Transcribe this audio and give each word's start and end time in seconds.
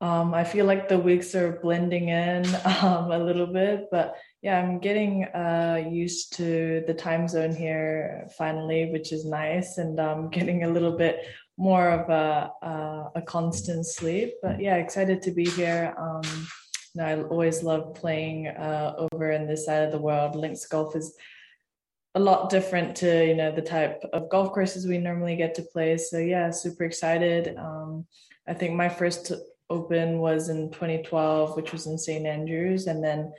Um, 0.00 0.34
I 0.34 0.44
feel 0.44 0.66
like 0.66 0.88
the 0.88 0.98
weeks 0.98 1.34
are 1.34 1.58
blending 1.62 2.10
in 2.10 2.44
um, 2.82 3.10
a 3.10 3.18
little 3.18 3.46
bit, 3.46 3.86
but 3.90 4.16
yeah, 4.42 4.58
I'm 4.58 4.78
getting 4.78 5.24
uh, 5.24 5.82
used 5.90 6.34
to 6.34 6.84
the 6.86 6.94
time 6.94 7.26
zone 7.28 7.54
here 7.54 8.28
finally, 8.36 8.90
which 8.92 9.10
is 9.12 9.24
nice, 9.24 9.78
and 9.78 9.98
I'm 9.98 10.28
getting 10.36 10.64
a 10.64 10.68
little 10.68 10.96
bit 10.96 11.24
more 11.56 11.88
of 11.88 12.10
a 12.10 12.52
a, 12.62 13.10
a 13.16 13.22
constant 13.22 13.86
sleep. 13.86 14.34
But 14.42 14.60
yeah, 14.60 14.76
excited 14.76 15.22
to 15.22 15.30
be 15.30 15.46
here. 15.46 15.94
Um, 15.98 16.22
you 16.94 17.02
know, 17.02 17.04
I 17.04 17.22
always 17.22 17.62
love 17.62 17.94
playing 17.94 18.48
uh, 18.48 18.94
over 19.12 19.30
in 19.30 19.46
this 19.46 19.64
side 19.64 19.84
of 19.84 19.92
the 19.92 19.98
world. 19.98 20.36
Links 20.36 20.66
golf 20.66 20.94
is 20.94 21.16
a 22.14 22.20
lot 22.20 22.50
different 22.50 22.96
to 22.96 23.26
you 23.26 23.34
know 23.34 23.50
the 23.50 23.62
type 23.62 24.02
of 24.12 24.28
golf 24.28 24.52
courses 24.52 24.86
we 24.86 24.98
normally 24.98 25.36
get 25.36 25.54
to 25.54 25.62
play. 25.62 25.96
So 25.96 26.18
yeah, 26.18 26.50
super 26.50 26.84
excited. 26.84 27.56
Um, 27.56 28.06
I 28.46 28.52
think 28.52 28.74
my 28.74 28.90
first 28.90 29.32
Open 29.68 30.18
was 30.18 30.48
in 30.48 30.70
2012, 30.70 31.56
which 31.56 31.72
was 31.72 31.86
in 31.86 31.98
St 31.98 32.26
Andrews, 32.26 32.86
and 32.86 33.02
then 33.02 33.32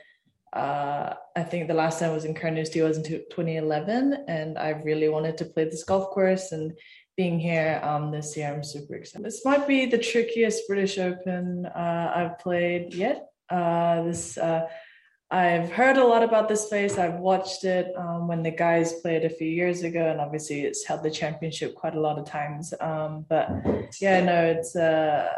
uh, 0.52 1.14
I 1.36 1.42
think 1.42 1.68
the 1.68 1.74
last 1.74 2.00
time 2.00 2.10
I 2.10 2.14
was 2.14 2.24
in 2.24 2.34
Carnoustie 2.34 2.80
was 2.80 2.98
in 2.98 3.04
2011, 3.04 4.24
and 4.28 4.58
I 4.58 4.70
really 4.84 5.08
wanted 5.08 5.36
to 5.38 5.44
play 5.44 5.64
this 5.64 5.84
golf 5.84 6.10
course. 6.10 6.52
And 6.52 6.72
being 7.16 7.38
here 7.38 7.80
um, 7.82 8.10
this 8.10 8.36
year, 8.36 8.52
I'm 8.52 8.64
super 8.64 8.94
excited. 8.94 9.26
This 9.26 9.44
might 9.44 9.66
be 9.66 9.86
the 9.86 9.98
trickiest 9.98 10.68
British 10.68 10.98
Open 10.98 11.66
uh, 11.66 12.12
I've 12.14 12.38
played 12.38 12.94
yet. 12.94 13.28
Uh, 13.50 14.02
this 14.02 14.38
uh, 14.38 14.68
I've 15.30 15.70
heard 15.70 15.98
a 15.98 16.04
lot 16.04 16.22
about 16.22 16.48
this 16.48 16.68
place. 16.68 16.96
I've 16.96 17.18
watched 17.18 17.64
it 17.64 17.92
um, 17.96 18.28
when 18.28 18.42
the 18.42 18.50
guys 18.50 18.94
played 19.00 19.26
a 19.26 19.30
few 19.30 19.48
years 19.48 19.82
ago, 19.82 20.08
and 20.10 20.20
obviously 20.20 20.62
it's 20.62 20.86
held 20.86 21.02
the 21.02 21.10
championship 21.10 21.74
quite 21.74 21.94
a 21.94 22.00
lot 22.00 22.18
of 22.18 22.24
times. 22.24 22.72
Um, 22.80 23.26
but 23.28 23.50
yeah, 24.00 24.24
no, 24.24 24.46
it's 24.46 24.74
uh, 24.74 25.28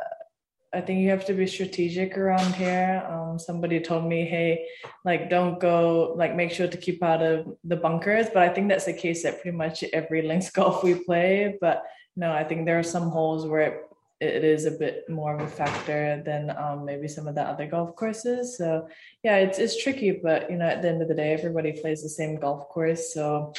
I 0.73 0.81
think 0.81 1.01
you 1.01 1.11
have 1.11 1.25
to 1.27 1.35
be 1.35 1.47
strategic 1.49 2.17
around 2.17 2.55
here. 2.55 3.05
Um, 3.11 3.39
somebody 3.41 3.81
told 3.81 4.05
me, 4.05 4.25
hey, 4.25 4.67
like 5.05 5.29
don't 5.29 5.59
go, 5.59 6.15
like 6.17 6.37
make 6.37 6.53
sure 6.53 6.69
to 6.69 6.77
keep 6.77 7.03
out 7.03 7.23
of 7.23 7.57
the 7.65 7.77
bunkers. 7.77 8.27
But 8.33 8.45
I 8.45 8.51
think 8.51 8.69
that's 8.69 8.85
the 8.85 8.93
case 8.93 9.25
at 9.25 9.43
pretty 9.43 9.57
much 9.57 9.83
every 9.93 10.23
links 10.29 10.51
golf 10.51 10.85
we 10.85 10.95
play. 10.95 11.59
But 11.61 11.83
no, 12.15 12.33
I 12.33 12.45
think 12.45 12.67
there 12.67 12.79
are 12.79 12.85
some 12.85 13.11
holes 13.11 13.47
where 13.47 13.61
it, 13.63 13.83
it 14.21 14.45
is 14.45 14.65
a 14.65 14.71
bit 14.71 15.09
more 15.09 15.35
of 15.35 15.41
a 15.41 15.49
factor 15.51 16.23
than 16.25 16.51
um, 16.57 16.85
maybe 16.85 17.09
some 17.09 17.27
of 17.27 17.35
the 17.35 17.43
other 17.43 17.67
golf 17.67 17.97
courses. 17.97 18.57
So 18.57 18.87
yeah, 19.25 19.39
it's 19.39 19.59
it's 19.59 19.83
tricky, 19.83 20.13
but 20.23 20.51
you 20.51 20.57
know, 20.57 20.67
at 20.67 20.83
the 20.83 20.89
end 20.89 21.03
of 21.03 21.09
the 21.09 21.15
day, 21.15 21.33
everybody 21.33 21.73
plays 21.73 22.03
the 22.03 22.09
same 22.09 22.37
golf 22.37 22.69
course. 22.69 23.13
So 23.13 23.55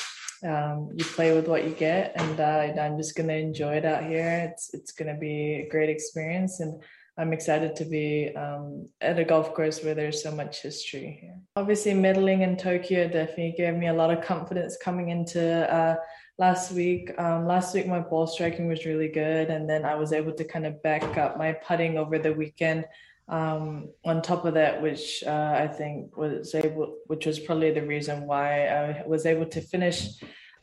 um, 0.46 0.90
you 0.96 1.04
play 1.04 1.34
with 1.34 1.48
what 1.48 1.66
you 1.66 1.72
get, 1.72 2.14
and 2.16 2.40
uh, 2.40 2.82
I'm 2.82 2.98
just 2.98 3.16
gonna 3.16 3.34
enjoy 3.34 3.76
it 3.76 3.86
out 3.86 4.06
here. 4.06 4.50
It's 4.50 4.74
it's 4.74 4.94
gonna 4.94 5.18
be 5.18 5.56
a 5.56 5.70
great 5.70 5.90
experience 5.90 6.62
and 6.62 6.82
I'm 7.22 7.34
excited 7.34 7.76
to 7.76 7.86
be 7.86 8.36
um, 8.36 8.90
at 9.00 9.20
a 9.20 9.24
golf 9.24 9.54
course 9.54 9.84
where 9.84 9.94
there's 9.94 10.24
so 10.24 10.32
much 10.32 10.64
history 10.64 11.20
here. 11.22 11.38
Obviously, 11.56 11.92
medaling 11.92 12.42
in 12.42 12.58
Tokyo 12.58 13.08
definitely 13.08 13.54
gave 13.56 13.76
me 13.76 13.90
a 13.90 13.94
lot 13.94 14.10
of 14.12 14.26
confidence 14.26 14.76
coming 14.76 15.10
into 15.10 15.72
uh, 15.72 15.98
last 16.40 16.72
week. 16.72 17.12
Um, 17.20 17.46
last 17.46 17.76
week, 17.76 17.86
my 17.86 18.00
ball 18.00 18.26
striking 18.26 18.68
was 18.68 18.88
really 18.88 19.08
good, 19.08 19.52
and 19.52 19.70
then 19.70 19.86
I 19.86 19.94
was 19.94 20.14
able 20.14 20.34
to 20.34 20.44
kind 20.44 20.66
of 20.66 20.82
back 20.82 21.16
up 21.16 21.38
my 21.38 21.52
putting 21.54 22.00
over 22.00 22.18
the 22.18 22.34
weekend. 22.34 22.86
Um, 23.30 23.92
on 24.04 24.24
top 24.24 24.44
of 24.46 24.56
that, 24.56 24.82
which 24.82 25.24
uh, 25.26 25.54
I 25.56 25.68
think 25.68 26.18
was 26.18 26.56
able, 26.56 26.98
which 27.06 27.28
was 27.28 27.40
probably 27.40 27.72
the 27.72 27.86
reason 27.86 28.26
why 28.26 28.66
I 28.66 29.04
was 29.06 29.28
able 29.28 29.46
to 29.46 29.62
finish 29.62 30.10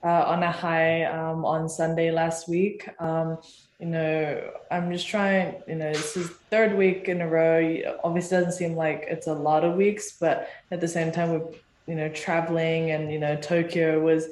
uh, 0.02 0.24
on 0.26 0.42
a 0.42 0.52
high 0.52 1.04
um, 1.04 1.44
on 1.44 1.68
Sunday 1.68 2.10
last 2.10 2.48
week. 2.48 2.88
Um, 3.00 3.38
you 3.78 3.86
know, 3.86 4.50
I'm 4.70 4.92
just 4.92 5.06
trying, 5.06 5.62
you 5.66 5.76
know, 5.76 5.92
this 5.92 6.16
is 6.16 6.28
third 6.50 6.76
week 6.76 7.08
in 7.08 7.20
a 7.20 7.28
row. 7.28 7.98
Obviously, 8.02 8.36
doesn't 8.36 8.52
seem 8.52 8.74
like 8.74 9.04
it's 9.08 9.26
a 9.26 9.34
lot 9.34 9.64
of 9.64 9.76
weeks, 9.76 10.16
but 10.18 10.48
at 10.70 10.80
the 10.80 10.88
same 10.88 11.12
time, 11.12 11.32
we're, 11.32 11.46
you 11.86 11.94
know, 11.94 12.08
traveling 12.08 12.90
and, 12.90 13.12
you 13.12 13.18
know, 13.18 13.36
Tokyo 13.36 14.00
was 14.00 14.26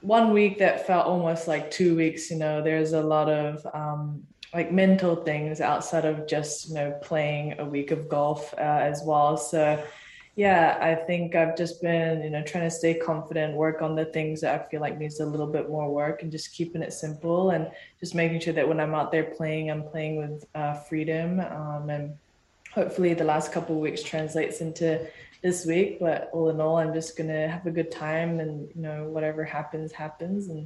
one 0.00 0.32
week 0.32 0.58
that 0.58 0.86
felt 0.86 1.06
almost 1.06 1.46
like 1.46 1.70
two 1.70 1.94
weeks. 1.94 2.30
You 2.30 2.38
know, 2.38 2.62
there's 2.62 2.92
a 2.92 3.02
lot 3.02 3.28
of, 3.28 3.66
um, 3.74 4.26
like 4.54 4.70
mental 4.70 5.16
things 5.16 5.60
outside 5.60 6.04
of 6.04 6.26
just 6.26 6.68
you 6.68 6.74
know 6.74 6.90
playing 7.02 7.58
a 7.58 7.64
week 7.64 7.90
of 7.90 8.08
golf 8.08 8.52
uh, 8.54 8.60
as 8.60 9.02
well 9.04 9.36
so 9.36 9.82
yeah, 10.34 10.78
I 10.80 10.94
think 10.94 11.34
I've 11.34 11.56
just 11.56 11.82
been, 11.82 12.22
you 12.22 12.30
know, 12.30 12.42
trying 12.42 12.64
to 12.64 12.70
stay 12.70 12.94
confident, 12.94 13.54
work 13.54 13.82
on 13.82 13.94
the 13.94 14.06
things 14.06 14.40
that 14.40 14.58
I 14.58 14.70
feel 14.70 14.80
like 14.80 14.98
needs 14.98 15.20
a 15.20 15.26
little 15.26 15.46
bit 15.46 15.68
more 15.68 15.92
work 15.92 16.22
and 16.22 16.32
just 16.32 16.52
keeping 16.54 16.82
it 16.82 16.94
simple 16.94 17.50
and 17.50 17.70
just 18.00 18.14
making 18.14 18.40
sure 18.40 18.54
that 18.54 18.66
when 18.66 18.80
I'm 18.80 18.94
out 18.94 19.12
there 19.12 19.24
playing, 19.24 19.70
I'm 19.70 19.82
playing 19.82 20.16
with 20.16 20.46
uh, 20.54 20.74
freedom. 20.74 21.40
Um, 21.40 21.90
and 21.90 22.16
hopefully 22.72 23.12
the 23.12 23.24
last 23.24 23.52
couple 23.52 23.78
weeks 23.78 24.02
translates 24.02 24.62
into 24.62 25.06
this 25.42 25.66
week. 25.66 26.00
But 26.00 26.30
all 26.32 26.48
in 26.48 26.62
all, 26.62 26.78
I'm 26.78 26.94
just 26.94 27.14
to 27.28 27.48
have 27.48 27.66
a 27.66 27.70
good 27.70 27.90
time 27.90 28.40
and, 28.40 28.70
you 28.74 28.80
know, 28.80 29.04
whatever 29.08 29.44
happens, 29.44 29.92
happens. 29.92 30.48
And, 30.48 30.60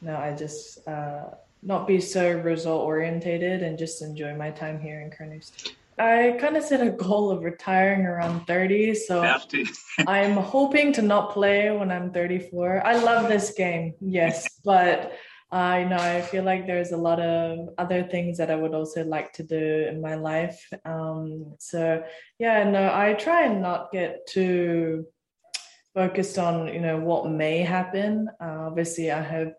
you 0.00 0.08
know, 0.08 0.16
I 0.16 0.32
just, 0.32 0.86
uh, 0.86 1.30
not 1.60 1.88
be 1.88 2.00
so 2.00 2.38
result 2.38 2.86
orientated 2.86 3.64
and 3.64 3.76
just 3.76 4.00
enjoy 4.00 4.32
my 4.36 4.52
time 4.52 4.78
here 4.78 5.00
in 5.00 5.10
Carnoustie. 5.10 5.72
I 5.98 6.36
kind 6.40 6.56
of 6.56 6.64
set 6.64 6.86
a 6.86 6.90
goal 6.90 7.30
of 7.30 7.42
retiring 7.42 8.06
around 8.06 8.46
30. 8.46 8.94
So 8.94 9.22
I'm 10.06 10.36
hoping 10.36 10.92
to 10.94 11.02
not 11.02 11.32
play 11.32 11.70
when 11.70 11.90
I'm 11.90 12.12
34. 12.12 12.86
I 12.86 12.96
love 12.96 13.28
this 13.28 13.52
game, 13.52 13.94
yes, 14.00 14.46
but 14.64 15.12
I 15.50 15.84
uh, 15.84 15.88
know 15.88 15.96
I 15.96 16.20
feel 16.20 16.44
like 16.44 16.66
there's 16.66 16.92
a 16.92 16.96
lot 16.96 17.20
of 17.20 17.70
other 17.78 18.02
things 18.02 18.36
that 18.36 18.50
I 18.50 18.56
would 18.56 18.74
also 18.74 19.02
like 19.04 19.32
to 19.34 19.42
do 19.42 19.86
in 19.88 20.02
my 20.02 20.14
life. 20.14 20.62
Um, 20.84 21.54
so 21.58 22.02
yeah, 22.38 22.64
no, 22.64 22.92
I 22.92 23.14
try 23.14 23.46
and 23.46 23.62
not 23.62 23.90
get 23.90 24.26
too 24.26 25.06
focused 25.94 26.38
on 26.38 26.68
you 26.68 26.80
know 26.80 26.98
what 26.98 27.30
may 27.30 27.58
happen. 27.60 28.28
Uh, 28.40 28.66
obviously, 28.68 29.10
I 29.10 29.22
have 29.22 29.52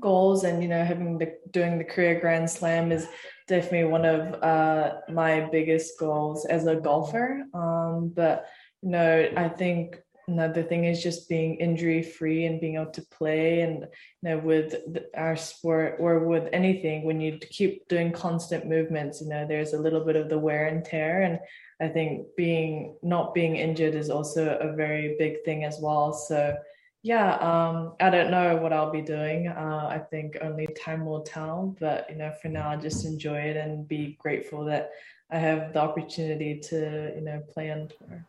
goals, 0.00 0.42
and 0.42 0.60
you 0.60 0.68
know 0.68 0.84
having 0.84 1.18
the 1.18 1.34
doing 1.52 1.78
the 1.78 1.84
career 1.84 2.18
Grand 2.20 2.50
Slam 2.50 2.90
is 2.90 3.06
definitely 3.46 3.84
one 3.84 4.04
of 4.04 4.42
uh, 4.42 5.00
my 5.08 5.48
biggest 5.50 5.98
goals 5.98 6.44
as 6.46 6.66
a 6.66 6.76
golfer. 6.76 7.44
Um, 7.54 8.12
but 8.14 8.46
you 8.82 8.90
know, 8.90 9.28
I 9.36 9.48
think 9.48 9.98
another 10.28 10.62
thing 10.62 10.84
is 10.84 11.02
just 11.02 11.28
being 11.28 11.56
injury 11.56 12.02
free 12.02 12.46
and 12.46 12.60
being 12.60 12.76
able 12.76 12.92
to 12.92 13.02
play. 13.02 13.60
And 13.60 13.80
you 13.80 13.88
know, 14.22 14.38
with 14.38 14.74
our 15.16 15.36
sport 15.36 15.96
or 15.98 16.26
with 16.26 16.48
anything, 16.52 17.04
when 17.04 17.20
you 17.20 17.38
keep 17.38 17.88
doing 17.88 18.12
constant 18.12 18.68
movements, 18.68 19.20
you 19.20 19.28
know, 19.28 19.46
there's 19.46 19.72
a 19.72 19.78
little 19.78 20.04
bit 20.04 20.16
of 20.16 20.28
the 20.28 20.38
wear 20.38 20.66
and 20.66 20.84
tear. 20.84 21.22
And 21.22 21.38
I 21.80 21.92
think 21.92 22.26
being 22.36 22.96
not 23.02 23.34
being 23.34 23.56
injured 23.56 23.94
is 23.94 24.10
also 24.10 24.58
a 24.58 24.74
very 24.74 25.16
big 25.18 25.44
thing 25.44 25.64
as 25.64 25.78
well. 25.80 26.12
So 26.12 26.54
yeah, 27.02 27.34
um, 27.36 27.94
I 28.00 28.10
don't 28.10 28.30
know 28.30 28.56
what 28.56 28.72
I'll 28.72 28.92
be 28.92 29.02
doing. 29.02 29.48
Uh, 29.48 29.88
I 29.90 29.98
think 29.98 30.38
only 30.40 30.68
time 30.80 31.04
will 31.04 31.22
tell. 31.22 31.74
But 31.80 32.08
you 32.08 32.16
know, 32.16 32.32
for 32.40 32.48
now, 32.48 32.68
I 32.68 32.76
just 32.76 33.04
enjoy 33.04 33.38
it 33.38 33.56
and 33.56 33.86
be 33.86 34.16
grateful 34.20 34.64
that 34.66 34.92
I 35.30 35.38
have 35.38 35.72
the 35.72 35.80
opportunity 35.80 36.60
to 36.60 37.12
you 37.14 37.20
know 37.20 37.42
play 37.52 37.72
on 37.72 37.88
tour. 37.88 38.24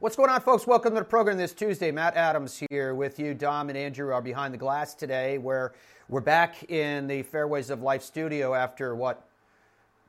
What's 0.00 0.16
going 0.16 0.28
on, 0.28 0.40
folks? 0.42 0.66
Welcome 0.66 0.92
to 0.94 1.00
the 1.00 1.04
program 1.04 1.38
this 1.38 1.54
Tuesday. 1.54 1.90
Matt 1.90 2.16
Adams 2.16 2.62
here 2.68 2.94
with 2.94 3.18
you. 3.18 3.32
Dom 3.32 3.70
and 3.70 3.78
Andrew 3.78 4.12
are 4.12 4.20
behind 4.20 4.52
the 4.52 4.58
glass 4.58 4.94
today, 4.94 5.38
where 5.38 5.72
we're 6.10 6.20
back 6.20 6.70
in 6.70 7.06
the 7.06 7.22
Fairways 7.22 7.70
of 7.70 7.80
Life 7.80 8.02
studio 8.02 8.52
after 8.52 8.94
what 8.94 9.26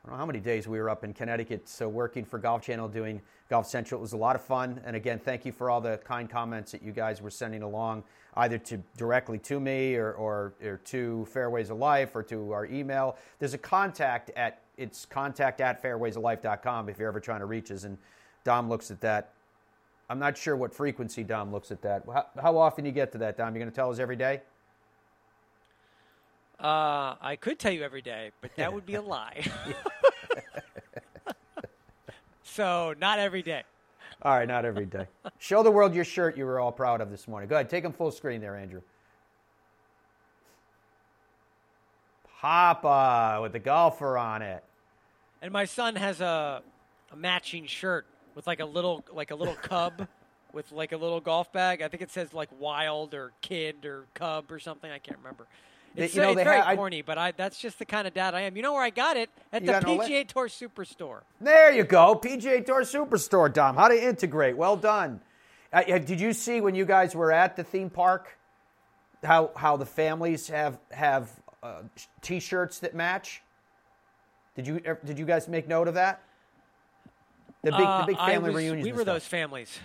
I 0.04 0.08
don't 0.08 0.16
know 0.16 0.18
how 0.18 0.26
many 0.26 0.40
days 0.40 0.68
we 0.68 0.78
were 0.78 0.90
up 0.90 1.02
in 1.02 1.14
Connecticut, 1.14 1.66
so 1.66 1.88
working 1.88 2.26
for 2.26 2.38
Golf 2.38 2.60
Channel, 2.60 2.88
doing 2.88 3.22
Golf 3.48 3.66
Central. 3.66 4.00
It 4.00 4.02
was 4.02 4.12
a 4.12 4.18
lot 4.18 4.36
of 4.36 4.42
fun. 4.42 4.80
And 4.84 4.96
again, 4.96 5.18
thank 5.18 5.44
you 5.44 5.52
for 5.52 5.70
all 5.70 5.80
the 5.80 5.98
kind 6.04 6.28
comments 6.28 6.72
that 6.72 6.82
you 6.82 6.92
guys 6.92 7.20
were 7.20 7.30
sending 7.30 7.62
along, 7.62 8.04
either 8.36 8.58
to 8.58 8.78
directly 8.96 9.38
to 9.40 9.60
me 9.60 9.96
or, 9.96 10.12
or, 10.12 10.54
or 10.64 10.78
to 10.86 11.26
Fairways 11.26 11.70
of 11.70 11.78
Life 11.78 12.16
or 12.16 12.22
to 12.24 12.52
our 12.52 12.66
email. 12.66 13.16
There's 13.38 13.54
a 13.54 13.58
contact 13.58 14.30
at 14.36 14.60
it's 14.76 15.06
contact 15.06 15.60
at 15.60 15.80
fairwaysoflife.com 15.82 16.88
if 16.88 16.98
you're 16.98 17.06
ever 17.06 17.20
trying 17.20 17.40
to 17.40 17.46
reach 17.46 17.70
us. 17.70 17.84
And 17.84 17.96
Dom 18.42 18.68
looks 18.68 18.90
at 18.90 19.00
that. 19.02 19.32
I'm 20.10 20.18
not 20.18 20.36
sure 20.36 20.56
what 20.56 20.74
frequency 20.74 21.22
Dom 21.22 21.52
looks 21.52 21.70
at 21.70 21.80
that. 21.82 22.02
How, 22.12 22.26
how 22.42 22.58
often 22.58 22.84
you 22.84 22.92
get 22.92 23.12
to 23.12 23.18
that, 23.18 23.36
Dom? 23.36 23.54
You're 23.54 23.62
going 23.62 23.70
to 23.70 23.76
tell 23.76 23.90
us 23.90 23.98
every 23.98 24.16
day? 24.16 24.42
Uh, 26.60 27.14
I 27.20 27.36
could 27.40 27.58
tell 27.58 27.72
you 27.72 27.82
every 27.82 28.02
day, 28.02 28.30
but 28.40 28.54
that 28.56 28.72
would 28.72 28.86
be 28.86 28.94
a 28.94 29.02
lie. 29.02 29.44
so, 32.54 32.94
not 33.00 33.18
every 33.18 33.42
day. 33.42 33.62
All 34.22 34.36
right, 34.36 34.46
not 34.46 34.64
every 34.64 34.86
day. 34.86 35.06
Show 35.38 35.62
the 35.62 35.70
world 35.70 35.94
your 35.94 36.04
shirt 36.04 36.36
you 36.36 36.46
were 36.46 36.60
all 36.60 36.70
proud 36.70 37.00
of 37.00 37.10
this 37.10 37.26
morning. 37.26 37.48
Go 37.48 37.56
ahead, 37.56 37.68
take 37.68 37.82
them 37.82 37.92
full 37.92 38.12
screen 38.12 38.40
there, 38.40 38.56
Andrew. 38.56 38.80
Papa 42.40 43.40
with 43.42 43.52
the 43.52 43.58
golfer 43.58 44.16
on 44.16 44.42
it. 44.42 44.62
And 45.42 45.52
my 45.52 45.64
son 45.64 45.96
has 45.96 46.20
a, 46.20 46.62
a 47.10 47.16
matching 47.16 47.66
shirt 47.66 48.06
with 48.34 48.46
like 48.46 48.60
a 48.60 48.66
little 48.66 49.04
like 49.12 49.30
a 49.30 49.34
little 49.34 49.54
cub 49.54 50.06
with 50.52 50.70
like 50.70 50.92
a 50.92 50.96
little 50.96 51.20
golf 51.20 51.52
bag. 51.52 51.82
I 51.82 51.88
think 51.88 52.02
it 52.02 52.10
says 52.10 52.32
like 52.32 52.50
wild 52.58 53.14
or 53.14 53.32
kid 53.40 53.84
or 53.84 54.04
cub 54.14 54.52
or 54.52 54.58
something. 54.58 54.90
I 54.90 54.98
can't 54.98 55.18
remember 55.18 55.46
It's, 55.96 56.14
you 56.14 56.22
know, 56.22 56.30
it's 56.32 56.42
very 56.42 56.76
corny, 56.76 57.02
but 57.02 57.18
I, 57.18 57.32
that's 57.32 57.58
just 57.58 57.78
the 57.78 57.84
kind 57.84 58.08
of 58.08 58.14
dad 58.14 58.34
I 58.34 58.42
am. 58.42 58.56
You 58.56 58.62
know 58.62 58.72
where 58.72 58.82
I 58.82 58.90
got 58.90 59.16
it? 59.16 59.30
At 59.52 59.64
the 59.64 59.72
PGA 59.72 60.26
Tour 60.26 60.48
Superstore. 60.48 61.20
There 61.40 61.72
you 61.72 61.84
go, 61.84 62.16
PGA 62.16 62.64
Tour 62.66 62.82
Superstore, 62.82 63.52
Dom. 63.52 63.76
How 63.76 63.88
to 63.88 64.02
integrate? 64.08 64.56
Well 64.56 64.76
done. 64.76 65.20
Uh, 65.72 65.82
did 65.98 66.20
you 66.20 66.32
see 66.32 66.60
when 66.60 66.74
you 66.74 66.84
guys 66.84 67.14
were 67.14 67.32
at 67.32 67.56
the 67.56 67.64
theme 67.64 67.90
park 67.90 68.38
how 69.24 69.50
how 69.56 69.76
the 69.76 69.86
families 69.86 70.48
have 70.48 70.78
have 70.90 71.30
uh, 71.62 71.82
T-shirts 72.22 72.80
that 72.80 72.94
match? 72.94 73.42
Did 74.56 74.66
you 74.66 74.80
did 75.04 75.18
you 75.18 75.24
guys 75.24 75.48
make 75.48 75.66
note 75.68 75.88
of 75.88 75.94
that? 75.94 76.22
The 77.62 77.70
big 77.72 77.80
Uh, 77.80 78.00
the 78.02 78.06
big 78.08 78.16
family 78.16 78.50
was- 78.50 78.56
reunions. 78.62 78.84
We 78.84 78.92
were 78.92 79.04
those 79.04 79.26
families. 79.26 79.78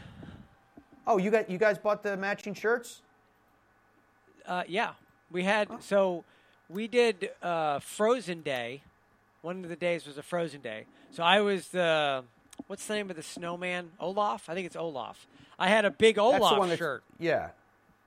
Oh, 1.08 1.18
you 1.18 1.32
got 1.32 1.50
you 1.50 1.58
guys 1.58 1.78
bought 1.78 2.04
the 2.04 2.18
matching 2.18 2.54
shirts? 2.54 3.02
Uh, 4.46 4.64
yeah, 4.68 4.92
we 5.32 5.44
had 5.44 5.68
so 5.82 6.24
we 6.70 6.88
did 6.88 7.32
uh, 7.42 7.80
Frozen 7.80 8.42
Day. 8.42 8.82
One 9.42 9.64
of 9.64 9.70
the 9.70 9.76
days 9.76 10.06
was 10.06 10.18
a 10.18 10.24
Frozen 10.24 10.62
Day. 10.62 10.86
So 11.12 11.24
I 11.24 11.42
was 11.42 11.70
the 11.70 12.24
what's 12.68 12.86
the 12.86 12.96
name 12.96 13.10
of 13.10 13.16
the 13.16 13.24
snowman? 13.24 13.92
Olaf. 14.00 14.50
I 14.50 14.54
think 14.54 14.66
it's 14.66 14.76
Olaf. 14.76 15.28
I 15.58 15.68
had 15.68 15.86
a 15.86 15.92
big 15.92 16.18
Olaf 16.18 16.70
the 16.70 16.78
shirt. 16.78 17.04
Yeah. 17.20 17.50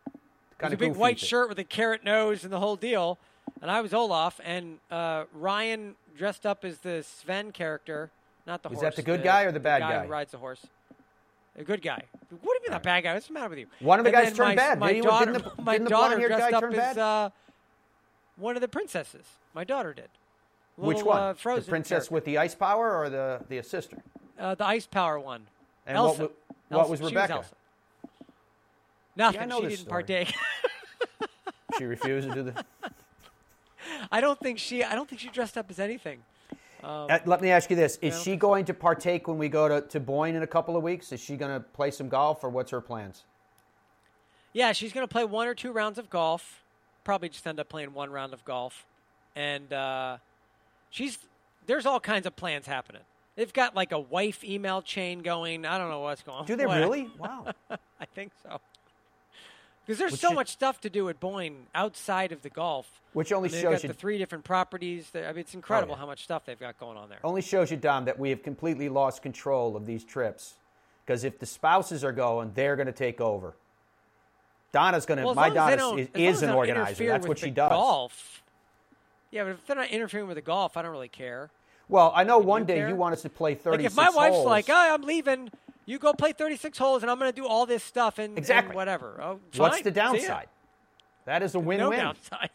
It 0.06 0.12
was 0.14 0.58
Kind 0.58 0.74
a 0.74 0.76
big 0.76 0.96
white 0.96 1.18
shirt 1.18 1.48
with 1.48 1.58
a 1.58 1.64
carrot 1.64 2.04
nose 2.04 2.44
and 2.44 2.52
the 2.52 2.60
whole 2.60 2.76
deal. 2.76 3.18
And 3.60 3.70
I 3.70 3.80
was 3.80 3.92
Olaf, 3.92 4.40
and 4.44 4.78
uh, 4.90 5.24
Ryan 5.34 5.96
dressed 6.16 6.46
up 6.46 6.64
as 6.64 6.78
the 6.78 7.02
Sven 7.02 7.52
character, 7.52 8.10
not 8.46 8.62
the 8.62 8.68
Was 8.68 8.78
horse. 8.78 8.92
Is 8.92 8.96
that 8.96 9.02
the 9.04 9.06
good 9.06 9.22
guy 9.22 9.42
or 9.42 9.52
the 9.52 9.60
bad 9.60 9.80
guy? 9.80 9.90
guy? 9.90 10.04
who 10.04 10.10
rides 10.10 10.32
the 10.32 10.38
horse. 10.38 10.66
A 11.58 11.64
good 11.64 11.82
guy. 11.82 12.02
What 12.30 12.40
do 12.42 12.48
you 12.64 12.70
mean, 12.70 12.72
the 12.72 12.78
bad 12.82 13.04
guy? 13.04 13.12
What's 13.14 13.26
the 13.26 13.34
matter 13.34 13.50
with 13.50 13.58
you? 13.58 13.66
One 13.80 13.98
of 13.98 14.04
the 14.04 14.16
And 14.16 14.24
guys 14.26 14.36
turned 14.36 14.50
my, 14.50 14.54
bad. 14.54 14.78
My 14.78 14.92
Didn't 14.92 15.04
daughter, 15.04 15.32
didn't 15.32 15.56
the- 15.56 15.62
my 15.62 15.72
didn't 15.78 15.90
daughter 15.90 16.16
dressed 16.28 16.50
guy 16.50 16.56
up 16.58 16.64
as 16.64 16.98
uh, 16.98 17.30
one 18.36 18.56
of 18.56 18.62
the 18.62 18.68
princesses. 18.68 19.24
My 19.54 19.64
daughter 19.64 19.92
did. 19.92 20.08
Which 20.76 21.02
one? 21.02 21.18
Uh, 21.20 21.32
the 21.34 21.38
princess 21.60 21.88
character. 21.88 22.14
with 22.14 22.24
the 22.24 22.38
ice 22.38 22.54
power 22.54 22.96
or 22.96 23.10
the 23.10 23.40
the 23.48 23.62
sister? 23.62 23.98
uh, 24.38 24.54
the 24.54 24.64
ice 24.64 24.86
power 24.86 25.20
one. 25.20 25.46
And 25.86 25.96
Elsa. 25.98 26.22
what, 26.22 26.32
what 26.68 26.78
Elsa. 26.78 26.90
was 26.90 27.00
Rebecca? 27.02 27.32
Elsa. 27.34 27.54
Nothing. 29.14 29.48
Know 29.48 29.56
she 29.60 29.68
didn't 29.68 29.78
story. 29.80 29.90
partake. 30.04 30.34
she 31.78 31.84
refused 31.84 32.28
to 32.28 32.34
do 32.34 32.42
the. 32.44 32.64
I 34.10 34.22
don't 34.22 34.38
think 34.40 34.58
she. 34.58 34.82
I 34.82 34.94
don't 34.94 35.06
think 35.08 35.20
she 35.20 35.28
dressed 35.28 35.58
up 35.58 35.70
as 35.70 35.78
anything. 35.78 36.22
Uh, 36.82 37.18
let 37.26 37.40
me 37.40 37.50
ask 37.50 37.70
you 37.70 37.76
this: 37.76 37.98
Is 38.02 38.20
she 38.22 38.36
going 38.36 38.64
to 38.66 38.74
partake 38.74 39.28
when 39.28 39.38
we 39.38 39.48
go 39.48 39.68
to, 39.68 39.80
to 39.88 40.00
Boyne 40.00 40.34
in 40.34 40.42
a 40.42 40.46
couple 40.46 40.76
of 40.76 40.82
weeks? 40.82 41.12
Is 41.12 41.20
she 41.20 41.36
going 41.36 41.52
to 41.52 41.60
play 41.60 41.90
some 41.90 42.08
golf, 42.08 42.42
or 42.42 42.48
what's 42.50 42.70
her 42.70 42.80
plans? 42.80 43.24
Yeah, 44.52 44.72
she's 44.72 44.92
going 44.92 45.04
to 45.06 45.10
play 45.10 45.24
one 45.24 45.48
or 45.48 45.54
two 45.54 45.72
rounds 45.72 45.98
of 45.98 46.10
golf. 46.10 46.62
Probably 47.04 47.28
just 47.28 47.46
end 47.46 47.58
up 47.58 47.68
playing 47.68 47.94
one 47.94 48.10
round 48.10 48.32
of 48.32 48.44
golf, 48.44 48.84
and 49.34 49.72
uh, 49.72 50.18
she's 50.90 51.18
there's 51.66 51.86
all 51.86 52.00
kinds 52.00 52.26
of 52.26 52.36
plans 52.36 52.66
happening. 52.66 53.02
They've 53.36 53.52
got 53.52 53.74
like 53.74 53.92
a 53.92 53.98
wife 54.00 54.44
email 54.44 54.82
chain 54.82 55.20
going. 55.20 55.64
I 55.64 55.78
don't 55.78 55.88
know 55.88 56.00
what's 56.00 56.22
going. 56.22 56.38
on. 56.40 56.46
Do 56.46 56.56
they 56.56 56.66
What- 56.66 56.78
really? 56.78 57.10
Wow. 57.18 57.46
I 57.70 58.04
think 58.14 58.32
so. 58.42 58.60
Because 59.86 59.98
there's 59.98 60.12
Which 60.12 60.20
so 60.20 60.28
should- 60.28 60.34
much 60.34 60.48
stuff 60.48 60.80
to 60.82 60.90
do 60.90 61.08
at 61.08 61.18
Boyne 61.18 61.66
outside 61.74 62.32
of 62.32 62.42
the 62.42 62.50
golf. 62.50 63.00
Which 63.12 63.32
only 63.32 63.48
I 63.48 63.52
mean, 63.52 63.56
they've 63.56 63.62
shows 63.62 63.72
got 63.74 63.82
you 63.82 63.88
the 63.88 63.94
three 63.94 64.16
different 64.16 64.44
properties. 64.44 65.10
I 65.14 65.18
mean, 65.18 65.38
it's 65.38 65.54
incredible 65.54 65.92
oh, 65.92 65.96
yeah. 65.96 66.00
how 66.00 66.06
much 66.06 66.24
stuff 66.24 66.46
they've 66.46 66.58
got 66.58 66.78
going 66.78 66.96
on 66.96 67.10
there. 67.10 67.18
only 67.24 67.42
shows 67.42 67.70
you, 67.70 67.76
Dom, 67.76 68.06
that 68.06 68.18
we 68.18 68.30
have 68.30 68.42
completely 68.42 68.88
lost 68.88 69.22
control 69.22 69.76
of 69.76 69.84
these 69.84 70.02
trips. 70.02 70.54
Because 71.04 71.24
if 71.24 71.38
the 71.38 71.46
spouses 71.46 72.04
are 72.04 72.12
going, 72.12 72.52
they're 72.54 72.76
going 72.76 72.86
to 72.86 72.92
take 72.92 73.20
over. 73.20 73.54
Donna's 74.72 75.04
going 75.04 75.18
to. 75.18 75.24
Well, 75.24 75.34
my 75.34 75.50
Donna 75.50 75.72
is, 75.72 75.76
as 75.76 75.82
long 75.82 76.00
as 76.00 76.08
is 76.14 76.42
an 76.42 76.50
organizer. 76.50 77.06
That's 77.06 77.26
what 77.26 77.38
she 77.38 77.50
does. 77.50 77.70
Golf. 77.70 78.42
Yeah, 79.30 79.44
but 79.44 79.50
if 79.50 79.66
they're 79.66 79.76
not 79.76 79.90
interfering 79.90 80.26
with 80.26 80.36
the 80.36 80.42
golf, 80.42 80.76
I 80.76 80.82
don't 80.82 80.92
really 80.92 81.08
care. 81.08 81.50
Well, 81.88 82.12
I 82.14 82.24
know 82.24 82.38
one 82.38 82.62
you 82.62 82.66
day 82.68 82.76
care? 82.76 82.88
you 82.88 82.96
want 82.96 83.12
us 83.12 83.22
to 83.22 83.28
play 83.28 83.54
36 83.54 83.82
Like 83.82 83.86
if 83.86 83.96
my 83.96 84.16
wife's 84.16 84.36
holes. 84.36 84.46
like, 84.46 84.66
"Oh, 84.70 84.74
I'm 84.94 85.02
leaving," 85.02 85.50
you 85.84 85.98
go 85.98 86.12
play 86.14 86.32
36 86.32 86.78
holes, 86.78 87.02
and 87.02 87.10
I'm 87.10 87.18
going 87.18 87.30
to 87.30 87.36
do 87.36 87.46
all 87.46 87.66
this 87.66 87.82
stuff 87.84 88.18
and, 88.18 88.30
and 88.30 88.38
Exactly. 88.38 88.74
whatever. 88.74 89.20
Oh, 89.22 89.40
What's 89.56 89.82
the 89.82 89.90
downside? 89.90 90.48
That 91.26 91.42
is 91.42 91.54
a 91.54 91.58
No 91.58 91.64
win-win. 91.64 91.98
downside. 91.98 92.50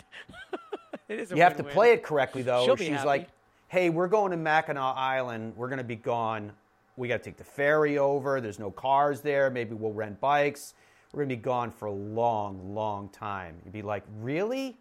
it 1.08 1.20
is. 1.20 1.32
A 1.32 1.36
You 1.36 1.42
have 1.44 1.54
to 1.54 1.58
win-win. 1.64 1.74
play 1.74 1.92
it 1.94 2.04
correctly, 2.04 2.42
though. 2.42 2.66
She'll 2.66 2.76
She's 2.76 2.90
happy. 2.90 3.06
like, 3.08 3.28
"Hey, 3.68 3.90
we're 3.90 4.08
going 4.08 4.32
to 4.32 4.38
Mackinac 4.38 4.96
Island. 4.98 5.54
We're 5.56 5.70
going 5.70 5.78
to 5.78 5.84
be 5.84 5.96
gone. 5.96 6.52
We 6.96 7.08
got 7.08 7.18
to 7.18 7.24
take 7.24 7.38
the 7.38 7.44
ferry 7.44 7.98
over. 8.00 8.42
There's 8.42 8.60
no 8.60 8.72
cars 8.72 9.22
there. 9.22 9.50
Maybe 9.52 9.76
we'll 9.76 9.94
rent 9.94 10.20
bikes. 10.20 10.74
We're 11.14 11.20
going 11.20 11.30
to 11.30 11.36
be 11.36 11.42
gone 11.42 11.70
for 11.72 11.86
a 11.86 11.92
long, 11.92 12.74
long 12.74 13.10
time." 13.10 13.56
You'd 13.66 13.74
be 13.74 13.82
like, 13.84 14.04
"Really? 14.22 14.76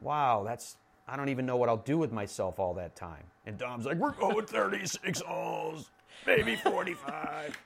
Wow, 0.00 0.42
that's. 0.44 0.76
I 1.10 1.16
don't 1.16 1.28
even 1.28 1.46
know 1.46 1.56
what 1.56 1.68
I'll 1.68 1.76
do 1.76 1.98
with 1.98 2.12
myself 2.12 2.58
all 2.58 2.74
that 2.74 2.94
time." 2.94 3.24
And 3.46 3.58
Dom's 3.58 3.86
like, 3.86 3.96
"We're 3.96 4.12
going 4.12 4.46
36 4.46 5.20
holes, 5.20 5.90
maybe 6.26 6.56
45." 6.56 7.58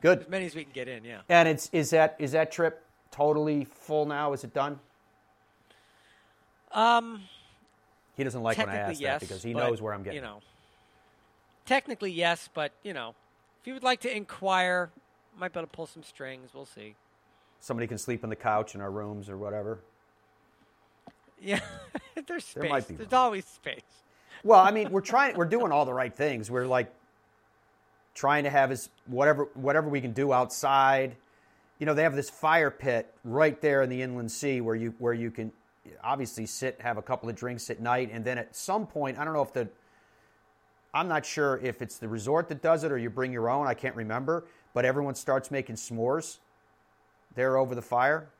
Good. 0.00 0.20
As 0.20 0.28
many 0.28 0.46
as 0.46 0.54
we 0.54 0.64
can 0.64 0.72
get 0.72 0.88
in. 0.88 1.04
Yeah. 1.04 1.20
And 1.28 1.48
it's 1.48 1.68
is 1.72 1.90
that 1.90 2.16
is 2.18 2.32
that 2.32 2.52
trip 2.52 2.84
totally 3.10 3.64
full 3.64 4.06
now? 4.06 4.32
Is 4.32 4.44
it 4.44 4.54
done? 4.54 4.78
Um. 6.72 7.22
He 8.16 8.24
doesn't 8.24 8.42
like 8.42 8.58
when 8.58 8.68
I 8.68 8.76
ask 8.76 9.00
yes, 9.00 9.20
that 9.20 9.28
because 9.28 9.42
he 9.42 9.54
but, 9.54 9.60
knows 9.60 9.80
where 9.80 9.94
I'm 9.94 10.02
getting. 10.02 10.16
You 10.16 10.22
know. 10.22 10.40
Technically 11.64 12.12
yes, 12.12 12.48
but 12.52 12.72
you 12.82 12.92
know, 12.92 13.14
if 13.60 13.66
you 13.66 13.74
would 13.74 13.82
like 13.82 14.00
to 14.00 14.14
inquire, 14.14 14.90
might 15.38 15.52
be 15.52 15.58
able 15.58 15.68
to 15.68 15.72
pull 15.74 15.86
some 15.86 16.02
strings. 16.02 16.50
We'll 16.54 16.66
see. 16.66 16.96
Somebody 17.60 17.86
can 17.86 17.98
sleep 17.98 18.24
on 18.24 18.30
the 18.30 18.36
couch 18.36 18.74
in 18.74 18.80
our 18.80 18.90
rooms 18.90 19.28
or 19.28 19.36
whatever. 19.36 19.80
Yeah, 21.40 21.60
there's 22.26 22.44
space. 22.44 22.62
There 22.62 22.70
might 22.70 22.88
be 22.88 22.94
There's 22.94 23.10
one. 23.10 23.20
always 23.20 23.46
space. 23.46 23.80
Well, 24.42 24.60
I 24.60 24.70
mean, 24.70 24.90
we're 24.90 25.02
trying. 25.02 25.36
We're 25.36 25.44
doing 25.44 25.70
all 25.70 25.84
the 25.84 25.92
right 25.92 26.14
things. 26.16 26.50
We're 26.50 26.66
like 26.66 26.90
trying 28.14 28.44
to 28.44 28.50
have 28.50 28.70
as 28.70 28.88
whatever 29.06 29.48
whatever 29.52 29.90
we 29.90 30.00
can 30.00 30.12
do 30.12 30.32
outside. 30.32 31.16
You 31.78 31.84
know, 31.84 31.92
they 31.92 32.04
have 32.04 32.16
this 32.16 32.30
fire 32.30 32.70
pit 32.70 33.12
right 33.22 33.60
there 33.60 33.82
in 33.82 33.90
the 33.90 34.00
inland 34.00 34.32
sea 34.32 34.62
where 34.62 34.74
you 34.74 34.94
where 34.96 35.12
you 35.12 35.30
can 35.30 35.52
obviously 36.02 36.46
sit, 36.46 36.80
have 36.80 36.96
a 36.96 37.02
couple 37.02 37.28
of 37.28 37.36
drinks 37.36 37.68
at 37.68 37.80
night, 37.80 38.08
and 38.10 38.24
then 38.24 38.38
at 38.38 38.56
some 38.56 38.86
point, 38.86 39.18
I 39.18 39.24
don't 39.26 39.34
know 39.34 39.42
if 39.42 39.52
the 39.52 39.68
I'm 40.92 41.06
not 41.08 41.24
sure 41.26 41.58
if 41.62 41.82
it's 41.82 41.98
the 41.98 42.08
resort 42.08 42.48
that 42.48 42.62
does 42.62 42.82
it 42.82 42.90
or 42.90 42.96
you 42.96 43.10
bring 43.10 43.32
your 43.32 43.50
own. 43.50 43.66
I 43.66 43.74
can't 43.74 43.94
remember, 43.94 44.44
but 44.72 44.86
everyone 44.86 45.14
starts 45.14 45.50
making 45.50 45.76
s'mores 45.76 46.38
there 47.34 47.56
over 47.58 47.74
the 47.74 47.82
fire. 47.82 48.30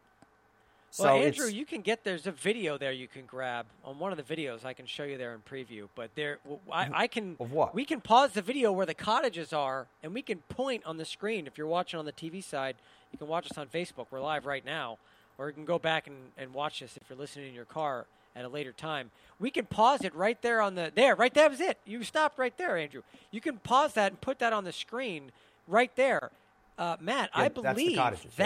Well, 0.99 1.23
Andrew, 1.23 1.47
you 1.47 1.65
can 1.65 1.83
get 1.83 2.05
there's 2.05 2.27
a 2.27 2.33
video 2.33 2.77
there 2.77 2.91
you 2.93 3.07
can 3.07 3.25
grab 3.25 3.67
on 3.85 3.99
one 3.99 4.13
of 4.13 4.19
the 4.27 4.37
videos. 4.37 4.65
I 4.65 4.73
can 4.73 4.87
show 4.87 5.05
you 5.05 5.17
there 5.17 5.35
in 5.35 5.41
preview. 5.41 5.89
But 5.95 6.11
there, 6.17 6.39
I 6.71 7.07
can. 7.07 7.37
Of 7.39 7.53
what? 7.53 7.75
We 7.75 7.85
can 7.85 8.01
pause 8.01 8.33
the 8.33 8.43
video 8.43 8.73
where 8.73 8.87
the 8.87 8.95
cottages 8.95 9.53
are, 9.53 9.87
and 10.03 10.13
we 10.13 10.23
can 10.23 10.39
point 10.49 10.85
on 10.85 10.97
the 10.97 11.05
screen. 11.05 11.47
If 11.47 11.57
you're 11.57 11.67
watching 11.69 11.99
on 11.99 12.07
the 12.07 12.13
TV 12.13 12.43
side, 12.43 12.77
you 13.13 13.19
can 13.19 13.29
watch 13.29 13.51
us 13.51 13.57
on 13.57 13.69
Facebook. 13.69 14.07
We're 14.11 14.21
live 14.21 14.47
right 14.47 14.65
now, 14.65 14.99
or 15.39 15.47
you 15.49 15.55
can 15.55 15.65
go 15.65 15.79
back 15.79 16.07
and, 16.07 16.17
and 16.37 16.53
watch 16.53 16.81
this 16.81 16.97
if 16.97 17.05
you're 17.09 17.19
listening 17.19 17.49
in 17.49 17.55
your 17.55 17.65
car 17.65 18.07
at 18.35 18.45
a 18.45 18.49
later 18.49 18.73
time. 18.73 19.11
We 19.39 19.51
can 19.51 19.67
pause 19.67 20.03
it 20.05 20.15
right 20.15 20.41
there 20.43 20.61
on 20.61 20.75
the 20.75 20.91
there. 20.95 21.15
Right, 21.15 21.33
that 21.35 21.51
was 21.51 21.61
it. 21.61 21.79
You 21.85 22.03
stopped 22.03 22.39
right 22.39 22.57
there, 22.59 22.77
Andrew. 22.77 23.03
You 23.31 23.41
can 23.41 23.59
pause 23.59 23.93
that 23.95 24.13
and 24.13 24.21
put 24.21 24.41
that 24.41 24.53
on 24.53 24.65
the 24.65 24.73
screen 24.73 25.31
right 25.69 25.95
there. 25.95 26.31
Uh, 26.77 26.97
Matt, 27.01 27.31
Yeah, 27.37 27.43
I 27.43 27.49
believe 27.49 27.97
yeah. 28.37 28.41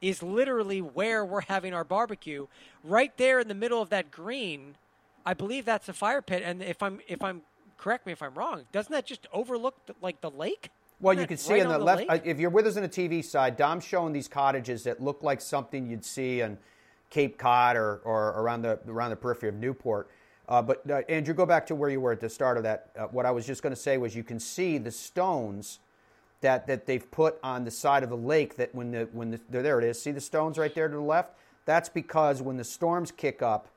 Is 0.00 0.22
literally 0.22 0.80
where 0.80 1.24
we're 1.24 1.42
having 1.42 1.74
our 1.74 1.84
barbecue. 1.84 2.46
Right 2.82 3.16
there 3.16 3.40
in 3.40 3.48
the 3.48 3.54
middle 3.54 3.82
of 3.82 3.90
that 3.90 4.10
green, 4.10 4.76
I 5.26 5.34
believe 5.34 5.64
that's 5.64 5.88
a 5.88 5.92
fire 5.92 6.22
pit. 6.22 6.42
And 6.44 6.62
if 6.62 6.82
I'm 6.82 7.00
if 7.06 7.22
I'm 7.22 7.42
correct 7.76 8.06
me 8.06 8.12
if 8.12 8.22
I'm 8.22 8.34
wrong, 8.34 8.64
doesn't 8.72 8.92
that 8.92 9.06
just 9.06 9.26
overlook 9.32 9.86
the, 9.86 9.94
like 10.00 10.20
the 10.20 10.30
lake? 10.30 10.70
Well, 11.00 11.12
Isn't 11.12 11.22
you 11.22 11.28
can 11.28 11.36
see 11.38 11.54
right 11.54 11.62
on 11.62 11.68
the, 11.68 11.74
on 11.76 11.84
left. 11.84 12.08
lake? 12.08 12.22
if 12.24 12.38
you're 12.38 12.50
with 12.50 12.66
us 12.66 12.76
on 12.76 12.82
the 12.82 12.88
TV 12.88 13.24
side, 13.24 13.56
Dom's 13.56 13.84
showing 13.84 14.12
these 14.12 14.28
cottages 14.28 14.84
that 14.84 15.02
look 15.02 15.22
like 15.22 15.40
something 15.40 15.86
you'd 15.86 16.04
see 16.04 16.42
on 16.42 16.58
Cape 17.08 17.38
Cod 17.38 17.76
or, 17.76 18.02
or 18.04 18.28
around 18.30 18.62
the 18.62 18.78
around 18.86 19.10
the 19.10 19.16
periphery 19.16 19.48
of 19.48 19.54
Newport. 19.54 20.10
Uh, 20.48 20.60
but 20.60 20.88
uh, 20.90 21.02
Andrew, 21.08 21.32
go 21.32 21.46
back 21.46 21.66
to 21.66 21.74
where 21.76 21.90
you 21.90 22.00
were 22.00 22.12
at 22.12 22.20
the 22.20 22.28
start 22.28 22.56
of 22.56 22.64
that. 22.64 22.90
Uh, 22.98 23.04
what 23.04 23.24
I 23.24 23.30
was 23.30 23.46
just 23.46 23.62
going 23.62 23.74
to 23.74 23.80
say 23.80 23.98
was 23.98 24.16
you 24.16 24.24
can 24.24 24.40
see 24.40 24.78
the 24.78 24.90
stones 24.90 25.78
that, 26.40 26.66
that 26.66 26.86
they've 26.86 27.10
put 27.10 27.38
on 27.42 27.64
the 27.64 27.70
side 27.70 28.02
of 28.02 28.10
the 28.10 28.16
lake. 28.16 28.56
That 28.56 28.74
when 28.74 28.90
the 28.90 29.08
when 29.12 29.30
the, 29.30 29.40
there, 29.50 29.78
it 29.78 29.84
is. 29.84 30.00
See 30.00 30.12
the 30.12 30.20
stones 30.20 30.58
right 30.58 30.74
there 30.74 30.88
to 30.88 30.94
the 30.94 31.00
left. 31.02 31.34
That's 31.66 31.88
because 31.88 32.42
when 32.42 32.56
the 32.56 32.64
storms 32.64 33.10
kick 33.12 33.42
up, 33.42 33.68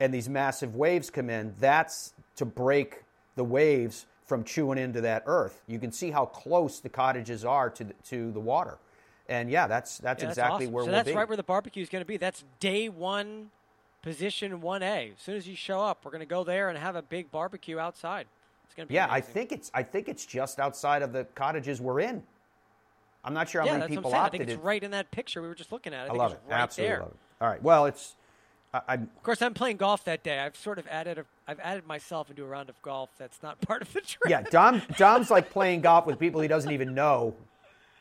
and 0.00 0.12
these 0.12 0.28
massive 0.28 0.74
waves 0.74 1.08
come 1.10 1.30
in, 1.30 1.54
that's 1.58 2.12
to 2.36 2.44
break 2.44 3.04
the 3.36 3.44
waves 3.44 4.06
from 4.26 4.44
chewing 4.44 4.78
into 4.78 5.00
that 5.02 5.22
earth. 5.26 5.62
You 5.66 5.78
can 5.78 5.92
see 5.92 6.10
how 6.10 6.26
close 6.26 6.80
the 6.80 6.88
cottages 6.88 7.44
are 7.44 7.70
to 7.70 7.84
the, 7.84 7.94
to 8.08 8.32
the 8.32 8.40
water. 8.40 8.78
And 9.28 9.50
yeah, 9.50 9.66
that's 9.66 9.98
that's 9.98 10.22
Yeah, 10.22 10.28
exactly 10.30 10.66
awesome. 10.66 10.72
where 10.72 10.82
so 10.84 10.86
we'll 10.86 10.96
that's 10.96 11.08
be. 11.08 11.14
right 11.14 11.28
where 11.28 11.36
the 11.36 11.42
barbecue 11.42 11.82
is 11.82 11.88
going 11.88 12.02
to 12.02 12.06
be. 12.06 12.16
That's 12.16 12.44
day 12.60 12.88
one, 12.88 13.50
position 14.02 14.60
one 14.60 14.82
A. 14.82 15.12
As 15.16 15.22
soon 15.22 15.36
as 15.36 15.46
you 15.48 15.56
show 15.56 15.80
up, 15.80 16.04
we're 16.04 16.10
going 16.10 16.20
to 16.20 16.26
go 16.26 16.44
there 16.44 16.68
and 16.68 16.76
have 16.76 16.96
a 16.96 17.02
big 17.02 17.30
barbecue 17.30 17.78
outside. 17.78 18.26
It's 18.74 18.76
going 18.76 18.88
to 18.88 18.90
be 18.90 18.94
yeah, 18.96 19.06
I 19.08 19.20
think 19.20 19.52
it's 19.52 19.70
I 19.72 19.84
think 19.84 20.08
it's 20.08 20.26
just 20.26 20.58
outside 20.58 21.02
of 21.02 21.12
the 21.12 21.24
cottages 21.36 21.80
we're 21.80 22.00
in. 22.00 22.24
I'm 23.22 23.32
not 23.32 23.48
sure 23.48 23.60
how 23.60 23.68
yeah, 23.68 23.78
many 23.78 23.94
people 23.94 24.10
saying. 24.10 24.22
I 24.22 24.28
think 24.30 24.42
it's 24.42 24.54
it. 24.54 24.62
right 24.62 24.82
in 24.82 24.90
that 24.90 25.12
picture 25.12 25.40
we 25.40 25.46
were 25.46 25.54
just 25.54 25.70
looking 25.70 25.94
at. 25.94 26.00
I, 26.00 26.04
I 26.04 26.08
think 26.08 26.18
love 26.18 26.32
it's 26.32 26.40
it. 26.40 26.50
right 26.50 26.60
Absolutely 26.60 26.88
there. 26.88 26.98
love 27.00 27.10
it. 27.10 27.16
All 27.40 27.48
right. 27.48 27.62
Well, 27.62 27.86
it's. 27.86 28.16
I, 28.88 28.94
of 28.94 29.22
course, 29.22 29.40
I'm 29.40 29.54
playing 29.54 29.76
golf 29.76 30.04
that 30.06 30.24
day. 30.24 30.40
I've 30.40 30.56
sort 30.56 30.80
of 30.80 30.88
added 30.88 31.18
a, 31.18 31.24
I've 31.46 31.60
added 31.60 31.86
myself 31.86 32.28
into 32.30 32.42
a 32.42 32.46
round 32.46 32.68
of 32.68 32.82
golf 32.82 33.10
that's 33.16 33.40
not 33.44 33.60
part 33.68 33.80
of 33.80 33.92
the 33.92 34.00
trip. 34.00 34.28
Yeah, 34.28 34.42
Dom 34.42 34.82
Dom's 34.98 35.30
like 35.30 35.50
playing 35.50 35.82
golf 35.82 36.06
with 36.06 36.18
people 36.18 36.40
he 36.40 36.48
doesn't 36.48 36.72
even 36.72 36.94
know. 36.94 37.36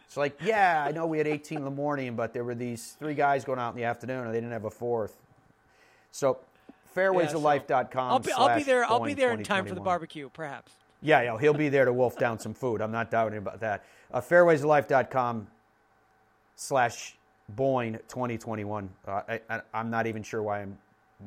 It's 0.08 0.18
like, 0.18 0.38
yeah, 0.44 0.84
I 0.88 0.92
know 0.92 1.08
we 1.08 1.20
had 1.20 1.28
18 1.28 1.60
in 1.60 1.64
the 1.64 1.72
morning, 1.72 2.16
but 2.16 2.34
there 2.34 2.44
were 2.44 2.56
these 2.56 2.96
three 3.00 3.16
guys 3.16 3.46
going 3.46 3.60
out 3.60 3.72
in 3.72 3.78
the 3.78 3.86
afternoon, 3.86 4.26
and 4.26 4.34
they 4.34 4.38
didn't 4.38 4.52
have 4.52 4.66
a 4.66 4.70
fourth. 4.70 5.16
So, 6.12 6.38
fairwaysoflife.com. 6.96 8.12
I'll 8.12 8.20
be, 8.20 8.32
I'll 8.32 8.58
be 8.58 8.64
there. 8.64 8.86
I'll 8.86 9.00
be 9.00 9.14
there 9.14 9.34
in 9.34 9.44
time 9.44 9.66
for 9.66 9.76
the 9.76 9.82
barbecue, 9.82 10.30
perhaps. 10.30 10.72
Yeah, 11.02 11.22
yeah, 11.22 11.38
he'll 11.38 11.54
be 11.54 11.68
there 11.68 11.86
to 11.86 11.92
wolf 11.92 12.18
down 12.18 12.40
some 12.40 12.54
food. 12.54 12.82
I'm 12.82 12.92
not 12.92 13.12
doubting 13.12 13.38
about 13.38 13.60
that. 13.60 13.84
Uh, 14.12 14.22
fairwaysoflife.com 14.22 15.48
slash 16.56 17.18
Boyne 17.50 18.00
2021. 18.08 18.90
Uh, 19.06 19.22
I, 19.50 19.62
am 19.74 19.90
not 19.90 20.08
even 20.08 20.24
sure 20.24 20.42
why 20.42 20.62
I'm 20.62 20.78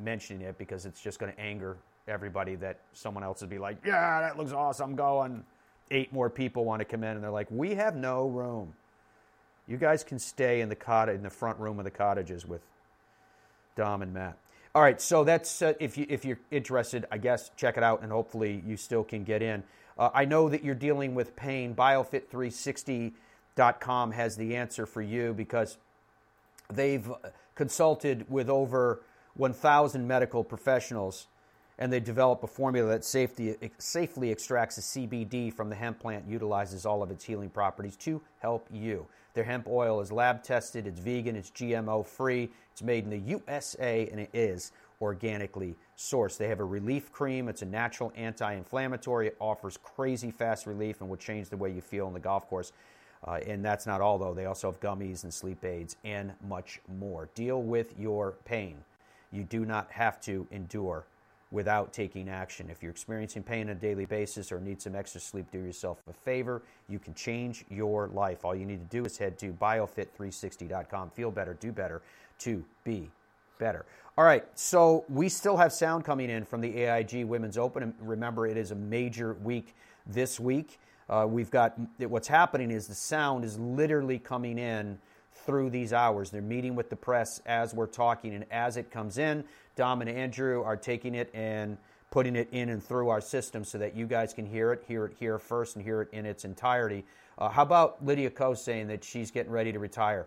mentioning 0.03 0.47
it 0.47 0.57
because 0.57 0.87
it's 0.87 1.01
just 1.01 1.19
going 1.19 1.31
to 1.31 1.39
anger 1.39 1.77
everybody 2.07 2.55
that 2.55 2.79
someone 2.93 3.23
else 3.23 3.41
would 3.41 3.49
be 3.49 3.59
like, 3.59 3.77
yeah, 3.85 4.21
that 4.21 4.37
looks 4.37 4.51
awesome. 4.51 4.91
I'm 4.91 4.95
going. 4.95 5.43
Eight 5.89 6.11
more 6.11 6.29
people 6.29 6.65
want 6.65 6.79
to 6.79 6.85
come 6.85 7.03
in, 7.03 7.11
and 7.11 7.23
they're 7.23 7.31
like, 7.31 7.47
we 7.49 7.75
have 7.75 7.95
no 7.95 8.27
room. 8.27 8.73
You 9.67 9.77
guys 9.77 10.03
can 10.03 10.19
stay 10.19 10.59
in 10.59 10.69
the 10.69 10.75
cottage, 10.75 11.15
in 11.15 11.23
the 11.23 11.29
front 11.29 11.59
room 11.59 11.79
of 11.79 11.85
the 11.85 11.91
cottages 11.91 12.45
with 12.45 12.61
Dom 13.77 14.01
and 14.01 14.13
Matt. 14.13 14.37
All 14.77 14.83
right, 14.83 15.01
so 15.01 15.23
that's 15.23 15.63
uh, 15.63 15.73
if 15.79 15.97
you 15.97 16.05
if 16.07 16.23
you're 16.23 16.37
interested, 16.51 17.07
I 17.11 17.17
guess 17.17 17.49
check 17.57 17.77
it 17.77 17.83
out, 17.83 18.03
and 18.03 18.11
hopefully 18.11 18.61
you 18.63 18.77
still 18.77 19.03
can 19.03 19.23
get 19.23 19.41
in. 19.41 19.63
Uh, 19.97 20.11
I 20.13 20.25
know 20.25 20.49
that 20.49 20.63
you're 20.63 20.75
dealing 20.75 21.15
with 21.15 21.35
pain. 21.35 21.73
Biofit360.com 21.73 24.11
has 24.11 24.37
the 24.37 24.55
answer 24.55 24.85
for 24.85 25.01
you 25.01 25.33
because 25.33 25.79
they've 26.71 27.11
consulted 27.55 28.29
with 28.29 28.51
over 28.51 29.01
1,000 29.33 30.07
medical 30.07 30.43
professionals, 30.43 31.25
and 31.79 31.93
they 31.93 31.99
develop 31.99 32.43
a 32.43 32.47
formula 32.47 32.89
that 32.89 33.05
safety, 33.05 33.55
safely 33.77 34.31
extracts 34.31 34.75
the 34.75 34.81
CBD 34.81 35.53
from 35.53 35.69
the 35.69 35.75
hemp 35.75 35.99
plant, 35.99 36.25
utilizes 36.27 36.85
all 36.85 37.03
of 37.03 37.11
its 37.11 37.23
healing 37.23 37.49
properties 37.49 37.95
to 37.97 38.21
help 38.39 38.67
you. 38.71 39.05
Their 39.33 39.43
hemp 39.43 39.67
oil 39.67 40.01
is 40.01 40.11
lab 40.11 40.41
tested, 40.41 40.87
it's 40.87 40.99
vegan, 40.99 41.35
it's 41.35 41.51
GMO 41.51 42.05
free, 42.05 42.49
it's 42.71 42.81
made 42.81 43.03
in 43.03 43.11
the 43.11 43.19
USA, 43.19 44.09
and 44.11 44.19
it 44.19 44.31
is 44.33 44.71
organically 44.99 45.75
sourced. 45.95 46.37
They 46.37 46.47
have 46.47 46.59
a 46.59 46.65
relief 46.65 47.11
cream, 47.11 47.47
it's 47.47 47.61
a 47.61 47.65
natural 47.67 48.11
anti 48.15 48.53
inflammatory, 48.53 49.27
it 49.27 49.37
offers 49.39 49.77
crazy 49.77 50.31
fast 50.31 50.65
relief 50.65 51.01
and 51.01 51.09
will 51.09 51.17
change 51.17 51.49
the 51.49 51.57
way 51.57 51.71
you 51.71 51.81
feel 51.81 52.07
on 52.07 52.13
the 52.13 52.19
golf 52.19 52.47
course. 52.49 52.71
Uh, 53.27 53.39
and 53.45 53.63
that's 53.63 53.85
not 53.85 54.01
all, 54.01 54.17
though. 54.17 54.33
They 54.33 54.45
also 54.45 54.71
have 54.71 54.79
gummies 54.79 55.23
and 55.23 55.33
sleep 55.33 55.63
aids 55.65 55.95
and 56.03 56.33
much 56.47 56.79
more. 56.99 57.29
Deal 57.35 57.61
with 57.61 57.93
your 57.99 58.33
pain. 58.45 58.77
You 59.31 59.43
do 59.43 59.65
not 59.65 59.91
have 59.91 60.21
to 60.21 60.47
endure 60.51 61.05
without 61.51 61.93
taking 61.93 62.29
action. 62.29 62.69
If 62.69 62.81
you're 62.83 62.91
experiencing 62.91 63.43
pain 63.43 63.69
on 63.69 63.75
a 63.75 63.79
daily 63.79 64.05
basis 64.05 64.51
or 64.51 64.59
need 64.59 64.81
some 64.81 64.95
extra 64.95 65.21
sleep, 65.21 65.49
do 65.51 65.59
yourself 65.59 66.01
a 66.09 66.13
favor. 66.13 66.61
You 66.89 66.99
can 66.99 67.13
change 67.13 67.63
your 67.69 68.07
life. 68.07 68.43
All 68.43 68.55
you 68.55 68.65
need 68.65 68.89
to 68.89 68.97
do 68.97 69.05
is 69.05 69.17
head 69.17 69.37
to 69.39 69.53
biofit360.com. 69.53 71.11
Feel 71.11 71.31
better, 71.31 71.53
do 71.53 71.71
better 71.71 72.01
to 72.39 72.63
be 72.83 73.09
better. 73.59 73.85
All 74.17 74.25
right, 74.25 74.45
so 74.55 75.05
we 75.09 75.29
still 75.29 75.57
have 75.57 75.71
sound 75.71 76.03
coming 76.03 76.29
in 76.29 76.43
from 76.43 76.59
the 76.59 76.83
AIG 76.83 77.25
Women's 77.25 77.57
Open. 77.57 77.83
And 77.83 77.93
remember, 78.01 78.47
it 78.47 78.57
is 78.57 78.71
a 78.71 78.75
major 78.75 79.33
week 79.35 79.75
this 80.05 80.39
week. 80.39 80.79
Uh, 81.09 81.25
we've 81.29 81.51
got 81.51 81.77
what's 81.99 82.27
happening 82.27 82.69
is 82.69 82.87
the 82.87 82.95
sound 82.95 83.45
is 83.45 83.57
literally 83.57 84.19
coming 84.19 84.57
in 84.57 84.97
through 85.45 85.69
these 85.69 85.93
hours. 85.93 86.29
They're 86.29 86.41
meeting 86.41 86.75
with 86.75 86.89
the 86.89 86.95
press 86.95 87.41
as 87.45 87.73
we're 87.73 87.85
talking, 87.85 88.33
and 88.33 88.45
as 88.51 88.75
it 88.75 88.91
comes 88.91 89.17
in, 89.17 89.43
Dom 89.77 90.01
and 90.01 90.09
Andrew 90.09 90.61
are 90.63 90.75
taking 90.75 91.15
it 91.15 91.29
and 91.33 91.77
putting 92.11 92.35
it 92.35 92.49
in 92.51 92.69
and 92.69 92.83
through 92.83 93.09
our 93.09 93.21
system 93.21 93.63
so 93.63 93.77
that 93.77 93.95
you 93.95 94.07
guys 94.07 94.33
can 94.33 94.45
hear 94.45 94.73
it, 94.73 94.83
hear 94.87 95.05
it 95.05 95.13
here 95.17 95.37
first, 95.37 95.75
and 95.75 95.85
hear 95.85 96.01
it 96.01 96.09
in 96.11 96.25
its 96.25 96.43
entirety. 96.43 97.05
Uh, 97.37 97.47
how 97.47 97.61
about 97.61 98.03
Lydia 98.03 98.29
Ko 98.29 98.53
saying 98.53 98.87
that 98.87 99.03
she's 99.03 99.31
getting 99.31 99.51
ready 99.51 99.71
to 99.71 99.79
retire? 99.79 100.25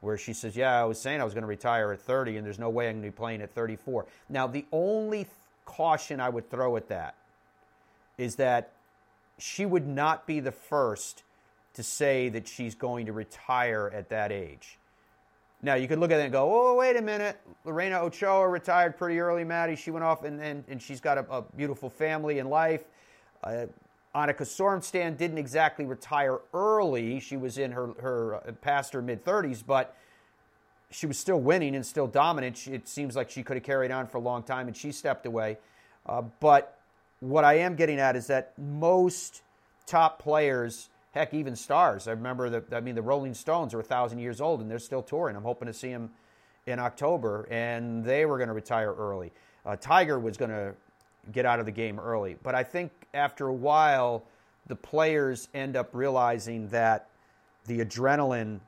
Where 0.00 0.18
she 0.18 0.32
says, 0.32 0.56
Yeah, 0.56 0.80
I 0.80 0.84
was 0.84 1.00
saying 1.00 1.20
I 1.20 1.24
was 1.24 1.32
going 1.32 1.42
to 1.42 1.48
retire 1.48 1.92
at 1.92 2.00
30, 2.00 2.36
and 2.36 2.46
there's 2.46 2.58
no 2.58 2.68
way 2.68 2.88
I'm 2.88 2.96
going 2.96 3.04
to 3.04 3.10
be 3.10 3.16
playing 3.16 3.40
at 3.40 3.54
34. 3.54 4.06
Now, 4.28 4.46
the 4.46 4.66
only 4.72 5.24
th- 5.24 5.28
caution 5.64 6.20
I 6.20 6.28
would 6.28 6.50
throw 6.50 6.76
at 6.76 6.88
that 6.88 7.14
is 8.18 8.36
that 8.36 8.72
she 9.38 9.66
would 9.66 9.86
not 9.86 10.26
be 10.26 10.40
the 10.40 10.52
first 10.52 11.22
to 11.74 11.82
say 11.82 12.28
that 12.30 12.48
she's 12.48 12.74
going 12.74 13.06
to 13.06 13.12
retire 13.12 13.90
at 13.94 14.08
that 14.08 14.32
age. 14.32 14.78
Now, 15.62 15.74
you 15.74 15.88
could 15.88 15.98
look 15.98 16.10
at 16.10 16.20
it 16.20 16.24
and 16.24 16.32
go, 16.32 16.50
oh, 16.52 16.76
wait 16.76 16.96
a 16.96 17.02
minute. 17.02 17.40
Lorena 17.64 18.00
Ochoa 18.00 18.48
retired 18.48 18.96
pretty 18.96 19.18
early, 19.18 19.42
Maddie. 19.42 19.76
She 19.76 19.90
went 19.90 20.04
off 20.04 20.24
and, 20.24 20.40
and, 20.40 20.64
and 20.68 20.80
she's 20.80 21.00
got 21.00 21.18
a, 21.18 21.26
a 21.30 21.42
beautiful 21.42 21.88
family 21.88 22.38
and 22.38 22.50
life. 22.50 22.84
Uh, 23.42 23.66
Annika 24.14 24.42
Sorenstam 24.42 25.16
didn't 25.16 25.38
exactly 25.38 25.84
retire 25.84 26.40
early. 26.54 27.20
She 27.20 27.36
was 27.36 27.58
in 27.58 27.72
her, 27.72 27.88
her 28.00 28.34
uh, 28.36 28.52
past 28.60 28.92
her 28.92 29.02
mid 29.02 29.24
30s, 29.24 29.62
but 29.66 29.96
she 30.90 31.06
was 31.06 31.18
still 31.18 31.40
winning 31.40 31.74
and 31.74 31.84
still 31.84 32.06
dominant. 32.06 32.66
It 32.66 32.88
seems 32.88 33.16
like 33.16 33.30
she 33.30 33.42
could 33.42 33.56
have 33.56 33.64
carried 33.64 33.90
on 33.90 34.06
for 34.06 34.18
a 34.18 34.20
long 34.20 34.42
time 34.42 34.68
and 34.68 34.76
she 34.76 34.92
stepped 34.92 35.26
away. 35.26 35.58
Uh, 36.06 36.22
but 36.40 36.78
what 37.20 37.44
I 37.44 37.58
am 37.58 37.76
getting 37.76 37.98
at 37.98 38.16
is 38.16 38.26
that 38.28 38.52
most 38.58 39.42
top 39.86 40.18
players 40.18 40.88
heck, 41.16 41.32
even 41.32 41.56
stars. 41.56 42.06
I 42.06 42.10
remember 42.10 42.50
that. 42.50 42.72
I 42.72 42.80
mean, 42.80 42.94
the 42.94 43.02
Rolling 43.02 43.32
Stones 43.32 43.72
are 43.72 43.80
a 43.80 43.84
thousand 43.84 44.18
years 44.18 44.40
old 44.40 44.60
and 44.60 44.70
they're 44.70 44.78
still 44.78 45.02
touring. 45.02 45.34
I'm 45.34 45.42
hoping 45.42 45.66
to 45.66 45.72
see 45.72 45.88
them 45.88 46.10
in 46.66 46.78
October, 46.78 47.46
and 47.50 48.04
they 48.04 48.26
were 48.26 48.36
going 48.36 48.48
to 48.48 48.54
retire 48.54 48.92
early. 48.92 49.32
Uh, 49.64 49.76
Tiger 49.76 50.18
was 50.18 50.36
going 50.36 50.50
to 50.50 50.74
get 51.32 51.46
out 51.46 51.58
of 51.58 51.64
the 51.64 51.72
game 51.72 51.98
early, 51.98 52.36
but 52.42 52.54
I 52.54 52.62
think 52.62 52.92
after 53.14 53.46
a 53.46 53.54
while, 53.54 54.24
the 54.66 54.76
players 54.76 55.48
end 55.54 55.76
up 55.76 55.90
realizing 55.92 56.68
that 56.68 57.08
the 57.66 57.78
adrenaline 57.78 58.60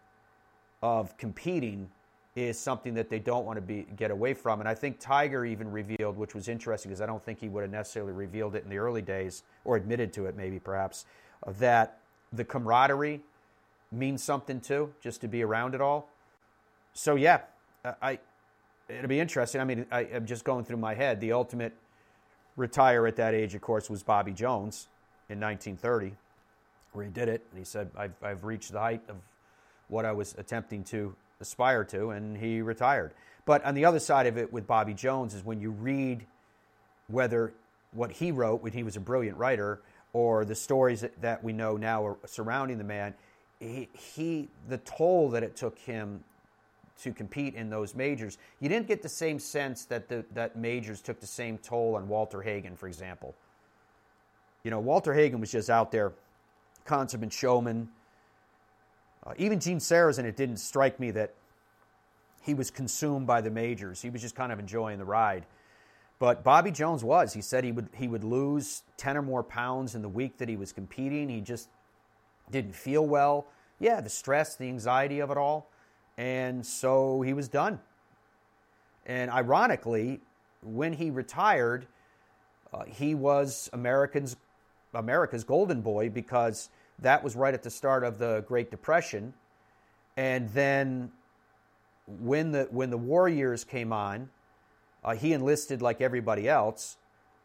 of 0.81 1.17
competing 1.19 1.91
is 2.37 2.59
something 2.59 2.95
that 2.95 3.11
they 3.11 3.19
don't 3.19 3.45
want 3.45 3.57
to 3.57 3.61
be 3.61 3.85
get 3.97 4.11
away 4.13 4.33
from. 4.33 4.61
And 4.61 4.69
I 4.69 4.75
think 4.75 5.01
Tiger 5.01 5.45
even 5.45 5.71
revealed, 5.71 6.17
which 6.17 6.35
was 6.35 6.49
interesting 6.49 6.91
because 6.91 7.01
I 7.01 7.07
don't 7.07 7.25
think 7.25 7.41
he 7.41 7.49
would 7.49 7.63
have 7.63 7.71
necessarily 7.71 8.13
revealed 8.13 8.55
it 8.55 8.63
in 8.63 8.71
the 8.71 8.79
early 8.79 9.03
days 9.03 9.43
or 9.65 9.77
admitted 9.77 10.13
to 10.15 10.27
it, 10.27 10.37
maybe 10.37 10.61
perhaps, 10.61 11.05
that 11.59 11.99
the 12.33 12.45
camaraderie 12.45 13.21
means 13.91 14.23
something 14.23 14.61
too, 14.61 14.93
just 15.01 15.21
to 15.23 15.29
be 15.29 15.43
around 15.43 15.75
it 15.75 15.81
all. 15.81 16.09
So 16.93 17.15
yeah, 17.15 17.41
I 18.03 18.19
it'll 18.89 19.09
be 19.09 19.21
interesting. 19.21 19.61
I 19.61 19.65
mean, 19.65 19.87
I, 19.91 20.03
am 20.05 20.27
just 20.27 20.45
going 20.45 20.65
through 20.65 20.79
my 20.79 20.95
head. 20.95 21.21
The 21.21 21.33
ultimate 21.33 21.75
retire 22.57 23.07
at 23.07 23.17
that 23.17 23.35
age, 23.35 23.55
of 23.55 23.61
course, 23.61 23.89
was 23.89 24.03
Bobby 24.03 24.33
Jones 24.33 24.89
in 25.29 25.41
1930, 25.41 26.15
where 26.93 27.05
he 27.05 27.11
did 27.11 27.29
it, 27.29 27.45
and 27.51 27.59
he 27.59 27.65
said, 27.65 27.91
"I've 27.97 28.15
I've 28.23 28.45
reached 28.45 28.73
the 28.73 28.81
height 28.81 29.03
of 29.09 29.17
what 29.89 30.05
I 30.05 30.13
was 30.13 30.35
attempting 30.39 30.85
to 30.85 31.15
aspire 31.41 31.85
to," 31.85 32.11
and 32.11 32.37
he 32.37 32.61
retired. 32.63 33.13
But 33.45 33.65
on 33.65 33.75
the 33.75 33.85
other 33.85 34.01
side 34.01 34.27
of 34.27 34.37
it, 34.37 34.53
with 34.53 34.67
Bobby 34.67 34.95
Jones, 34.95 35.35
is 35.35 35.45
when 35.45 35.61
you 35.61 35.71
read 35.71 36.27
whether 37.07 37.55
what 37.93 38.13
he 38.13 38.31
wrote 38.31 38.63
when 38.63 38.73
he 38.73 38.83
was 38.83 38.97
a 38.97 39.01
brilliant 39.01 39.39
writer 39.39 39.81
or 40.13 40.45
the 40.45 40.55
stories 40.55 41.05
that 41.21 41.45
we 41.45 41.53
know 41.53 41.77
now 41.77 42.17
surrounding 42.27 42.79
the 42.79 42.85
man, 42.85 43.15
he, 43.61 43.89
he, 43.93 44.49
the 44.69 44.79
toll 44.79 45.31
that 45.31 45.43
it 45.43 45.57
took 45.57 45.79
him 45.79 46.23
to 47.03 47.13
compete 47.13 47.55
in 47.55 47.71
those 47.71 47.95
majors, 47.95 48.39
you 48.61 48.69
didn't 48.69 48.89
get 48.89 49.03
the 49.03 49.09
same 49.09 49.39
sense 49.39 49.85
that 49.85 50.09
the, 50.09 50.25
that 50.35 50.57
majors 50.57 51.01
took 51.01 51.21
the 51.21 51.27
same 51.27 51.59
toll 51.59 51.97
on 51.97 52.09
Walter 52.09 52.43
Hagen, 52.43 52.77
for 52.77 52.89
example. 52.89 53.35
You 54.65 54.71
know, 54.71 54.81
Walter 54.81 55.15
Hagen 55.15 55.41
was 55.41 55.53
just 55.53 55.71
out 55.71 55.93
there, 55.93 56.13
consummate 56.85 57.33
showman. 57.33 57.89
Uh, 59.25 59.35
even 59.37 59.61
Gene 59.61 59.79
Sarazen, 59.79 60.25
it 60.25 60.37
didn't 60.37 60.57
strike 60.57 60.99
me 60.99 61.11
that 61.13 61.35
he 62.43 62.55
was 62.55 62.71
consumed 62.71 63.27
by 63.27 63.41
the 63.41 63.51
majors. 63.51 64.03
He 64.03 64.11
was 64.11 64.23
just 64.23 64.35
kind 64.35 64.51
of 64.51 64.59
enjoying 64.59 64.99
the 64.99 65.05
ride. 65.05 65.45
But 66.19 66.43
Bobby 66.43 66.71
Jones 66.71 67.05
was. 67.05 67.33
He 67.33 67.41
said 67.41 67.65
he 67.65 67.73
would 67.73 67.89
he 67.95 68.09
would 68.09 68.25
lose 68.25 68.83
10 68.97 69.17
or 69.17 69.23
more 69.23 69.43
pounds 69.43 69.95
in 69.95 70.03
the 70.03 70.09
week 70.09 70.39
that 70.39 70.49
he 70.49 70.57
was 70.57 70.73
competing. 70.73 71.29
He 71.29 71.41
just 71.41 71.69
didn't 72.51 72.75
feel 72.75 73.07
well. 73.07 73.47
Yeah, 73.79 74.01
the 74.01 74.11
stress, 74.11 74.57
the 74.57 74.67
anxiety 74.67 75.21
of 75.21 75.31
it 75.31 75.37
all. 75.37 75.71
And 76.17 76.67
so 76.67 77.23
he 77.23 77.33
was 77.33 77.49
done. 77.49 77.81
And 79.07 79.31
ironically, 79.31 80.21
when 80.63 80.93
he 80.93 81.11
retired, 81.11 81.87
uh, 82.73 82.85
he 82.85 83.15
was 83.15 83.71
Americans 83.73 84.37
America's 84.95 85.45
golden 85.45 85.81
boy 85.81 86.11
because 86.11 86.71
that 86.99 87.23
was 87.23 87.37
right 87.37 87.55
at 87.55 87.63
the 87.63 87.71
start 87.71 88.03
of 88.03 88.19
the 88.19 88.45
Great 88.49 88.71
Depression. 88.71 89.35
And 90.17 90.49
then 90.51 91.13
when 92.07 92.51
the 92.51 92.67
when 92.71 92.91
the 92.91 92.99
war 92.99 93.29
years 93.29 93.63
came 93.63 93.93
on, 93.93 94.31
uh, 95.05 95.15
he 95.15 95.33
enlisted 95.33 95.83
like 95.83 96.01
everybody 96.01 96.49
else. 96.49 96.97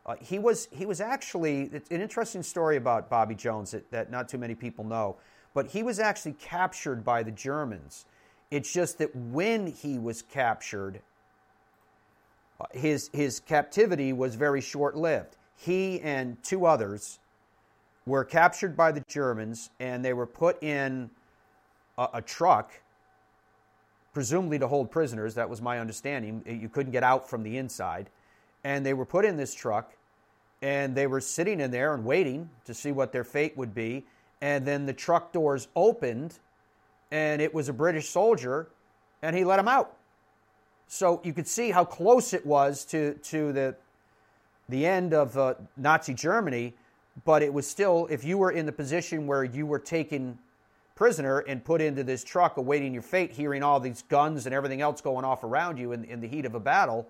Uh, 0.06 0.16
he 0.22 0.38
was 0.40 0.68
he 0.72 0.86
was 0.86 1.00
actually 1.00 1.70
an 1.74 2.02
interesting 2.02 2.44
story 2.44 2.78
about 2.78 3.10
Bobby 3.10 3.36
Jones 3.36 3.72
that, 3.72 3.90
that 3.92 4.12
not 4.12 4.28
too 4.28 4.38
many 4.38 4.56
people 4.56 4.84
know, 4.84 5.16
but 5.54 5.68
he 5.68 5.84
was 5.84 6.00
actually 6.00 6.34
captured 6.34 7.04
by 7.04 7.24
the 7.24 7.32
Germans 7.32 8.06
It's 8.52 8.72
just 8.72 8.98
that 9.00 9.16
when 9.16 9.68
he 9.68 9.98
was 9.98 10.22
captured, 10.22 11.02
uh, 12.60 12.66
his, 12.72 13.10
his 13.14 13.40
captivity 13.40 14.14
was 14.14 14.36
very 14.36 14.62
short 14.62 14.96
lived. 14.96 15.38
He 15.56 16.00
and 16.02 16.42
two 16.44 16.66
others 16.66 17.20
were 18.06 18.24
captured 18.24 18.76
by 18.76 18.92
the 18.92 19.02
Germans 19.08 19.70
and 19.80 20.04
they 20.04 20.14
were 20.14 20.28
put 20.28 20.62
in 20.62 21.10
a, 21.98 22.10
a 22.16 22.22
truck, 22.22 22.72
presumably 24.14 24.60
to 24.60 24.68
hold 24.68 24.92
prisoners. 24.92 25.36
That 25.36 25.50
was 25.50 25.62
my 25.62 25.80
understanding. 25.80 26.44
You 26.46 26.70
couldn't 26.70 26.92
get 26.92 27.04
out 27.04 27.30
from 27.30 27.44
the 27.44 27.58
inside. 27.58 28.10
And 28.64 28.86
they 28.86 28.94
were 28.94 29.06
put 29.06 29.26
in 29.26 29.38
this 29.38 29.54
truck 29.54 29.94
and 30.62 30.96
they 30.96 31.08
were 31.08 31.20
sitting 31.20 31.60
in 31.60 31.72
there 31.72 31.94
and 31.94 32.06
waiting 32.06 32.50
to 32.66 32.74
see 32.74 32.92
what 32.92 33.12
their 33.12 33.24
fate 33.24 33.58
would 33.58 33.74
be. 33.74 34.06
And 34.42 34.66
then 34.66 34.86
the 34.86 34.94
truck 34.94 35.34
doors 35.34 35.68
opened 35.76 36.40
and 37.12 37.42
it 37.42 37.54
was 37.54 37.70
a 37.70 37.74
British 37.74 38.10
soldier 38.10 38.70
and 39.22 39.36
he 39.36 39.44
let 39.44 39.58
them 39.58 39.68
out. 39.68 39.98
So 40.88 41.20
you 41.24 41.34
could 41.34 41.48
see 41.48 41.72
how 41.72 41.84
close 41.84 42.34
it 42.34 42.46
was 42.46 42.86
to, 42.86 43.16
to 43.16 43.52
the, 43.52 43.76
the 44.70 44.86
end 44.86 45.14
of 45.14 45.38
uh, 45.38 45.56
Nazi 45.76 46.14
Germany 46.14 46.76
but 47.26 47.44
it 47.44 47.54
was 47.54 47.68
still, 47.68 48.08
if 48.10 48.24
you 48.24 48.38
were 48.38 48.52
in 48.52 48.66
the 48.66 48.72
position 48.72 49.28
where 49.28 49.44
you 49.44 49.66
were 49.66 49.80
taken 49.80 50.38
prisoner 51.04 51.40
and 51.40 51.66
put 51.66 51.82
into 51.82 52.02
this 52.02 52.24
truck 52.24 52.56
awaiting 52.56 52.94
your 52.94 53.02
fate, 53.02 53.34
hearing 53.34 53.62
all 53.62 53.78
these 53.78 54.04
guns 54.04 54.46
and 54.46 54.56
everything 54.56 54.80
else 54.80 55.02
going 55.02 55.26
off 55.26 55.44
around 55.44 55.78
you 55.78 55.92
in, 55.92 56.06
in 56.06 56.22
the 56.22 56.28
heat 56.30 56.46
of 56.46 56.56
a 56.56 56.62
battle, 56.62 57.06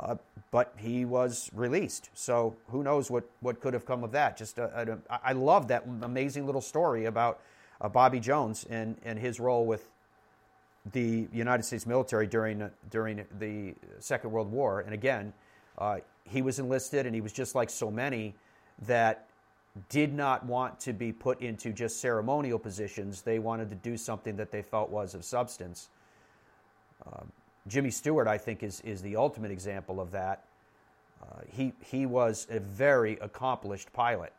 uh, 0.00 0.16
but 0.50 0.74
he 0.76 1.04
was 1.04 1.48
released. 1.54 2.10
So 2.14 2.56
who 2.70 2.82
knows 2.82 3.12
what, 3.12 3.22
what 3.38 3.60
could 3.60 3.74
have 3.74 3.86
come 3.86 4.02
of 4.02 4.10
that? 4.10 4.36
Just 4.36 4.58
a, 4.58 4.98
I 5.22 5.34
love 5.34 5.68
that 5.68 5.84
amazing 6.02 6.46
little 6.46 6.60
story 6.60 7.04
about 7.04 7.38
uh, 7.80 7.88
Bobby 7.88 8.18
Jones 8.18 8.66
and, 8.68 8.96
and 9.04 9.20
his 9.20 9.38
role 9.38 9.66
with 9.66 9.88
the 10.90 11.28
United 11.32 11.62
States 11.62 11.86
military 11.86 12.26
during 12.26 12.68
during 12.90 13.24
the 13.38 13.76
Second 14.00 14.32
World 14.32 14.50
War. 14.50 14.80
And 14.80 14.92
again, 14.92 15.32
uh, 15.78 15.98
he 16.24 16.42
was 16.42 16.58
enlisted, 16.58 17.06
and 17.06 17.14
he 17.14 17.20
was 17.20 17.32
just 17.32 17.54
like 17.54 17.70
so 17.70 17.88
many 17.88 18.34
that 18.88 19.28
did 19.88 20.12
not 20.12 20.44
want 20.44 20.78
to 20.80 20.92
be 20.92 21.12
put 21.12 21.40
into 21.40 21.72
just 21.72 22.00
ceremonial 22.00 22.58
positions. 22.58 23.22
They 23.22 23.38
wanted 23.38 23.70
to 23.70 23.76
do 23.76 23.96
something 23.96 24.36
that 24.36 24.50
they 24.50 24.62
felt 24.62 24.90
was 24.90 25.14
of 25.14 25.24
substance. 25.24 25.88
Uh, 27.06 27.24
Jimmy 27.68 27.90
Stewart, 27.90 28.26
I 28.26 28.38
think, 28.38 28.62
is, 28.62 28.80
is 28.82 29.00
the 29.02 29.16
ultimate 29.16 29.50
example 29.50 30.00
of 30.00 30.10
that. 30.10 30.44
Uh, 31.22 31.40
he, 31.48 31.72
he 31.84 32.06
was 32.06 32.46
a 32.50 32.60
very 32.60 33.14
accomplished 33.20 33.92
pilot 33.92 34.32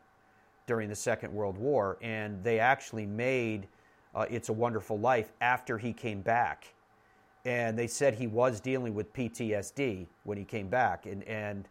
during 0.68 0.90
the 0.90 0.96
Second 0.96 1.34
World 1.34 1.58
War, 1.58 1.98
and 2.02 2.44
they 2.44 2.60
actually 2.60 3.06
made 3.06 3.68
uh, 4.14 4.26
It's 4.30 4.50
a 4.50 4.54
Wonderful 4.54 5.00
Life 5.00 5.32
after 5.42 5.78
he 5.78 5.94
came 5.94 6.22
back. 6.22 6.74
And 7.46 7.78
they 7.78 7.88
said 7.88 8.14
he 8.14 8.28
was 8.28 8.60
dealing 8.60 8.94
with 8.94 9.12
PTSD 9.14 10.08
when 10.24 10.38
he 10.38 10.46
came 10.46 10.70
back. 10.70 11.06
And, 11.06 11.24
and 11.24 11.68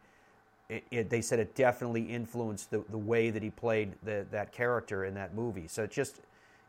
it, 0.72 0.84
it, 0.90 1.10
they 1.10 1.20
said 1.20 1.38
it 1.38 1.54
definitely 1.54 2.02
influenced 2.02 2.70
the, 2.70 2.82
the 2.88 2.98
way 2.98 3.28
that 3.28 3.42
he 3.42 3.50
played 3.50 3.92
the, 4.04 4.26
that 4.30 4.52
character 4.52 5.04
in 5.04 5.12
that 5.14 5.34
movie. 5.34 5.68
So 5.68 5.82
it's 5.82 5.94
just, 5.94 6.20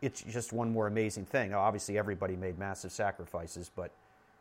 it's 0.01 0.21
just 0.21 0.51
one 0.51 0.71
more 0.71 0.87
amazing 0.87 1.25
thing. 1.25 1.51
Now, 1.51 1.61
obviously, 1.61 1.97
everybody 1.97 2.35
made 2.35 2.59
massive 2.59 2.91
sacrifices, 2.91 3.71
but 3.73 3.91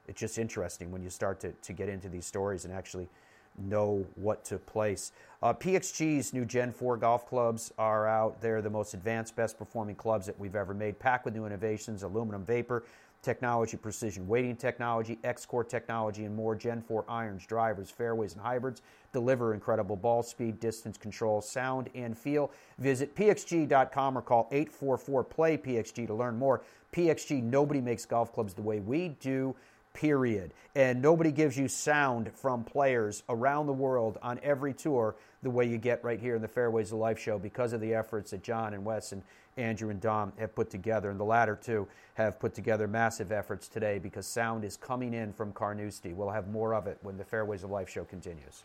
it's 0.08 0.18
just 0.18 0.36
interesting 0.36 0.90
when 0.90 1.00
you 1.00 1.10
start 1.10 1.38
to, 1.40 1.52
to 1.52 1.72
get 1.72 1.88
into 1.88 2.08
these 2.08 2.26
stories 2.26 2.64
and 2.64 2.74
actually 2.74 3.08
know 3.56 4.04
what 4.16 4.44
took 4.44 4.66
place. 4.66 5.12
Uh, 5.42 5.52
PXG's 5.52 6.32
new 6.32 6.44
Gen 6.44 6.72
4 6.72 6.96
golf 6.96 7.28
clubs 7.28 7.72
are 7.78 8.08
out. 8.08 8.40
They're 8.40 8.62
the 8.62 8.70
most 8.70 8.94
advanced, 8.94 9.36
best 9.36 9.58
performing 9.58 9.94
clubs 9.94 10.26
that 10.26 10.38
we've 10.40 10.56
ever 10.56 10.74
made, 10.74 10.98
packed 10.98 11.24
with 11.24 11.34
new 11.34 11.46
innovations, 11.46 12.02
aluminum 12.02 12.44
vapor, 12.44 12.82
technology, 13.22 13.76
precision 13.76 14.26
weighting 14.26 14.56
technology, 14.56 15.18
X-Core 15.24 15.64
technology, 15.64 16.24
and 16.24 16.34
more. 16.34 16.54
Gen 16.54 16.82
4 16.82 17.04
irons, 17.08 17.46
drivers, 17.46 17.90
fairways, 17.90 18.32
and 18.32 18.42
hybrids 18.42 18.82
deliver 19.12 19.54
incredible 19.54 19.96
ball 19.96 20.22
speed, 20.22 20.58
distance 20.60 20.98
control, 20.98 21.40
sound, 21.40 21.88
and 21.94 22.18
feel. 22.18 22.50
Visit 22.78 23.14
pxg.com 23.14 24.18
or 24.18 24.22
call 24.22 24.48
844-PLAY-PXG 24.50 26.06
to 26.06 26.14
learn 26.14 26.38
more. 26.38 26.62
PXG, 26.92 27.42
nobody 27.42 27.80
makes 27.80 28.04
golf 28.04 28.32
clubs 28.32 28.54
the 28.54 28.62
way 28.62 28.80
we 28.80 29.08
do, 29.20 29.54
period. 29.94 30.52
And 30.74 31.00
nobody 31.02 31.30
gives 31.30 31.56
you 31.56 31.68
sound 31.68 32.32
from 32.34 32.64
players 32.64 33.22
around 33.28 33.66
the 33.66 33.72
world 33.72 34.18
on 34.22 34.40
every 34.42 34.74
tour 34.74 35.14
the 35.42 35.50
way 35.50 35.66
you 35.66 35.76
get 35.76 36.02
right 36.04 36.20
here 36.20 36.34
in 36.36 36.42
the 36.42 36.48
Fairways 36.48 36.92
of 36.92 36.98
Life 36.98 37.18
show 37.18 37.38
because 37.38 37.72
of 37.72 37.80
the 37.80 37.94
efforts 37.94 38.30
that 38.30 38.42
John 38.42 38.74
and 38.74 38.84
Wes 38.84 39.12
and 39.12 39.22
Andrew 39.56 39.90
and 39.90 40.00
Dom 40.00 40.32
have 40.38 40.54
put 40.54 40.70
together. 40.70 41.10
And 41.10 41.20
the 41.20 41.24
latter 41.24 41.56
two 41.56 41.86
have 42.14 42.38
put 42.38 42.54
together 42.54 42.88
massive 42.88 43.32
efforts 43.32 43.68
today 43.68 43.98
because 43.98 44.26
sound 44.26 44.64
is 44.64 44.76
coming 44.76 45.14
in 45.14 45.32
from 45.32 45.52
Carnoustie. 45.52 46.12
We'll 46.12 46.30
have 46.30 46.48
more 46.48 46.74
of 46.74 46.86
it 46.86 46.98
when 47.02 47.16
the 47.16 47.24
Fairways 47.24 47.64
of 47.64 47.70
Life 47.70 47.88
show 47.88 48.04
continues. 48.04 48.64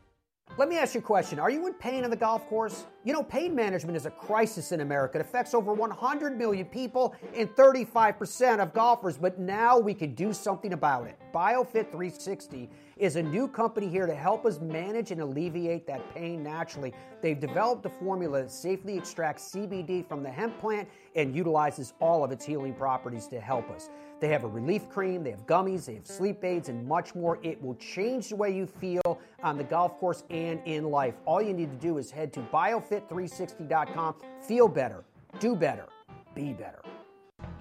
Let 0.57 0.67
me 0.67 0.77
ask 0.77 0.95
you 0.95 0.99
a 0.99 1.03
question. 1.03 1.39
Are 1.39 1.49
you 1.49 1.65
in 1.67 1.73
pain 1.73 2.03
on 2.03 2.09
the 2.09 2.15
golf 2.17 2.45
course? 2.47 2.85
You 3.05 3.13
know, 3.13 3.23
pain 3.23 3.55
management 3.55 3.95
is 3.95 4.05
a 4.05 4.11
crisis 4.11 4.73
in 4.73 4.81
America. 4.81 5.17
It 5.17 5.21
affects 5.21 5.53
over 5.53 5.73
100 5.73 6.37
million 6.37 6.65
people 6.65 7.15
and 7.33 7.49
35% 7.55 8.59
of 8.59 8.73
golfers, 8.73 9.17
but 9.17 9.39
now 9.39 9.79
we 9.79 9.93
can 9.93 10.13
do 10.13 10.33
something 10.33 10.73
about 10.73 11.07
it. 11.07 11.17
BioFit 11.33 11.89
360 11.89 12.69
is 12.97 13.15
a 13.15 13.23
new 13.23 13.47
company 13.47 13.87
here 13.87 14.05
to 14.05 14.13
help 14.13 14.45
us 14.45 14.59
manage 14.59 15.11
and 15.11 15.21
alleviate 15.21 15.87
that 15.87 16.13
pain 16.13 16.43
naturally. 16.43 16.93
They've 17.21 17.39
developed 17.39 17.85
a 17.85 17.89
formula 17.89 18.43
that 18.43 18.51
safely 18.51 18.97
extracts 18.97 19.49
CBD 19.53 20.05
from 20.05 20.21
the 20.21 20.29
hemp 20.29 20.59
plant 20.59 20.89
and 21.15 21.33
utilizes 21.33 21.93
all 22.01 22.25
of 22.25 22.31
its 22.31 22.45
healing 22.45 22.73
properties 22.73 23.25
to 23.27 23.39
help 23.39 23.69
us. 23.71 23.89
They 24.21 24.27
have 24.27 24.43
a 24.43 24.47
relief 24.47 24.87
cream, 24.87 25.23
they 25.23 25.31
have 25.31 25.47
gummies, 25.47 25.85
they 25.85 25.95
have 25.95 26.05
sleep 26.05 26.43
aids, 26.43 26.69
and 26.69 26.87
much 26.87 27.15
more. 27.15 27.39
It 27.41 27.59
will 27.59 27.73
change 27.75 28.29
the 28.29 28.35
way 28.35 28.55
you 28.55 28.67
feel 28.67 29.19
on 29.41 29.57
the 29.57 29.63
golf 29.63 29.97
course 29.97 30.23
and 30.29 30.61
in 30.65 30.91
life. 30.91 31.15
All 31.25 31.41
you 31.41 31.53
need 31.53 31.71
to 31.71 31.77
do 31.77 31.97
is 31.97 32.11
head 32.11 32.31
to 32.33 32.39
biofit360.com. 32.39 34.15
Feel 34.47 34.67
better, 34.67 35.03
do 35.39 35.55
better, 35.55 35.87
be 36.35 36.53
better. 36.53 36.83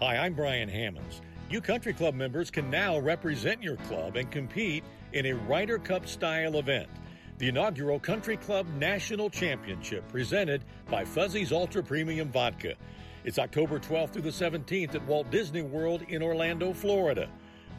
Hi, 0.01 0.19
I'm 0.19 0.35
Brian 0.35 0.69
Hammons. 0.69 1.23
You 1.49 1.63
country 1.63 1.95
club 1.95 2.15
members 2.15 2.51
can 2.51 2.69
now 2.69 2.99
represent 2.99 3.63
your 3.63 3.77
club 3.77 4.17
and 4.17 4.31
compete 4.31 4.85
in 5.15 5.27
a 5.27 5.33
Ryder 5.33 5.79
Cup 5.79 6.07
style 6.07 6.59
event. 6.59 6.91
The 7.39 7.49
inaugural 7.49 7.99
Country 7.99 8.37
Club 8.37 8.67
National 8.77 9.31
Championship 9.31 10.07
presented 10.09 10.63
by 10.91 11.07
Fuzzy's 11.07 11.53
Ultra 11.53 11.83
Premium 11.83 12.29
Vodka. 12.29 12.75
It's 13.25 13.39
October 13.39 13.79
12th 13.79 14.13
through 14.13 14.23
the 14.23 14.31
17th 14.31 14.95
at 14.95 15.07
Walt 15.07 15.31
Disney 15.31 15.61
World 15.63 16.03
in 16.09 16.23
Orlando, 16.23 16.73
Florida. 16.73 17.29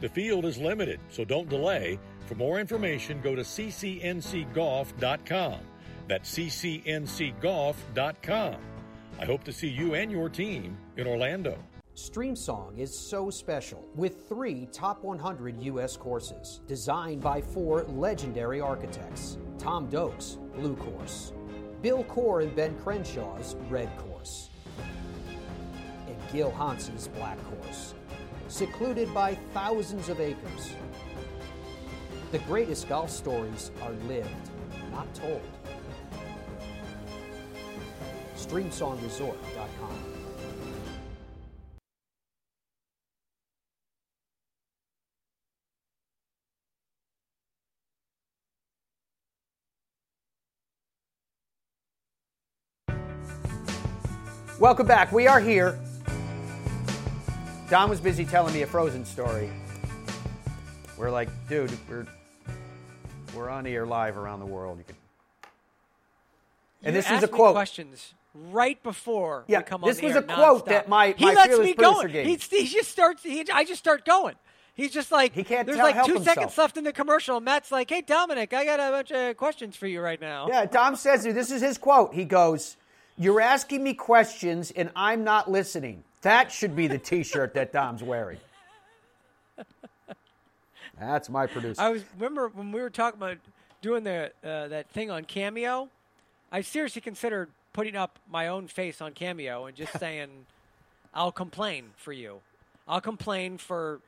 The 0.00 0.08
field 0.08 0.44
is 0.44 0.58
limited, 0.58 1.00
so 1.10 1.24
don't 1.24 1.48
delay. 1.48 1.98
For 2.26 2.36
more 2.36 2.60
information, 2.60 3.20
go 3.20 3.34
to 3.34 3.42
ccncgolf.com. 3.42 5.58
That's 6.08 6.34
ccncgolf.com. 6.34 8.56
I 9.18 9.24
hope 9.24 9.44
to 9.44 9.52
see 9.52 9.68
you 9.68 9.94
and 9.94 10.10
your 10.10 10.28
team 10.28 10.76
in 10.96 11.06
Orlando. 11.06 11.56
StreamSong 11.94 12.78
is 12.78 12.98
so 12.98 13.28
special 13.28 13.86
with 13.94 14.26
three 14.28 14.66
top 14.72 15.04
100 15.04 15.62
U.S. 15.64 15.94
courses 15.96 16.62
designed 16.66 17.20
by 17.20 17.42
four 17.42 17.84
legendary 17.84 18.60
architects 18.60 19.36
Tom 19.58 19.90
Doak's 19.90 20.38
Blue 20.56 20.74
Course, 20.74 21.34
Bill 21.82 22.02
Coore 22.04 22.42
and 22.42 22.56
Ben 22.56 22.74
Crenshaw's 22.78 23.56
Red 23.68 23.90
Course, 23.98 24.48
Gil 26.32 26.50
Hanse's 26.50 27.08
Black 27.08 27.38
Horse, 27.44 27.92
Secluded 28.48 29.12
by 29.12 29.34
thousands 29.52 30.08
of 30.08 30.18
acres. 30.18 30.74
The 32.30 32.38
greatest 32.40 32.88
golf 32.88 33.10
stories 33.10 33.70
are 33.82 33.92
lived, 34.08 34.30
not 34.90 35.14
told. 35.14 35.42
StreamSongResort.com. 38.34 40.12
Welcome 54.58 54.86
back. 54.86 55.12
We 55.12 55.26
are 55.26 55.40
here. 55.40 55.78
Don 57.72 57.88
was 57.88 58.00
busy 58.02 58.26
telling 58.26 58.52
me 58.52 58.60
a 58.60 58.66
Frozen 58.66 59.06
story. 59.06 59.48
We're 60.98 61.10
like, 61.10 61.30
dude, 61.48 61.72
we're 61.88 62.06
we're 63.34 63.48
on 63.48 63.66
air 63.66 63.86
live 63.86 64.18
around 64.18 64.40
the 64.40 64.44
world. 64.46 64.76
You 64.76 64.84
could. 64.84 64.96
And 66.82 66.94
You 66.94 67.00
this 67.00 67.10
is 67.10 67.22
a 67.22 67.28
quote. 67.28 67.54
questions 67.54 68.12
right 68.34 68.82
before 68.82 69.44
Yeah, 69.46 69.60
we 69.60 69.64
come 69.64 69.80
this 69.86 69.96
on 69.96 70.02
the 70.02 70.06
was 70.08 70.16
a 70.16 70.22
quote 70.22 70.64
nonstop. 70.66 70.68
that 70.68 70.88
my- 70.90 71.14
he 71.16 71.24
my 71.24 71.32
lets 71.32 71.58
me 71.58 71.72
go. 71.72 72.06
He, 72.06 72.24
me. 72.24 72.36
he 72.36 72.66
just 72.66 72.90
starts. 72.90 73.22
He, 73.22 73.42
I 73.50 73.64
just 73.64 73.78
start 73.78 74.04
going. 74.04 74.34
He's 74.74 74.92
just 74.92 75.10
like 75.10 75.32
He 75.32 75.42
can't 75.42 75.64
There's 75.64 75.78
tell- 75.78 75.86
like 75.86 76.04
two 76.04 76.12
himself. 76.16 76.24
seconds 76.36 76.58
left 76.58 76.76
in 76.76 76.84
the 76.84 76.92
commercial. 76.92 77.40
Matt's 77.40 77.72
like, 77.72 77.88
"Hey 77.88 78.02
Dominic, 78.02 78.52
I 78.52 78.66
got 78.66 78.80
a 78.80 78.90
bunch 78.90 79.12
of 79.12 79.38
questions 79.38 79.76
for 79.76 79.86
you 79.86 80.02
right 80.02 80.20
now." 80.20 80.46
Yeah, 80.46 80.66
Dom 80.66 80.94
says 80.94 81.24
this 81.24 81.50
is 81.50 81.62
his 81.62 81.78
quote. 81.78 82.12
He 82.12 82.26
goes, 82.26 82.76
"You're 83.16 83.40
asking 83.40 83.82
me 83.82 83.94
questions 83.94 84.70
and 84.72 84.90
I'm 84.94 85.24
not 85.24 85.50
listening." 85.50 86.04
That 86.22 86.52
should 86.52 86.74
be 86.74 86.86
the 86.86 86.98
T-shirt 86.98 87.54
that 87.54 87.72
Dom's 87.72 88.02
wearing. 88.02 88.38
That's 90.98 91.28
my 91.28 91.46
producer. 91.46 91.80
I 91.80 91.90
was 91.90 92.04
remember 92.16 92.48
when 92.48 92.70
we 92.70 92.80
were 92.80 92.90
talking 92.90 93.18
about 93.18 93.38
doing 93.80 94.04
the 94.04 94.30
uh, 94.44 94.68
that 94.68 94.88
thing 94.90 95.10
on 95.10 95.24
Cameo. 95.24 95.88
I 96.52 96.60
seriously 96.60 97.00
considered 97.02 97.48
putting 97.72 97.96
up 97.96 98.18
my 98.30 98.46
own 98.46 98.68
face 98.68 99.00
on 99.00 99.12
Cameo 99.12 99.66
and 99.66 99.76
just 99.76 99.98
saying, 99.98 100.28
"I'll 101.14 101.32
complain 101.32 101.86
for 101.96 102.12
you. 102.12 102.40
I'll 102.86 103.00
complain 103.00 103.58
for 103.58 104.00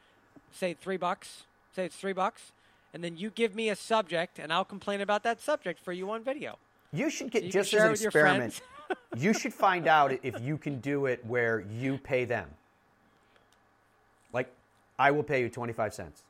say 0.53 0.75
three 0.75 0.97
bucks. 0.97 1.45
Say 1.75 1.87
it's 1.87 1.97
three 1.97 2.13
bucks, 2.13 2.53
and 2.93 3.03
then 3.03 3.17
you 3.17 3.31
give 3.31 3.57
me 3.57 3.71
a 3.71 3.77
subject, 3.77 4.39
and 4.39 4.53
I'll 4.53 4.65
complain 4.65 5.01
about 5.01 5.25
that 5.25 5.41
subject 5.41 5.81
for 5.81 5.93
you 5.93 6.11
on 6.13 6.23
video. 6.23 6.59
You 6.93 7.11
should 7.11 7.33
get 7.33 7.43
you 7.43 7.51
just 7.51 7.75
as 7.75 8.01
an 8.01 8.07
experiment. 8.07 8.61
you 9.17 9.33
should 9.33 9.55
find 9.55 9.87
out 9.87 10.13
if 10.23 10.41
you 10.41 10.59
can 10.59 10.81
do 10.81 11.07
it 11.07 11.25
where 11.27 11.61
you 11.61 11.99
pay 11.99 12.25
them. 12.25 12.49
Like, 14.33 14.53
I 14.99 15.11
will 15.11 15.23
pay 15.23 15.41
you 15.41 15.49
twenty 15.49 15.73
five 15.73 15.95
cents 15.95 16.23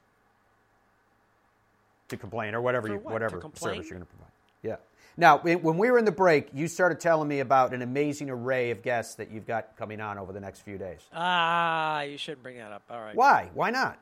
to 2.08 2.16
complain 2.16 2.54
or 2.54 2.60
whatever 2.60 2.88
you 2.88 2.94
what? 2.94 3.12
Whatever 3.12 3.40
service 3.54 3.88
you're 3.88 3.98
going 3.98 4.00
to 4.00 4.06
provide. 4.06 4.32
Yeah. 4.62 4.76
Now, 5.16 5.38
when 5.38 5.62
when 5.62 5.78
we 5.78 5.90
were 5.90 5.98
in 5.98 6.04
the 6.04 6.12
break, 6.12 6.48
you 6.52 6.66
started 6.68 7.00
telling 7.00 7.28
me 7.28 7.40
about 7.40 7.72
an 7.72 7.82
amazing 7.82 8.30
array 8.30 8.70
of 8.70 8.82
guests 8.82 9.14
that 9.16 9.30
you've 9.30 9.46
got 9.46 9.76
coming 9.76 10.00
on 10.00 10.18
over 10.18 10.32
the 10.32 10.40
next 10.40 10.60
few 10.60 10.76
days. 10.76 11.00
Ah, 11.12 12.02
you 12.02 12.18
shouldn't 12.18 12.42
bring 12.42 12.58
that 12.58 12.72
up. 12.72 12.82
All 12.90 13.00
right. 13.00 13.14
Why? 13.14 13.50
Why 13.54 13.70
not? 13.70 13.98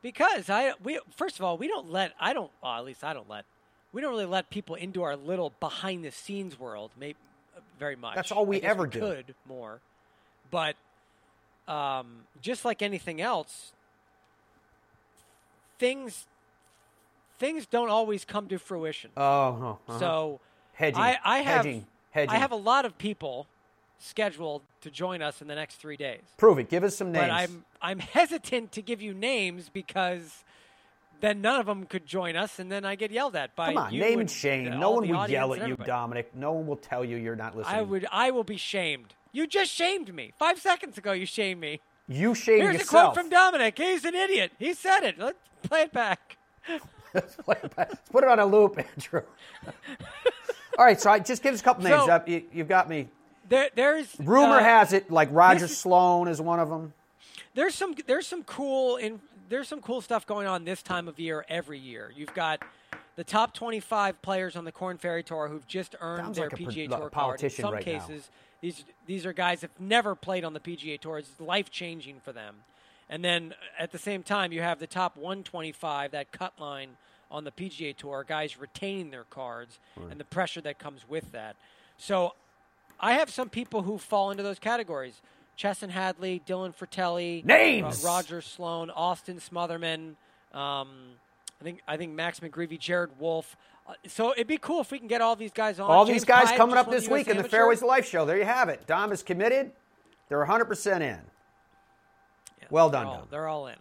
Because 0.00 0.50
I 0.50 0.72
we 0.82 0.98
first 1.14 1.36
of 1.36 1.44
all 1.44 1.58
we 1.58 1.68
don't 1.68 1.90
let 1.90 2.12
I 2.18 2.32
don't 2.32 2.50
well, 2.62 2.72
at 2.72 2.84
least 2.84 3.04
I 3.04 3.12
don't 3.12 3.28
let 3.28 3.44
we 3.92 4.00
don't 4.00 4.10
really 4.10 4.26
let 4.26 4.50
people 4.50 4.74
into 4.74 5.02
our 5.02 5.16
little 5.16 5.52
behind 5.60 6.04
the 6.04 6.10
scenes 6.10 6.58
world 6.58 6.90
maybe 6.98 7.18
very 7.78 7.96
much. 7.96 8.14
That's 8.14 8.32
all 8.32 8.46
we 8.46 8.60
ever 8.60 8.86
do. 8.86 9.00
Could 9.00 9.34
more, 9.48 9.80
but 10.50 10.76
um, 11.68 12.22
just 12.40 12.64
like 12.64 12.82
anything 12.82 13.20
else, 13.20 13.72
things 15.78 16.26
things 17.38 17.66
don't 17.66 17.90
always 17.90 18.24
come 18.24 18.48
to 18.48 18.58
fruition. 18.58 19.10
Oh, 19.16 19.76
uh-huh. 19.86 19.98
So 19.98 20.40
hedging. 20.74 21.00
I, 21.00 21.18
I 21.24 21.38
have 21.38 21.64
hedging. 21.64 21.86
Hedging. 22.10 22.30
I 22.30 22.38
have 22.38 22.52
a 22.52 22.56
lot 22.56 22.84
of 22.84 22.96
people 22.98 23.46
scheduled 23.98 24.62
to 24.80 24.90
join 24.90 25.22
us 25.22 25.40
in 25.40 25.48
the 25.48 25.54
next 25.54 25.76
three 25.76 25.96
days. 25.96 26.20
Prove 26.36 26.58
it. 26.58 26.68
Give 26.68 26.84
us 26.84 26.96
some 26.96 27.12
names. 27.12 27.24
But 27.24 27.30
I'm 27.30 27.64
I'm 27.80 27.98
hesitant 27.98 28.72
to 28.72 28.82
give 28.82 29.02
you 29.02 29.14
names 29.14 29.70
because 29.72 30.44
then 31.22 31.40
none 31.40 31.60
of 31.60 31.66
them 31.66 31.86
could 31.86 32.04
join 32.04 32.34
us, 32.34 32.58
and 32.58 32.70
then 32.70 32.84
I 32.84 32.96
get 32.96 33.12
yelled 33.12 33.36
at 33.36 33.54
by 33.54 33.68
Come 33.68 33.78
on, 33.78 33.92
name 33.92 34.12
and 34.12 34.20
and 34.22 34.30
shame. 34.30 34.78
No 34.78 34.90
one 34.90 35.08
will 35.08 35.30
yell 35.30 35.54
at 35.54 35.66
you. 35.66 35.76
Dominic. 35.76 36.34
No 36.34 36.52
one 36.52 36.66
will 36.66 36.76
tell 36.76 37.04
you 37.04 37.16
you're 37.16 37.36
not 37.36 37.56
listening. 37.56 37.76
I 37.76 37.82
would 37.82 38.06
I 38.12 38.32
will 38.32 38.44
be 38.44 38.56
shamed. 38.56 39.14
You 39.30 39.46
just 39.46 39.70
shamed 39.70 40.12
me 40.12 40.32
five 40.38 40.58
seconds 40.58 40.98
ago. 40.98 41.12
You 41.12 41.24
shamed 41.24 41.60
me. 41.60 41.80
You 42.08 42.34
shame 42.34 42.60
Here's 42.60 42.74
yourself. 42.74 42.74
Here's 42.74 42.88
a 42.88 42.90
quote 42.90 43.14
from 43.14 43.30
Dominic. 43.30 43.78
He's 43.78 44.04
an 44.04 44.14
idiot. 44.16 44.52
He 44.58 44.74
said 44.74 45.04
it. 45.04 45.18
Let's 45.18 45.38
play 45.62 45.82
it 45.82 45.92
back. 45.92 46.36
Let's 47.14 47.36
play 47.44 47.56
it 47.62 47.74
back. 47.76 47.88
Let's 47.90 48.08
put 48.10 48.24
it 48.24 48.28
on 48.28 48.40
a 48.40 48.44
loop, 48.46 48.78
Andrew. 48.78 49.22
All 50.78 50.84
right, 50.84 51.00
so 51.00 51.10
I, 51.10 51.20
just 51.20 51.42
give 51.42 51.54
us 51.54 51.60
a 51.60 51.64
couple 51.64 51.84
names. 51.84 52.04
So- 52.04 52.22
you, 52.26 52.42
you've 52.52 52.68
got 52.68 52.88
me. 52.88 53.08
There, 53.48 53.70
there's 53.74 54.08
Rumor 54.18 54.56
uh, 54.56 54.64
has 54.64 54.92
it, 54.92 55.10
like 55.10 55.28
Roger 55.30 55.66
is- 55.66 55.76
Sloan 55.76 56.26
is 56.26 56.40
one 56.40 56.58
of 56.58 56.68
them. 56.68 56.94
there's 57.54 57.74
some 57.74 57.94
there's 58.06 58.26
some 58.26 58.42
cool 58.44 58.96
in 58.96 59.20
there's 59.52 59.68
some 59.68 59.82
cool 59.82 60.00
stuff 60.00 60.26
going 60.26 60.46
on 60.46 60.64
this 60.64 60.82
time 60.82 61.08
of 61.08 61.20
year 61.20 61.44
every 61.46 61.78
year. 61.78 62.10
You've 62.16 62.32
got 62.32 62.62
the 63.16 63.24
top 63.24 63.52
25 63.52 64.22
players 64.22 64.56
on 64.56 64.64
the 64.64 64.72
Korn 64.72 64.96
Ferry 64.96 65.22
Tour 65.22 65.48
who've 65.48 65.66
just 65.66 65.94
earned 66.00 66.24
Sounds 66.24 66.38
their 66.38 66.48
like 66.48 66.58
PGA 66.58 66.88
Tour 66.88 67.10
politician 67.10 67.62
card. 67.62 67.74
In 67.74 67.84
some 67.84 67.92
right 67.92 68.00
now. 68.00 68.06
cases, 68.06 68.30
these 68.62 68.84
these 69.06 69.26
are 69.26 69.34
guys 69.34 69.60
that've 69.60 69.78
never 69.78 70.14
played 70.14 70.44
on 70.44 70.54
the 70.54 70.60
PGA 70.60 70.98
Tour. 70.98 71.18
It's 71.18 71.38
life 71.38 71.70
changing 71.70 72.20
for 72.24 72.32
them. 72.32 72.56
And 73.10 73.22
then 73.22 73.52
at 73.78 73.92
the 73.92 73.98
same 73.98 74.22
time, 74.22 74.52
you 74.52 74.62
have 74.62 74.78
the 74.78 74.86
top 74.86 75.18
125, 75.18 76.12
that 76.12 76.32
cut 76.32 76.58
line 76.58 76.96
on 77.30 77.44
the 77.44 77.50
PGA 77.50 77.94
Tour, 77.94 78.24
guys 78.26 78.58
retaining 78.58 79.10
their 79.10 79.24
cards 79.24 79.78
and 80.10 80.18
the 80.18 80.24
pressure 80.24 80.62
that 80.62 80.78
comes 80.78 81.06
with 81.06 81.30
that. 81.32 81.56
So 81.98 82.32
I 82.98 83.12
have 83.14 83.28
some 83.28 83.50
people 83.50 83.82
who 83.82 83.98
fall 83.98 84.30
into 84.30 84.42
those 84.42 84.58
categories. 84.58 85.20
Chesson 85.56 85.90
Hadley, 85.90 86.42
Dylan 86.46 86.74
Frittelli, 86.74 87.44
Names! 87.44 88.04
uh, 88.04 88.08
Roger 88.08 88.40
Sloan, 88.40 88.90
Austin 88.90 89.36
Smotherman. 89.38 90.14
Um, 90.52 90.88
I 91.60 91.64
think 91.64 91.80
I 91.86 91.96
think 91.96 92.12
Max 92.12 92.40
McGreevy, 92.40 92.78
Jared 92.78 93.10
Wolfe. 93.18 93.56
Uh, 93.86 93.94
so 94.06 94.32
it'd 94.32 94.46
be 94.46 94.58
cool 94.58 94.80
if 94.80 94.90
we 94.90 94.98
can 94.98 95.08
get 95.08 95.20
all 95.20 95.36
these 95.36 95.52
guys 95.52 95.78
on. 95.78 95.90
All 95.90 96.04
James 96.04 96.22
these 96.22 96.24
guys 96.24 96.48
Pipe 96.48 96.56
coming 96.56 96.76
up 96.76 96.90
this 96.90 97.08
week 97.08 97.28
in 97.28 97.36
the 97.36 97.44
Fairways 97.44 97.82
of 97.82 97.88
Life 97.88 98.08
show. 98.08 98.24
There 98.24 98.38
you 98.38 98.44
have 98.44 98.68
it. 98.68 98.86
Dom 98.86 99.12
is 99.12 99.22
committed. 99.22 99.72
They're 100.28 100.44
100% 100.44 100.96
in. 100.96 101.02
Yeah, 101.02 101.18
Well 102.70 102.88
they're 102.88 103.00
done, 103.00 103.06
all- 103.06 103.18
Dom. 103.18 103.28
They're 103.30 103.48
all 103.48 103.66
in. 103.66 103.76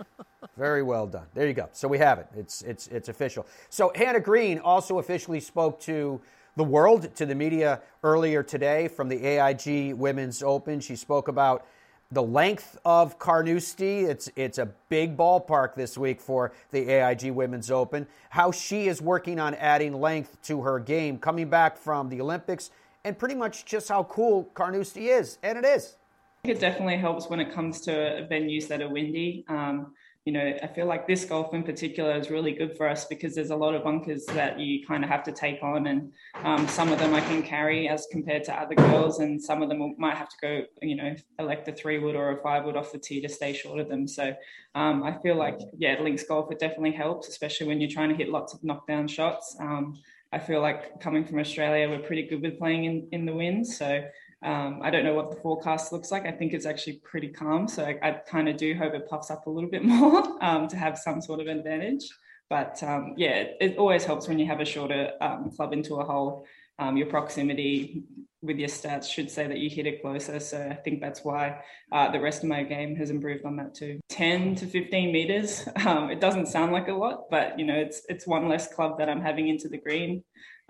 Very 0.56 0.82
well 0.82 1.06
done. 1.06 1.26
There 1.34 1.46
you 1.46 1.52
go. 1.54 1.68
So 1.72 1.86
we 1.88 1.98
have 1.98 2.18
it. 2.18 2.26
It's 2.36 2.62
it's 2.62 2.88
it's 2.88 3.08
official. 3.08 3.46
So 3.68 3.92
Hannah 3.94 4.20
Green 4.20 4.58
also 4.58 4.98
officially 4.98 5.40
spoke 5.40 5.80
to 5.82 6.20
the 6.56 6.64
world, 6.64 7.14
to 7.16 7.26
the 7.26 7.34
media 7.34 7.80
earlier 8.02 8.42
today 8.42 8.88
from 8.88 9.08
the 9.08 9.24
AIG 9.24 9.94
Women's 9.94 10.42
Open. 10.42 10.80
She 10.80 10.96
spoke 10.96 11.28
about 11.28 11.66
the 12.10 12.22
length 12.22 12.78
of 12.84 13.18
Carnoustie. 13.18 14.00
It's 14.00 14.30
it's 14.36 14.58
a 14.58 14.66
big 14.90 15.16
ballpark 15.16 15.74
this 15.74 15.96
week 15.96 16.20
for 16.20 16.52
the 16.70 16.90
AIG 16.90 17.30
Women's 17.30 17.70
Open. 17.70 18.06
How 18.30 18.52
she 18.52 18.86
is 18.88 19.00
working 19.00 19.40
on 19.40 19.54
adding 19.54 19.98
length 19.98 20.40
to 20.42 20.60
her 20.62 20.78
game, 20.78 21.18
coming 21.18 21.48
back 21.48 21.78
from 21.78 22.10
the 22.10 22.20
Olympics, 22.20 22.70
and 23.04 23.18
pretty 23.18 23.34
much 23.34 23.64
just 23.64 23.88
how 23.88 24.04
cool 24.04 24.44
Carnoustie 24.54 25.08
is, 25.08 25.38
and 25.42 25.56
it 25.56 25.64
is. 25.64 25.96
It 26.44 26.60
definitely 26.60 26.98
helps 26.98 27.30
when 27.30 27.40
it 27.40 27.52
comes 27.52 27.80
to 27.82 28.26
venues 28.30 28.68
that 28.68 28.82
are 28.82 28.88
windy. 28.88 29.44
Um, 29.48 29.94
you 30.24 30.32
know, 30.32 30.56
I 30.62 30.68
feel 30.68 30.86
like 30.86 31.08
this 31.08 31.24
golf 31.24 31.52
in 31.52 31.64
particular 31.64 32.16
is 32.16 32.30
really 32.30 32.52
good 32.52 32.76
for 32.76 32.88
us 32.88 33.06
because 33.06 33.34
there's 33.34 33.50
a 33.50 33.56
lot 33.56 33.74
of 33.74 33.82
bunkers 33.82 34.24
that 34.26 34.60
you 34.60 34.86
kind 34.86 35.02
of 35.02 35.10
have 35.10 35.24
to 35.24 35.32
take 35.32 35.60
on, 35.62 35.88
and 35.88 36.12
um, 36.44 36.68
some 36.68 36.92
of 36.92 37.00
them 37.00 37.12
I 37.12 37.20
can 37.20 37.42
carry 37.42 37.88
as 37.88 38.06
compared 38.12 38.44
to 38.44 38.54
other 38.54 38.76
girls, 38.76 39.18
and 39.18 39.42
some 39.42 39.62
of 39.62 39.68
them 39.68 39.96
might 39.98 40.16
have 40.16 40.28
to 40.28 40.36
go, 40.40 40.62
you 40.80 40.94
know, 40.94 41.16
elect 41.40 41.66
a 41.66 41.72
three 41.72 41.98
wood 41.98 42.14
or 42.14 42.30
a 42.30 42.42
five 42.42 42.64
wood 42.64 42.76
off 42.76 42.92
the 42.92 42.98
tee 42.98 43.20
to 43.20 43.28
stay 43.28 43.52
short 43.52 43.80
of 43.80 43.88
them. 43.88 44.06
So 44.06 44.32
um, 44.76 45.02
I 45.02 45.18
feel 45.22 45.34
like, 45.36 45.58
yeah, 45.76 46.00
links 46.00 46.22
golf 46.22 46.52
it 46.52 46.60
definitely 46.60 46.92
helps, 46.92 47.28
especially 47.28 47.66
when 47.66 47.80
you're 47.80 47.90
trying 47.90 48.10
to 48.10 48.14
hit 48.14 48.28
lots 48.28 48.54
of 48.54 48.62
knockdown 48.62 49.08
shots. 49.08 49.56
Um, 49.58 49.98
I 50.32 50.38
feel 50.38 50.62
like 50.62 51.00
coming 51.00 51.24
from 51.26 51.40
Australia, 51.40 51.88
we're 51.90 52.06
pretty 52.06 52.26
good 52.26 52.42
with 52.42 52.58
playing 52.58 52.84
in, 52.84 53.08
in 53.12 53.26
the 53.26 53.34
wind. 53.34 53.66
So 53.66 54.02
um, 54.44 54.80
I 54.82 54.90
don't 54.90 55.04
know 55.04 55.14
what 55.14 55.30
the 55.30 55.36
forecast 55.36 55.92
looks 55.92 56.10
like. 56.10 56.26
I 56.26 56.32
think 56.32 56.52
it's 56.52 56.66
actually 56.66 57.00
pretty 57.04 57.28
calm. 57.28 57.68
So 57.68 57.84
I, 57.84 57.98
I 58.02 58.10
kind 58.12 58.48
of 58.48 58.56
do 58.56 58.74
hope 58.74 58.94
it 58.94 59.08
puffs 59.08 59.30
up 59.30 59.46
a 59.46 59.50
little 59.50 59.70
bit 59.70 59.84
more 59.84 60.22
um, 60.44 60.68
to 60.68 60.76
have 60.76 60.98
some 60.98 61.20
sort 61.20 61.40
of 61.40 61.46
advantage. 61.46 62.08
But 62.50 62.82
um, 62.82 63.14
yeah, 63.16 63.44
it, 63.60 63.78
always 63.78 64.04
helps 64.04 64.28
when 64.28 64.38
you 64.38 64.46
have 64.46 64.60
a 64.60 64.64
shorter 64.64 65.12
um, 65.20 65.50
club 65.56 65.72
into 65.72 65.96
a 65.96 66.04
hole. 66.04 66.44
Um, 66.78 66.96
your 66.96 67.06
proximity 67.06 68.04
with 68.42 68.58
your 68.58 68.68
stats 68.68 69.08
should 69.08 69.30
say 69.30 69.46
that 69.46 69.58
you 69.58 69.70
hit 69.70 69.86
it 69.86 70.02
closer. 70.02 70.40
So 70.40 70.68
I 70.70 70.74
think 70.74 71.00
that's 71.00 71.24
why 71.24 71.60
uh, 71.92 72.10
the 72.10 72.20
rest 72.20 72.42
of 72.42 72.48
my 72.48 72.64
game 72.64 72.96
has 72.96 73.08
improved 73.08 73.44
on 73.44 73.56
that 73.56 73.74
too. 73.74 74.00
10 74.08 74.56
to 74.56 74.66
15 74.66 75.12
meters. 75.12 75.68
Um, 75.86 76.10
it 76.10 76.20
doesn't 76.20 76.46
sound 76.46 76.72
like 76.72 76.88
a 76.88 76.92
lot, 76.92 77.28
but 77.30 77.58
you 77.58 77.66
know, 77.66 77.74
it's 77.74 78.02
it's 78.08 78.26
one 78.26 78.48
less 78.48 78.72
club 78.72 78.98
that 78.98 79.08
I'm 79.08 79.20
having 79.20 79.48
into 79.48 79.68
the 79.68 79.78
green. 79.78 80.22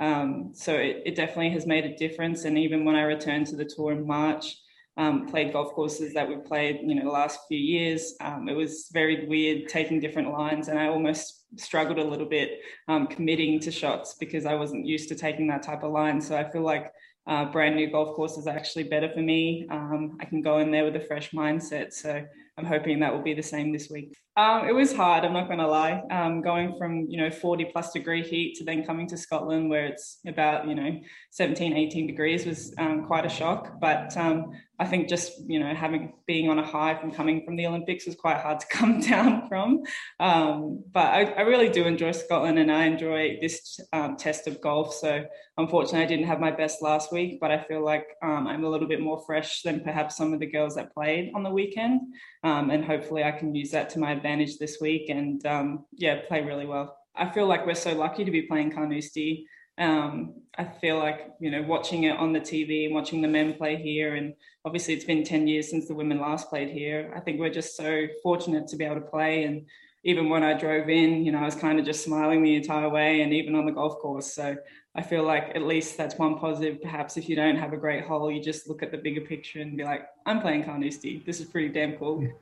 Um, 0.03 0.51
so 0.53 0.75
it, 0.75 1.03
it, 1.07 1.15
definitely 1.15 1.51
has 1.51 1.65
made 1.65 1.85
a 1.85 1.97
difference. 1.97 2.45
And 2.45 2.59
even 2.59 2.85
when 2.85 2.97
I 2.97 3.03
returned 3.03 3.47
to 3.49 3.57
the 3.57 3.65
tour 3.65 3.93
in 3.93 4.05
March, 4.05 4.57
um, 4.97 5.29
played 5.29 5.53
golf 5.53 5.73
courses 5.75 6.13
that 6.15 6.29
we've 6.29 6.45
played, 6.45 6.81
you 6.83 6.97
know, 6.97 7.05
the 7.05 7.11
last 7.11 7.39
few 7.47 7.59
years, 7.59 8.15
um, 8.21 8.49
it 8.49 8.55
was 8.55 8.91
very 8.93 9.27
weird 9.27 9.69
taking 9.69 10.01
different 10.01 10.33
lines, 10.33 10.67
and 10.67 10.77
I 10.77 10.89
almost 10.89 11.45
struggled 11.57 11.99
a 11.99 12.05
little 12.05 12.27
bit 12.27 12.61
um, 12.89 13.07
committing 13.07 13.61
to 13.61 13.71
shots 13.71 14.17
because 14.19 14.45
I 14.45 14.55
wasn't 14.55 14.87
used 14.87 15.09
to 15.11 15.15
taking 15.15 15.47
that 15.49 15.63
type 15.63 15.85
of 15.85 15.93
line. 15.93 16.21
So 16.21 16.37
I 16.37 16.51
feel 16.51 16.63
like 16.63 16.93
uh, 17.29 17.45
brand 17.47 17.77
new 17.77 17.89
golf 17.89 18.17
courses 18.17 18.39
is 18.39 18.47
actually 18.49 18.85
better 18.85 19.09
for 19.09 19.21
me. 19.21 19.69
Um, 19.71 20.19
I 20.21 20.25
can 20.25 20.43
go 20.43 20.59
in 20.59 20.73
there 20.73 20.85
with 20.85 20.97
a 20.97 21.07
fresh 21.07 21.31
mindset. 21.31 21.93
So 21.93 22.25
I'm 22.59 22.65
hoping 22.67 23.01
that 23.01 23.13
will 23.13 23.23
be 23.23 23.35
the 23.35 23.43
same 23.43 23.73
this 23.73 23.89
week. 23.89 24.15
Um, 24.37 24.67
it 24.67 24.75
was 24.75 24.95
hard. 24.95 25.25
I'm 25.25 25.33
not 25.33 25.47
going 25.47 25.59
to 25.59 25.67
lie. 25.67 26.03
Um, 26.11 26.41
going 26.41 26.77
from 26.79 27.07
you 27.09 27.19
know 27.19 27.31
40 27.31 27.67
plus 27.67 27.93
degree 27.93 28.23
heat 28.23 28.57
to 28.57 28.65
then 28.65 28.85
coming 28.85 29.07
to 29.09 29.17
Scotland 29.17 29.69
where 29.69 29.87
it's 29.87 30.19
about 30.27 30.67
you 30.67 30.75
know 30.75 31.01
17, 31.31 31.77
18 31.77 32.07
degrees 32.07 32.47
was 32.47 32.75
um, 32.79 33.05
quite 33.07 33.27
a 33.27 33.29
shock. 33.29 33.79
But 33.81 34.17
um, 34.17 34.53
I 34.83 34.85
think 34.85 35.09
just 35.09 35.49
you 35.49 35.61
know 35.61 35.73
having 35.75 36.13
being 36.27 36.51
on 36.51 36.59
a 36.59 36.67
high 36.67 36.97
from 36.97 37.13
coming 37.13 37.45
from 37.45 37.55
the 37.55 37.69
Olympics 37.69 38.05
was 38.05 38.17
quite 38.17 38.39
hard 38.39 38.59
to 38.59 38.67
come 38.79 39.01
down 39.01 39.47
from. 39.49 39.85
Um, 40.19 40.83
but 40.91 41.07
I, 41.07 41.23
I, 41.39 41.43
really 41.43 41.69
do 41.69 41.85
enjoy 41.85 42.11
Scotland 42.11 42.59
and 42.59 42.71
I 42.71 42.87
enjoy 42.87 43.39
this 43.41 43.79
um, 43.93 44.17
test 44.17 44.49
of 44.49 44.61
golf. 44.61 44.93
So 44.95 45.25
unfortunately, 45.57 46.03
I 46.03 46.07
didn't 46.07 46.27
have 46.27 46.41
my 46.41 46.51
best 46.51 46.83
last 46.83 47.13
week, 47.13 47.39
but 47.41 47.53
I 47.53 47.63
feel 47.63 47.85
like 47.85 48.07
I'm 48.23 48.65
a 48.65 48.69
little 48.69 48.89
bit 48.89 49.01
more 49.01 49.23
fresh 49.25 49.63
than 49.63 49.85
perhaps 49.85 50.17
some 50.17 50.33
of 50.33 50.41
the 50.41 50.51
girls 50.51 50.75
that 50.75 50.93
played 50.93 51.31
on 51.33 51.45
the 51.45 51.51
weekend. 51.51 52.01
and 52.43 52.85
hopefully, 52.85 53.23
I 53.23 53.31
can 53.31 53.55
use 53.55 53.71
that 53.71 53.89
to 53.91 54.01
my 54.01 54.11
advantage 54.11 54.59
this 54.59 54.79
week 54.81 55.11
and 55.11 55.47
um, 55.47 55.85
yeah, 55.93 56.23
play 56.27 56.43
really 56.43 56.67
well. 56.67 56.99
I 57.15 57.31
feel 57.31 57.47
like 57.47 57.67
we're 57.67 57.75
so 57.75 57.95
lucky 57.95 58.25
to 58.25 58.33
be 58.33 58.43
playing 58.43 58.73
Carnoustie. 58.73 59.47
Um, 59.79 60.35
I 60.59 60.65
feel 60.65 60.99
like 60.99 61.33
you 61.41 61.51
know 61.51 61.63
watching 61.63 62.05
it 62.05 62.17
on 62.17 62.33
the 62.33 62.41
TV 62.41 62.87
and 62.87 62.95
watching 62.95 63.23
the 63.23 63.29
men 63.29 63.55
play 63.55 63.77
here, 63.77 64.17
and 64.17 64.35
obviously 64.65 64.95
it's 64.95 65.05
been 65.05 65.25
ten 65.25 65.49
years 65.49 65.71
since 65.71 65.89
the 65.89 65.95
women 65.95 66.21
last 66.21 66.51
played 66.51 66.69
here. 66.71 67.13
I 67.17 67.21
think 67.21 67.41
we're 67.41 67.51
just 67.51 67.77
so 67.77 68.07
fortunate 68.23 68.69
to 68.69 68.77
be 68.77 68.85
able 68.85 68.97
to 68.97 69.01
play. 69.01 69.45
And 69.45 69.67
even 70.05 70.29
when 70.29 70.43
I 70.43 70.53
drove 70.53 70.89
in, 70.89 71.25
you 71.25 71.33
know, 71.33 71.39
I 71.39 71.45
was 71.45 71.55
kind 71.55 71.79
of 71.79 71.87
just 71.87 72.05
smiling 72.05 72.43
the 72.43 72.55
entire 72.57 72.89
way, 72.89 73.23
and 73.23 73.33
even 73.33 73.55
on 73.55 73.65
the 73.65 73.73
golf 73.73 73.99
course. 73.99 74.35
So 74.35 74.57
I 74.95 75.03
feel 75.03 75.23
like 75.25 75.53
at 75.55 75.63
least 75.63 75.97
that's 75.97 76.17
one 76.17 76.39
positive. 76.39 76.83
Perhaps 76.83 77.17
if 77.17 77.29
you 77.29 77.37
don't 77.37 77.57
have 77.57 77.73
a 77.73 77.79
great 77.79 78.05
hole, 78.05 78.31
you 78.31 78.43
just 78.43 78.69
look 78.69 78.83
at 78.83 78.91
the 78.91 78.99
bigger 78.99 79.23
picture 79.23 79.61
and 79.61 79.77
be 79.77 79.85
like, 79.85 80.07
I'm 80.27 80.41
playing 80.41 80.65
Carnoustie. 80.65 81.23
This 81.25 81.41
is 81.41 81.47
pretty 81.47 81.69
damn 81.69 81.97
cool. 81.97 82.27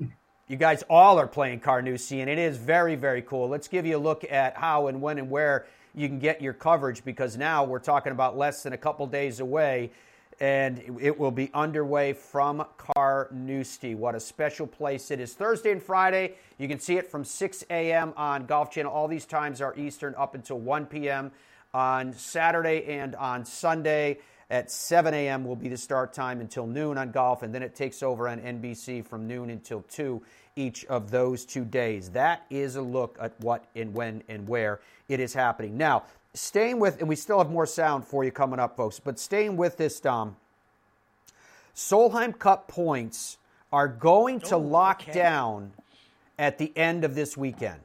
You 0.50 0.56
guys 0.56 0.82
all 0.90 1.16
are 1.20 1.28
playing 1.28 1.60
Carnoustie, 1.60 2.22
and 2.22 2.28
it 2.28 2.36
is 2.36 2.56
very, 2.56 2.96
very 2.96 3.22
cool. 3.22 3.48
Let's 3.48 3.68
give 3.68 3.86
you 3.86 3.96
a 3.96 4.02
look 4.02 4.24
at 4.28 4.56
how 4.56 4.88
and 4.88 5.00
when 5.00 5.18
and 5.18 5.30
where 5.30 5.66
you 5.94 6.08
can 6.08 6.18
get 6.18 6.40
your 6.40 6.52
coverage 6.52 7.04
because 7.04 7.36
now 7.36 7.64
we're 7.64 7.78
talking 7.78 8.12
about 8.12 8.36
less 8.36 8.62
than 8.62 8.72
a 8.72 8.78
couple 8.78 9.06
days 9.06 9.40
away, 9.40 9.90
and 10.40 10.98
it 11.00 11.18
will 11.18 11.30
be 11.30 11.50
underway 11.52 12.12
from 12.12 12.64
Carnoustie. 12.78 13.94
What 13.94 14.14
a 14.14 14.20
special 14.20 14.66
place 14.66 15.10
it 15.10 15.20
is. 15.20 15.34
Thursday 15.34 15.72
and 15.72 15.82
Friday, 15.82 16.34
you 16.58 16.68
can 16.68 16.80
see 16.80 16.96
it 16.96 17.10
from 17.10 17.24
6 17.24 17.64
a.m. 17.70 18.14
on 18.16 18.46
Golf 18.46 18.70
Channel. 18.70 18.92
All 18.92 19.08
these 19.08 19.26
times 19.26 19.60
are 19.60 19.74
Eastern 19.76 20.14
up 20.16 20.34
until 20.34 20.58
1 20.58 20.86
p.m. 20.86 21.30
on 21.74 22.12
Saturday 22.14 22.84
and 22.86 23.14
on 23.16 23.44
Sunday 23.44 24.18
at 24.48 24.70
7 24.70 25.14
a.m. 25.14 25.44
will 25.44 25.56
be 25.56 25.68
the 25.68 25.76
start 25.76 26.12
time 26.12 26.40
until 26.40 26.66
noon 26.66 26.98
on 26.98 27.12
golf, 27.12 27.42
and 27.42 27.54
then 27.54 27.62
it 27.62 27.74
takes 27.74 28.02
over 28.02 28.28
on 28.28 28.40
NBC 28.40 29.06
from 29.06 29.26
noon 29.26 29.50
until 29.50 29.82
2 29.82 30.22
each 30.56 30.84
of 30.86 31.10
those 31.10 31.44
two 31.44 31.64
days. 31.64 32.10
That 32.10 32.44
is 32.50 32.76
a 32.76 32.82
look 32.82 33.16
at 33.20 33.38
what 33.40 33.64
and 33.74 33.94
when 33.94 34.22
and 34.28 34.46
where 34.46 34.80
it 35.08 35.20
is 35.20 35.34
happening. 35.34 35.76
Now, 35.76 36.04
staying 36.34 36.78
with, 36.78 37.00
and 37.00 37.08
we 37.08 37.16
still 37.16 37.38
have 37.38 37.50
more 37.50 37.66
sound 37.66 38.04
for 38.04 38.24
you 38.24 38.30
coming 38.30 38.60
up, 38.60 38.76
folks, 38.76 39.00
but 39.00 39.18
staying 39.18 39.56
with 39.56 39.76
this, 39.76 40.00
Dom, 40.00 40.36
Solheim 41.74 42.38
Cup 42.38 42.68
points 42.68 43.38
are 43.72 43.88
going 43.88 44.40
to 44.40 44.56
oh, 44.56 44.60
lock 44.60 45.02
okay. 45.02 45.12
down 45.12 45.72
at 46.38 46.58
the 46.58 46.72
end 46.76 47.04
of 47.04 47.14
this 47.14 47.36
weekend. 47.36 47.80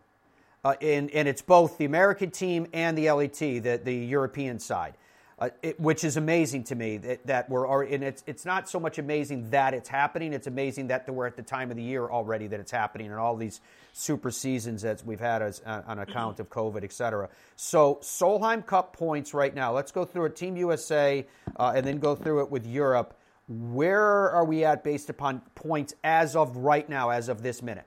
Uh, 0.63 0.73
and, 0.81 1.11
and 1.11 1.27
it's 1.27 1.43
both 1.43 1.77
the 1.77 1.85
American 1.85 2.31
team 2.31 2.65
and 2.73 2.97
the 2.97 3.11
LET, 3.11 3.37
the, 3.37 3.79
the 3.83 3.93
European 3.93 4.57
side 4.59 4.95
uh, 5.37 5.49
it, 5.61 5.79
which 5.79 6.03
is 6.03 6.15
amazing 6.15 6.63
to 6.63 6.75
me 6.75 6.97
that, 6.97 7.27
that 7.27 7.49
we're 7.49 7.67
already, 7.67 7.93
and 7.93 8.03
it's, 8.03 8.23
it's 8.25 8.45
not 8.45 8.69
so 8.69 8.79
much 8.79 8.97
amazing 8.97 9.49
that 9.49 9.73
it's 9.73 9.89
happening, 9.89 10.31
it's 10.31 10.47
amazing 10.47 10.87
that 10.87 11.09
we're 11.09 11.27
at 11.27 11.35
the 11.35 11.43
time 11.43 11.69
of 11.71 11.77
the 11.77 11.83
year 11.83 12.07
already 12.07 12.47
that 12.47 12.59
it's 12.59 12.71
happening 12.71 13.07
and 13.07 13.19
all 13.19 13.35
these 13.35 13.59
super 13.91 14.31
seasons 14.31 14.81
that 14.83 15.03
we've 15.05 15.19
had 15.19 15.41
as, 15.41 15.61
uh, 15.65 15.81
on 15.87 15.99
account 15.99 16.39
of 16.39 16.49
COVID, 16.49 16.83
et 16.83 16.93
cetera. 16.93 17.27
So, 17.57 17.95
Solheim 18.01 18.65
Cup 18.65 18.93
points 18.95 19.33
right 19.33 19.53
now. 19.53 19.73
Let's 19.73 19.91
go 19.91 20.05
through 20.05 20.25
it, 20.25 20.35
Team 20.37 20.55
USA, 20.55 21.25
uh, 21.57 21.73
and 21.75 21.85
then 21.85 21.99
go 21.99 22.15
through 22.15 22.41
it 22.43 22.49
with 22.49 22.65
Europe. 22.65 23.17
Where 23.47 24.31
are 24.31 24.45
we 24.45 24.63
at 24.63 24.83
based 24.83 25.09
upon 25.09 25.41
points 25.53 25.93
as 26.03 26.35
of 26.35 26.55
right 26.57 26.87
now, 26.87 27.09
as 27.09 27.29
of 27.29 27.43
this 27.43 27.61
minute? 27.61 27.85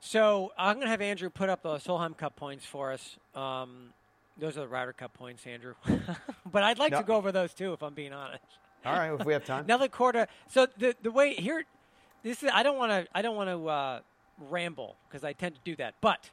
So 0.00 0.52
I'm 0.58 0.76
going 0.76 0.86
to 0.86 0.90
have 0.90 1.00
Andrew 1.00 1.30
put 1.30 1.48
up 1.48 1.62
the 1.62 1.76
Solheim 1.78 2.16
Cup 2.16 2.36
points 2.36 2.64
for 2.64 2.92
us. 2.92 3.16
Um, 3.34 3.92
those 4.38 4.56
are 4.56 4.60
the 4.60 4.68
Ryder 4.68 4.92
Cup 4.92 5.14
points, 5.14 5.46
Andrew. 5.46 5.74
but 6.52 6.62
I'd 6.62 6.78
like 6.78 6.92
no. 6.92 7.00
to 7.00 7.06
go 7.06 7.16
over 7.16 7.32
those 7.32 7.54
too, 7.54 7.72
if 7.72 7.82
I'm 7.82 7.94
being 7.94 8.12
honest. 8.12 8.44
All 8.84 8.92
right, 8.92 9.12
if 9.18 9.26
we 9.26 9.32
have 9.32 9.44
time. 9.44 9.66
Nelly 9.68 9.88
Korda. 9.88 10.28
So 10.48 10.66
the 10.78 10.94
the 11.02 11.10
way 11.10 11.34
here, 11.34 11.64
this 12.22 12.42
is. 12.42 12.50
I 12.52 12.62
don't 12.62 12.78
want 12.78 12.92
to. 12.92 13.06
I 13.14 13.22
don't 13.22 13.36
want 13.36 13.50
to 13.50 13.68
uh, 13.68 14.00
ramble 14.50 14.96
because 15.08 15.24
I 15.24 15.32
tend 15.32 15.54
to 15.54 15.60
do 15.64 15.74
that. 15.76 15.94
But 16.00 16.30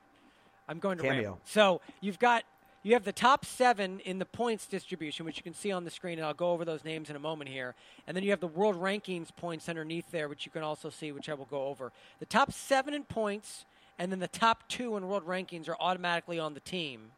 I'm 0.68 0.80
going 0.80 0.98
to 0.98 1.04
Cameo. 1.04 1.22
ramble. 1.22 1.40
So 1.46 1.82
you've 2.02 2.20
got 2.20 2.44
you 2.84 2.94
have 2.94 3.06
the 3.06 3.14
top 3.14 3.46
seven 3.46 4.02
in 4.02 4.20
the 4.20 4.26
points 4.26 4.68
distribution, 4.68 5.26
which 5.26 5.38
you 5.38 5.44
can 5.44 5.54
see 5.54 5.72
on 5.72 5.86
the 5.86 5.90
screen, 5.90 6.20
and 6.20 6.28
I'll 6.28 6.34
go 6.34 6.52
over 6.52 6.66
those 6.66 6.84
names 6.84 7.10
in 7.10 7.16
a 7.16 7.20
moment 7.20 7.50
here. 7.50 7.76
And 8.06 8.16
then 8.16 8.24
you 8.24 8.32
have 8.32 8.42
the 8.42 8.48
world 8.48 8.76
rankings 8.76 9.30
points 9.36 9.70
underneath 9.70 10.12
there, 10.12 10.28
which 10.28 10.46
you 10.46 10.52
can 10.52 10.64
also 10.64 10.90
see, 10.90 11.14
which 11.14 11.30
I 11.30 11.34
will 11.34 11.46
go 11.46 11.68
over. 11.68 11.94
The 12.20 12.26
top 12.26 12.52
seven 12.52 12.94
in 12.94 13.06
points, 13.06 13.66
and 13.98 14.12
then 14.12 14.20
the 14.20 14.28
top 14.28 14.68
two 14.68 14.98
in 14.98 15.08
world 15.08 15.26
rankings 15.26 15.70
are 15.70 15.78
automatically 15.80 16.40
on 16.40 16.54
the 16.54 16.60
team 16.60 17.12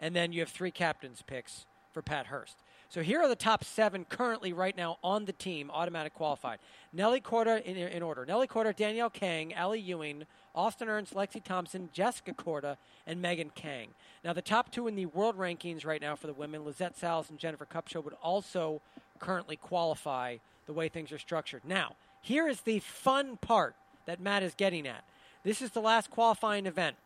and 0.00 0.14
then 0.14 0.32
you 0.32 0.40
have 0.40 0.48
three 0.48 0.70
captains 0.70 1.22
picks 1.26 1.66
for 1.92 2.02
Pat 2.02 2.26
Hurst. 2.26 2.56
So 2.90 3.02
here 3.02 3.20
are 3.20 3.28
the 3.28 3.36
top 3.36 3.64
seven 3.64 4.06
currently 4.06 4.52
right 4.54 4.74
now 4.74 4.98
on 5.04 5.26
the 5.26 5.32
team, 5.32 5.70
automatic 5.70 6.14
qualified. 6.14 6.58
Nelly 6.92 7.20
Korda 7.20 7.62
in, 7.62 7.76
in 7.76 8.02
order. 8.02 8.24
Nelly 8.24 8.46
Korda, 8.46 8.74
Danielle 8.74 9.10
Kang, 9.10 9.52
Ally 9.52 9.76
Ewing, 9.76 10.24
Austin 10.54 10.88
Ernst, 10.88 11.14
Lexi 11.14 11.42
Thompson, 11.42 11.90
Jessica 11.92 12.32
Korda, 12.32 12.78
and 13.06 13.20
Megan 13.20 13.50
Khang. 13.54 13.88
Now 14.24 14.32
the 14.32 14.40
top 14.40 14.72
two 14.72 14.88
in 14.88 14.96
the 14.96 15.06
world 15.06 15.36
rankings 15.36 15.84
right 15.84 16.00
now 16.00 16.16
for 16.16 16.26
the 16.26 16.32
women, 16.32 16.64
Lizette 16.64 16.96
Salas 16.96 17.28
and 17.28 17.38
Jennifer 17.38 17.66
Kupcho, 17.66 18.02
would 18.02 18.14
also 18.22 18.80
currently 19.18 19.56
qualify 19.56 20.36
the 20.66 20.72
way 20.72 20.88
things 20.88 21.12
are 21.12 21.18
structured. 21.18 21.62
Now, 21.66 21.92
here 22.22 22.48
is 22.48 22.62
the 22.62 22.78
fun 22.80 23.36
part 23.36 23.74
that 24.06 24.20
Matt 24.20 24.42
is 24.42 24.54
getting 24.54 24.86
at. 24.86 25.04
This 25.44 25.60
is 25.60 25.70
the 25.70 25.80
last 25.80 26.10
qualifying 26.10 26.66
event. 26.66 26.96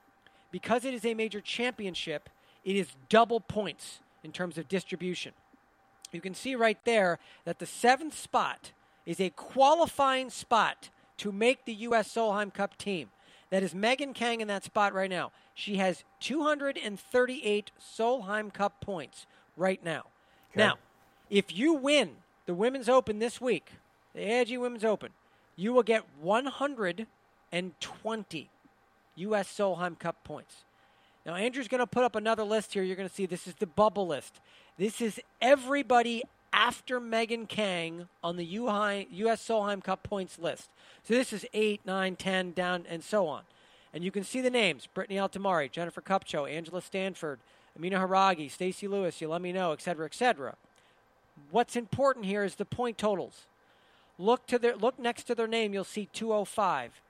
Because 0.50 0.84
it 0.84 0.94
is 0.94 1.04
a 1.04 1.14
major 1.14 1.40
championship, 1.40 2.28
it 2.64 2.76
is 2.76 2.88
double 3.08 3.40
points 3.40 4.00
in 4.22 4.32
terms 4.32 4.58
of 4.58 4.68
distribution. 4.68 5.32
You 6.12 6.20
can 6.20 6.34
see 6.34 6.54
right 6.54 6.78
there 6.84 7.18
that 7.44 7.58
the 7.58 7.66
seventh 7.66 8.16
spot 8.16 8.70
is 9.06 9.20
a 9.20 9.30
qualifying 9.30 10.30
spot 10.30 10.90
to 11.18 11.32
make 11.32 11.64
the 11.64 11.74
U.S. 11.74 12.14
Solheim 12.14 12.52
Cup 12.52 12.76
team. 12.76 13.08
That 13.50 13.62
is 13.62 13.74
Megan 13.74 14.14
Khang 14.14 14.40
in 14.40 14.48
that 14.48 14.64
spot 14.64 14.94
right 14.94 15.10
now. 15.10 15.30
She 15.54 15.76
has 15.76 16.02
238 16.20 17.70
Solheim 17.80 18.52
Cup 18.52 18.80
points 18.80 19.26
right 19.56 19.84
now. 19.84 20.04
Okay. 20.52 20.60
Now, 20.60 20.74
if 21.28 21.56
you 21.56 21.74
win 21.74 22.16
the 22.46 22.54
Women's 22.54 22.88
Open 22.88 23.18
this 23.18 23.40
week, 23.40 23.72
the 24.14 24.20
AIG 24.20 24.58
Women's 24.58 24.84
Open, 24.84 25.10
you 25.56 25.72
will 25.72 25.82
get 25.82 26.04
120 26.20 28.50
U.S. 29.16 29.48
Solheim 29.48 29.98
Cup 29.98 30.24
points. 30.24 30.64
Now, 31.24 31.34
Andrew's 31.34 31.68
going 31.68 31.80
to 31.80 31.86
put 31.86 32.04
up 32.04 32.16
another 32.16 32.42
list 32.42 32.74
here. 32.74 32.82
You're 32.82 32.96
going 32.96 33.08
to 33.08 33.14
see 33.14 33.26
this 33.26 33.46
is 33.46 33.54
the 33.54 33.66
bubble 33.66 34.06
list. 34.06 34.40
This 34.76 35.00
is 35.00 35.20
everybody 35.40 36.24
after 36.52 36.98
Megan 37.00 37.46
Khang 37.46 38.08
on 38.22 38.36
the 38.36 38.44
U.S. 38.44 39.46
Solheim 39.46 39.82
Cup 39.82 40.02
points 40.02 40.38
list. 40.38 40.68
So 41.04 41.14
this 41.14 41.32
is 41.32 41.46
8, 41.54 41.80
9, 41.86 42.16
10, 42.16 42.52
down, 42.52 42.84
and 42.88 43.02
so 43.02 43.26
on. 43.26 43.42
And 43.94 44.02
you 44.02 44.10
can 44.10 44.24
see 44.24 44.40
the 44.40 44.50
names 44.50 44.88
Brittany 44.92 45.18
Altomare, 45.18 45.70
Jennifer 45.70 46.00
Kupcho, 46.00 46.50
Angela 46.50 46.82
Stanford, 46.82 47.38
Amina 47.76 47.98
Harigae, 47.98 48.50
Stacy 48.50 48.88
Lewis, 48.88 49.20
you 49.20 49.28
let 49.28 49.42
me 49.42 49.52
know, 49.52 49.72
etc., 49.72 50.06
etc. 50.06 50.56
What's 51.50 51.76
important 51.76 52.26
here 52.26 52.44
is 52.44 52.56
the 52.56 52.64
point 52.64 52.98
totals. 52.98 53.46
Look 54.18 54.46
to 54.46 54.58
their 54.58 54.76
look 54.76 54.98
next 54.98 55.24
to 55.24 55.34
their 55.34 55.46
name, 55.46 55.72
you'll 55.72 55.84
see 55.84 56.08
205 56.12 57.00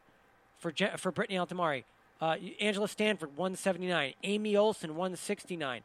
for 0.58 0.72
for 0.96 1.10
Brittany 1.10 1.38
Altomare. 1.38 1.84
Uh, 2.22 2.36
Angela 2.60 2.86
Stanford 2.86 3.30
179, 3.36 4.14
Amy 4.22 4.56
Olson 4.56 4.90
169. 4.90 5.82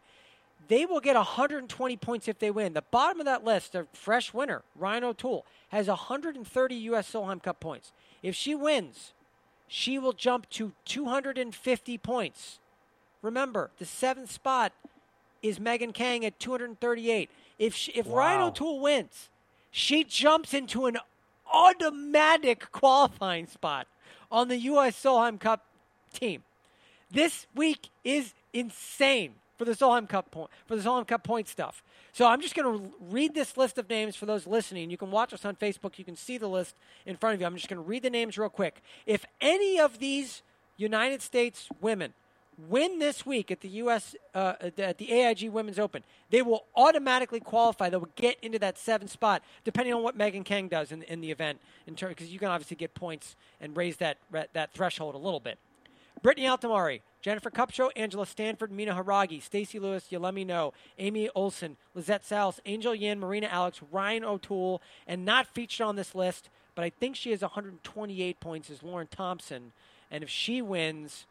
They 0.67 0.85
will 0.85 0.99
get 0.99 1.15
120 1.15 1.97
points 1.97 2.27
if 2.27 2.37
they 2.37 2.51
win. 2.51 2.73
The 2.73 2.83
bottom 2.83 3.19
of 3.19 3.25
that 3.25 3.43
list, 3.43 3.73
a 3.73 3.87
fresh 3.91 4.35
winner, 4.35 4.61
Ryan 4.75 5.05
O'Toole, 5.05 5.47
has 5.69 5.87
130 5.87 6.75
U.S. 6.75 7.11
Solheim 7.11 7.41
Cup 7.41 7.59
points. 7.59 7.91
If 8.21 8.35
she 8.35 8.53
wins, 8.53 9.13
she 9.67 9.97
will 9.97 10.13
jump 10.13 10.47
to 10.51 10.73
250 10.85 11.97
points. 11.97 12.59
Remember, 13.23 13.71
the 13.79 13.85
seventh 13.85 14.31
spot 14.31 14.73
is 15.41 15.59
Megan 15.59 15.91
Khang 15.91 16.23
at 16.23 16.39
238. 16.39 17.31
If 17.57 17.73
she, 17.73 17.91
if 17.93 18.05
wow. 18.05 18.15
Ryan 18.15 18.41
O'Toole 18.41 18.79
wins, 18.79 19.29
she 19.71 20.03
jumps 20.03 20.53
into 20.53 20.85
an 20.85 20.99
automatic 21.51 22.71
qualifying 22.71 23.47
spot 23.47 23.87
on 24.31 24.49
the 24.49 24.57
U.S. 24.57 25.01
Solheim 25.01 25.39
Cup 25.39 25.63
team. 26.13 26.43
This 27.11 27.47
week 27.55 27.89
is 28.03 28.33
insane 28.53 29.35
for 29.57 29.65
the 29.65 29.71
Solheim 29.71 30.07
Cup 30.07 30.29
point 30.31 30.49
for 30.65 30.75
the 30.75 30.81
Solheim 30.81 31.07
Cup 31.07 31.23
point 31.23 31.47
stuff. 31.47 31.83
So 32.11 32.27
I'm 32.27 32.41
just 32.41 32.55
going 32.55 32.79
to 32.79 32.93
read 33.09 33.33
this 33.33 33.57
list 33.57 33.77
of 33.77 33.89
names 33.89 34.15
for 34.15 34.25
those 34.25 34.47
listening. 34.47 34.89
You 34.89 34.97
can 34.97 35.11
watch 35.11 35.33
us 35.33 35.45
on 35.45 35.55
Facebook. 35.55 35.97
You 35.97 36.05
can 36.05 36.15
see 36.15 36.37
the 36.37 36.47
list 36.47 36.75
in 37.05 37.15
front 37.15 37.35
of 37.35 37.41
you. 37.41 37.47
I'm 37.47 37.55
just 37.55 37.69
going 37.69 37.81
to 37.81 37.87
read 37.87 38.03
the 38.03 38.09
names 38.09 38.37
real 38.37 38.49
quick. 38.49 38.81
If 39.05 39.25
any 39.39 39.79
of 39.79 39.99
these 39.99 40.41
United 40.77 41.21
States 41.21 41.69
women 41.81 42.13
win 42.69 42.97
this 42.97 43.25
week 43.25 43.51
at 43.51 43.61
the 43.61 43.67
U.S. 43.69 44.15
Uh, 44.33 44.53
at 44.61 44.97
the 44.97 45.11
AIG 45.11 45.49
Women's 45.49 45.77
Open, 45.77 46.03
they 46.31 46.41
will 46.41 46.65
automatically 46.75 47.39
qualify. 47.39 47.89
They 47.89 47.97
will 47.97 48.09
get 48.15 48.37
into 48.41 48.57
that 48.59 48.77
seventh 48.77 49.11
spot, 49.11 49.43
depending 49.63 49.93
on 49.93 50.01
what 50.01 50.17
Megan 50.17 50.43
Khang 50.43 50.67
does 50.69 50.91
in, 50.91 51.03
in 51.03 51.21
the 51.21 51.31
event. 51.31 51.59
In 51.85 51.93
because 51.93 52.31
you 52.31 52.39
can 52.39 52.47
obviously 52.47 52.77
get 52.77 52.93
points 52.95 53.35
and 53.61 53.77
raise 53.77 53.97
that 53.97 54.17
that 54.53 54.73
threshold 54.73 55.15
a 55.15 55.19
little 55.19 55.39
bit. 55.39 55.59
Brittany 56.21 56.47
Altomare, 56.47 57.01
Jennifer 57.21 57.49
Kupcho, 57.49 57.89
Angela 57.95 58.25
Stanford, 58.25 58.71
Mina 58.71 58.93
Harigae, 58.93 59.41
Stacy 59.41 59.79
Lewis, 59.79 60.05
you 60.09 60.19
let 60.19 60.33
me 60.33 60.43
know, 60.43 60.73
Amy 60.97 61.29
Olson, 61.35 61.77
Lizette 61.93 62.25
Salas, 62.25 62.59
Angel 62.65 62.95
Yin, 62.95 63.19
Marina 63.19 63.47
Alex, 63.47 63.81
Ryan 63.91 64.23
O'Toole, 64.23 64.81
and 65.07 65.25
not 65.25 65.47
featured 65.47 65.85
on 65.85 65.95
this 65.95 66.15
list, 66.15 66.49
but 66.75 66.83
I 66.83 66.89
think 66.89 67.15
she 67.15 67.31
has 67.31 67.41
128 67.41 68.39
points, 68.39 68.69
is 68.69 68.83
Lauren 68.83 69.07
Thompson. 69.07 69.71
And 70.11 70.23
if 70.23 70.29
she 70.29 70.61
wins, 70.61 71.25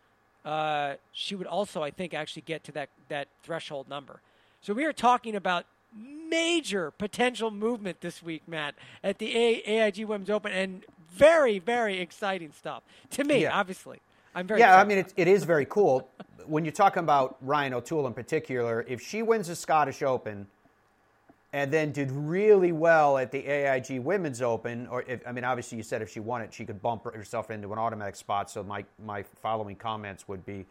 uh, 0.44 0.94
she 1.12 1.34
would 1.34 1.46
also, 1.46 1.82
I 1.82 1.90
think, 1.90 2.14
actually 2.14 2.42
get 2.42 2.64
to 2.64 2.72
that, 2.72 2.88
that 3.08 3.28
threshold 3.42 3.88
number. 3.88 4.20
So 4.60 4.74
we 4.74 4.84
are 4.84 4.92
talking 4.92 5.34
about 5.34 5.66
major 5.94 6.90
potential 6.90 7.50
movement 7.50 8.00
this 8.00 8.22
week, 8.22 8.42
Matt, 8.46 8.74
at 9.02 9.18
the 9.18 9.34
AIG 9.34 10.04
Women's 10.04 10.30
Open, 10.30 10.52
and 10.52 10.84
very, 11.10 11.58
very 11.58 12.00
exciting 12.00 12.52
stuff 12.52 12.82
to 13.10 13.24
me, 13.24 13.42
yeah. 13.42 13.58
obviously. 13.58 14.00
I'm 14.36 14.46
very 14.46 14.60
yeah. 14.60 14.78
I 14.78 14.84
mean, 14.84 14.98
it, 14.98 15.14
it 15.16 15.28
is 15.28 15.44
very 15.44 15.64
cool 15.64 16.10
when 16.46 16.64
you're 16.64 16.72
talking 16.72 17.02
about 17.02 17.38
Ryan 17.40 17.72
O'Toole 17.72 18.06
in 18.06 18.12
particular. 18.12 18.84
If 18.86 19.00
she 19.00 19.22
wins 19.22 19.48
the 19.48 19.56
Scottish 19.56 20.02
Open 20.02 20.46
and 21.54 21.72
then 21.72 21.90
did 21.90 22.12
really 22.12 22.70
well 22.70 23.16
at 23.16 23.32
the 23.32 23.46
AIG 23.46 24.00
Women's 24.00 24.42
Open, 24.42 24.88
or 24.88 25.02
if, 25.08 25.26
I 25.26 25.32
mean, 25.32 25.44
obviously 25.44 25.78
you 25.78 25.82
said 25.82 26.02
if 26.02 26.10
she 26.10 26.20
won 26.20 26.42
it, 26.42 26.52
she 26.52 26.66
could 26.66 26.82
bump 26.82 27.04
herself 27.04 27.50
into 27.50 27.72
an 27.72 27.78
automatic 27.78 28.14
spot. 28.14 28.50
So 28.50 28.62
my 28.62 28.84
my 29.04 29.22
following 29.40 29.74
comments 29.74 30.28
would 30.28 30.44
be 30.44 30.66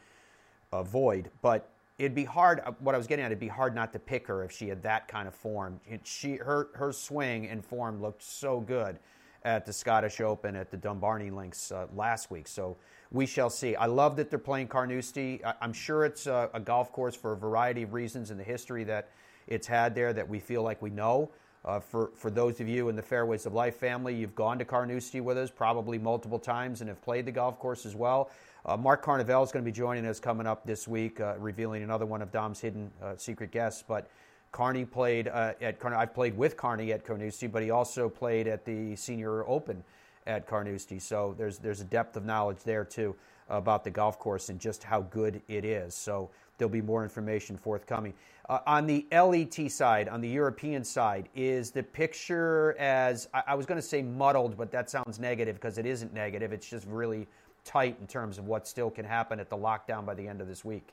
uh, 0.72 0.84
void, 0.84 1.30
but. 1.42 1.70
It'd 1.98 2.14
be 2.14 2.26
hard. 2.26 2.60
Uh, 2.66 2.74
what 2.80 2.94
I 2.94 2.98
was 2.98 3.08
getting 3.08 3.24
at, 3.24 3.32
it'd 3.32 3.40
be 3.40 3.48
hard 3.48 3.74
not 3.74 3.94
to 3.94 4.00
pick 4.00 4.28
her 4.28 4.44
if 4.44 4.52
she 4.52 4.68
had 4.68 4.84
that 4.84 5.08
kind 5.08 5.30
of 5.30 5.34
form. 5.34 5.80
It, 5.88 6.02
she, 6.04 6.36
her, 6.36 6.68
her 6.74 6.92
swing 6.92 7.48
and 7.48 7.64
form 7.64 8.02
looked 8.02 8.22
so 8.22 8.60
good 8.60 9.00
at 9.46 9.66
the 9.66 9.72
Scottish 9.72 10.20
Open 10.20 10.58
at 10.58 10.72
the 10.72 10.76
Dumbarnie 10.76 11.30
Links 11.30 11.72
uh, 11.72 11.88
last 11.96 12.30
week. 12.30 12.50
So 12.50 12.76
we 13.12 13.26
shall 13.26 13.50
see. 13.50 13.76
I 13.76 13.86
love 13.86 14.16
that 14.18 14.30
they're 14.30 14.40
playing 14.40 14.68
Carnoustie. 14.68 15.42
I'm 15.62 15.74
sure 15.74 16.06
it's 16.06 16.28
a, 16.28 16.50
a, 16.54 16.60
golf 16.60 16.92
course 16.92 17.16
for 17.16 17.34
a 17.34 17.38
variety 17.38 17.84
of 17.84 17.94
reasons 17.94 18.32
in 18.32 18.38
the 18.38 18.44
history 18.44 18.84
that 18.86 19.10
it's 19.48 19.68
had 19.68 19.96
there 19.96 20.12
that 20.14 20.28
we 20.28 20.40
feel 20.40 20.64
like 20.64 20.82
we 20.82 20.90
know. 20.90 21.30
Uh, 21.64 21.80
for, 21.80 22.12
for 22.16 22.30
those 22.30 22.60
of 22.60 22.68
you 22.68 22.90
in 22.90 22.96
the 22.96 23.02
Fairways 23.02 23.48
of 23.48 23.54
Life 23.54 23.78
family, 23.78 24.14
you've 24.14 24.36
gone 24.36 24.60
to 24.60 24.66
Carnoustie 24.66 25.22
with 25.22 25.38
us 25.38 25.50
probably 25.50 25.98
multiple 25.98 26.38
times 26.38 26.82
and 26.82 26.90
have 26.90 27.02
played 27.02 27.26
the 27.26 27.32
golf 27.32 27.60
course 27.60 27.88
as 27.88 27.96
well. 27.96 28.30
Uh, 28.66 28.78
Mark 28.78 29.04
Carnevale 29.04 29.44
is 29.44 29.52
going 29.52 29.64
to 29.64 29.72
be 29.72 29.76
joining 29.76 30.06
us 30.06 30.20
coming 30.20 30.46
up 30.46 30.66
this 30.66 30.88
week, 30.88 31.20
uh, 31.20 31.36
revealing 31.40 31.84
another 31.84 32.06
one 32.06 32.22
of 32.22 32.32
Dom's 32.32 32.60
hidden 32.60 32.92
uh, 33.02 33.16
secret 33.18 33.52
guests. 33.52 33.84
But 33.88 34.10
Carney 34.52 34.86
played 34.86 35.28
uh, 35.28 35.54
at 35.60 35.80
Carney. 35.80 35.98
I've 35.98 36.14
played 36.14 36.38
with 36.38 36.56
Carney 36.56 36.92
at 36.94 37.04
Carnoustie, 37.04 37.48
but 37.48 37.64
he 37.64 37.72
also 37.72 38.10
played 38.10 38.48
at 38.48 38.64
the 38.64 38.96
Senior 38.96 39.48
Open 39.48 39.84
at 40.28 40.48
Carnoustie. 40.48 41.00
So 41.00 41.36
there's 41.38 41.60
there's 41.60 41.82
a 41.82 41.86
depth 41.86 42.18
of 42.18 42.26
knowledge 42.26 42.60
there 42.64 42.86
too 42.86 43.16
about 43.50 43.84
the 43.84 43.92
golf 43.92 44.18
course 44.20 44.50
and 44.50 44.60
just 44.60 44.84
how 44.84 45.02
good 45.02 45.42
it 45.48 45.66
is. 45.66 45.94
So 45.94 46.30
there'll 46.58 46.72
be 46.72 46.82
more 46.82 47.04
information 47.04 47.58
forthcoming. 47.58 48.14
Uh, 48.48 48.60
on 48.68 48.86
the 48.86 49.06
LET 49.12 49.72
side, 49.72 50.08
on 50.08 50.22
the 50.22 50.30
European 50.30 50.84
side, 50.84 51.30
is 51.36 51.72
the 51.72 51.84
picture 51.84 52.76
as 52.80 53.28
I, 53.34 53.44
I 53.48 53.56
was 53.56 53.66
going 53.66 53.80
to 53.80 53.88
say 53.88 54.02
muddled, 54.02 54.58
but 54.58 54.72
that 54.72 54.90
sounds 54.90 55.20
negative 55.20 55.56
because 55.56 55.78
it 55.78 55.86
isn't 55.86 56.14
negative. 56.14 56.54
It's 56.54 56.68
just 56.68 56.86
really 56.88 57.28
tight 57.64 57.98
in 58.00 58.08
terms 58.08 58.38
of 58.38 58.46
what 58.46 58.68
still 58.68 58.92
can 58.92 59.06
happen 59.06 59.40
at 59.40 59.50
the 59.50 59.58
lockdown 59.58 60.06
by 60.06 60.14
the 60.14 60.28
end 60.28 60.42
of 60.42 60.48
this 60.48 60.64
week. 60.64 60.88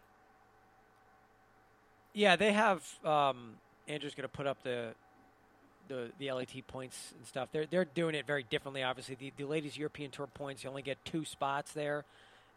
Yeah, 2.15 2.37
they 2.37 2.53
have. 2.53 2.87
Um, 3.05 3.55
Andrew's 3.89 4.15
going 4.15 4.29
to 4.29 4.35
put 4.35 4.47
up 4.47 4.63
the 4.63 4.95
the 5.89 6.11
the 6.19 6.33
LET 6.33 6.67
points 6.67 7.13
and 7.17 7.27
stuff. 7.27 7.49
They're 7.53 7.67
they're 7.67 7.85
doing 7.85 8.15
it 8.15 8.27
very 8.27 8.45
differently. 8.45 8.83
Obviously, 8.83 9.15
the 9.15 9.33
the 9.37 9.45
ladies 9.45 9.77
European 9.77 10.11
Tour 10.11 10.27
points 10.27 10.65
you 10.65 10.71
only 10.71 10.83
get 10.83 11.05
two 11.05 11.25
spots 11.25 11.73
there, 11.73 12.05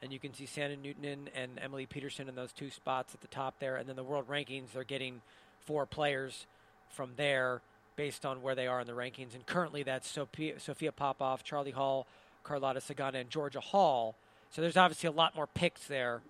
and 0.01 0.11
you 0.11 0.19
can 0.19 0.33
see 0.33 0.45
Sandra 0.45 0.77
Newton 0.77 1.29
and 1.35 1.59
Emily 1.61 1.85
Peterson 1.85 2.27
in 2.29 2.35
those 2.35 2.51
two 2.51 2.69
spots 2.69 3.13
at 3.13 3.21
the 3.21 3.27
top 3.27 3.55
there. 3.59 3.75
And 3.77 3.87
then 3.87 3.95
the 3.95 4.03
world 4.03 4.27
rankings, 4.29 4.71
they're 4.73 4.83
getting 4.83 5.21
four 5.65 5.85
players 5.85 6.45
from 6.89 7.11
there 7.17 7.61
based 7.95 8.25
on 8.25 8.41
where 8.41 8.55
they 8.55 8.67
are 8.67 8.81
in 8.81 8.87
the 8.87 8.93
rankings. 8.93 9.33
And 9.33 9.45
currently, 9.45 9.83
that's 9.83 10.07
Sophia, 10.07 10.59
Sophia 10.59 10.91
Popov, 10.91 11.43
Charley 11.43 11.71
Hull, 11.71 12.07
Carlota 12.43 12.79
Ciganda, 12.79 13.15
and 13.15 13.29
Georgia 13.29 13.61
Hall. 13.61 14.15
So 14.51 14.61
there's 14.61 14.77
obviously 14.77 15.07
a 15.07 15.11
lot 15.11 15.35
more 15.35 15.47
picks 15.47 15.87
there. 15.87 16.21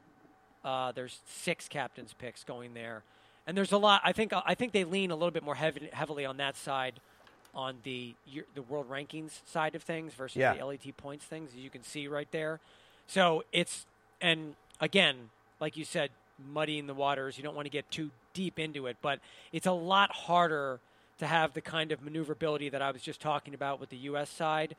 Uh, 0.63 0.91
there's 0.91 1.19
six 1.27 1.67
captains 1.67 2.13
picks 2.17 2.43
going 2.43 2.73
there 2.73 3.03
and 3.47 3.55
there's 3.55 3.71
a 3.71 3.77
lot. 3.77 4.01
I 4.03 4.11
think 4.11 4.33
I 4.33 4.55
think 4.55 4.71
they 4.71 4.83
lean 4.83 5.11
a 5.11 5.15
little 5.15 5.31
bit 5.31 5.43
more 5.43 5.55
heavy, 5.55 5.89
heavily 5.91 6.25
on 6.25 6.37
that 6.37 6.55
side, 6.55 6.99
on 7.53 7.77
the 7.83 8.15
the 8.53 8.61
world 8.63 8.89
rankings 8.89 9.41
side 9.45 9.75
of 9.75 9.83
things 9.83 10.13
versus 10.13 10.37
yeah. 10.37 10.53
the 10.53 10.65
LET 10.65 10.97
points 10.97 11.25
things, 11.25 11.51
as 11.53 11.59
you 11.59 11.69
can 11.69 11.83
see 11.83 12.07
right 12.07 12.27
there. 12.31 12.59
So 13.07 13.43
it's 13.51 13.85
and 14.21 14.55
again, 14.81 15.29
like 15.59 15.77
you 15.77 15.85
said, 15.85 16.09
muddying 16.53 16.87
the 16.87 16.93
waters. 16.93 17.37
You 17.37 17.43
don't 17.43 17.55
want 17.55 17.65
to 17.65 17.71
get 17.71 17.89
too 17.91 18.11
deep 18.33 18.59
into 18.59 18.87
it, 18.87 18.97
but 19.01 19.19
it's 19.51 19.67
a 19.67 19.71
lot 19.71 20.11
harder 20.11 20.79
to 21.19 21.27
have 21.27 21.53
the 21.53 21.61
kind 21.61 21.91
of 21.91 22.01
maneuverability 22.01 22.69
that 22.69 22.81
I 22.81 22.91
was 22.91 23.01
just 23.01 23.21
talking 23.21 23.53
about 23.53 23.79
with 23.79 23.89
the 23.89 23.97
U.S. 23.97 24.29
side 24.29 24.75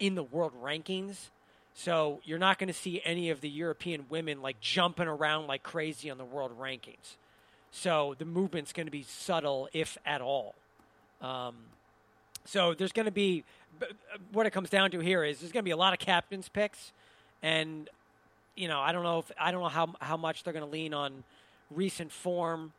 in 0.00 0.14
the 0.14 0.22
world 0.22 0.52
rankings. 0.62 1.28
So 1.74 2.20
you're 2.24 2.38
not 2.38 2.58
going 2.58 2.68
to 2.68 2.74
see 2.74 3.02
any 3.04 3.30
of 3.30 3.40
the 3.40 3.48
European 3.48 4.06
women 4.08 4.42
like 4.42 4.60
jumping 4.60 5.06
around 5.06 5.46
like 5.46 5.62
crazy 5.62 6.10
on 6.10 6.18
the 6.18 6.24
world 6.24 6.58
rankings. 6.58 7.16
So 7.76 8.14
the 8.18 8.24
movement's 8.24 8.72
going 8.72 8.86
to 8.86 8.90
be 8.90 9.02
subtle, 9.02 9.68
if 9.74 9.98
at 10.06 10.22
all. 10.22 10.54
Um, 11.20 11.54
so 12.46 12.72
there's 12.72 12.92
going 12.92 13.04
to 13.04 13.12
be 13.12 13.44
what 14.32 14.46
it 14.46 14.50
comes 14.50 14.70
down 14.70 14.90
to 14.92 15.00
here 15.00 15.22
is 15.22 15.40
there's 15.40 15.52
going 15.52 15.62
to 15.62 15.68
be 15.68 15.72
a 15.72 15.76
lot 15.76 15.92
of 15.92 15.98
captains 15.98 16.48
picks, 16.48 16.92
and 17.42 17.90
you 18.54 18.66
know, 18.66 18.80
I 18.80 18.92
don't 18.92 19.02
know 19.02 19.18
if 19.18 19.30
I 19.38 19.50
don't 19.50 19.60
know 19.60 19.68
how 19.68 19.94
how 20.00 20.16
much 20.16 20.42
they're 20.42 20.54
going 20.54 20.64
to 20.64 20.70
lean 20.70 20.94
on 20.94 21.22
recent 21.70 22.10
form, 22.12 22.72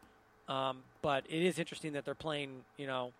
um, 0.50 0.80
but 1.04 1.26
it 1.30 1.44
is 1.44 1.60
interesting 1.60 1.94
that 1.94 2.04
they're 2.04 2.16
playing. 2.16 2.64
You 2.78 2.88
know, 2.88 3.12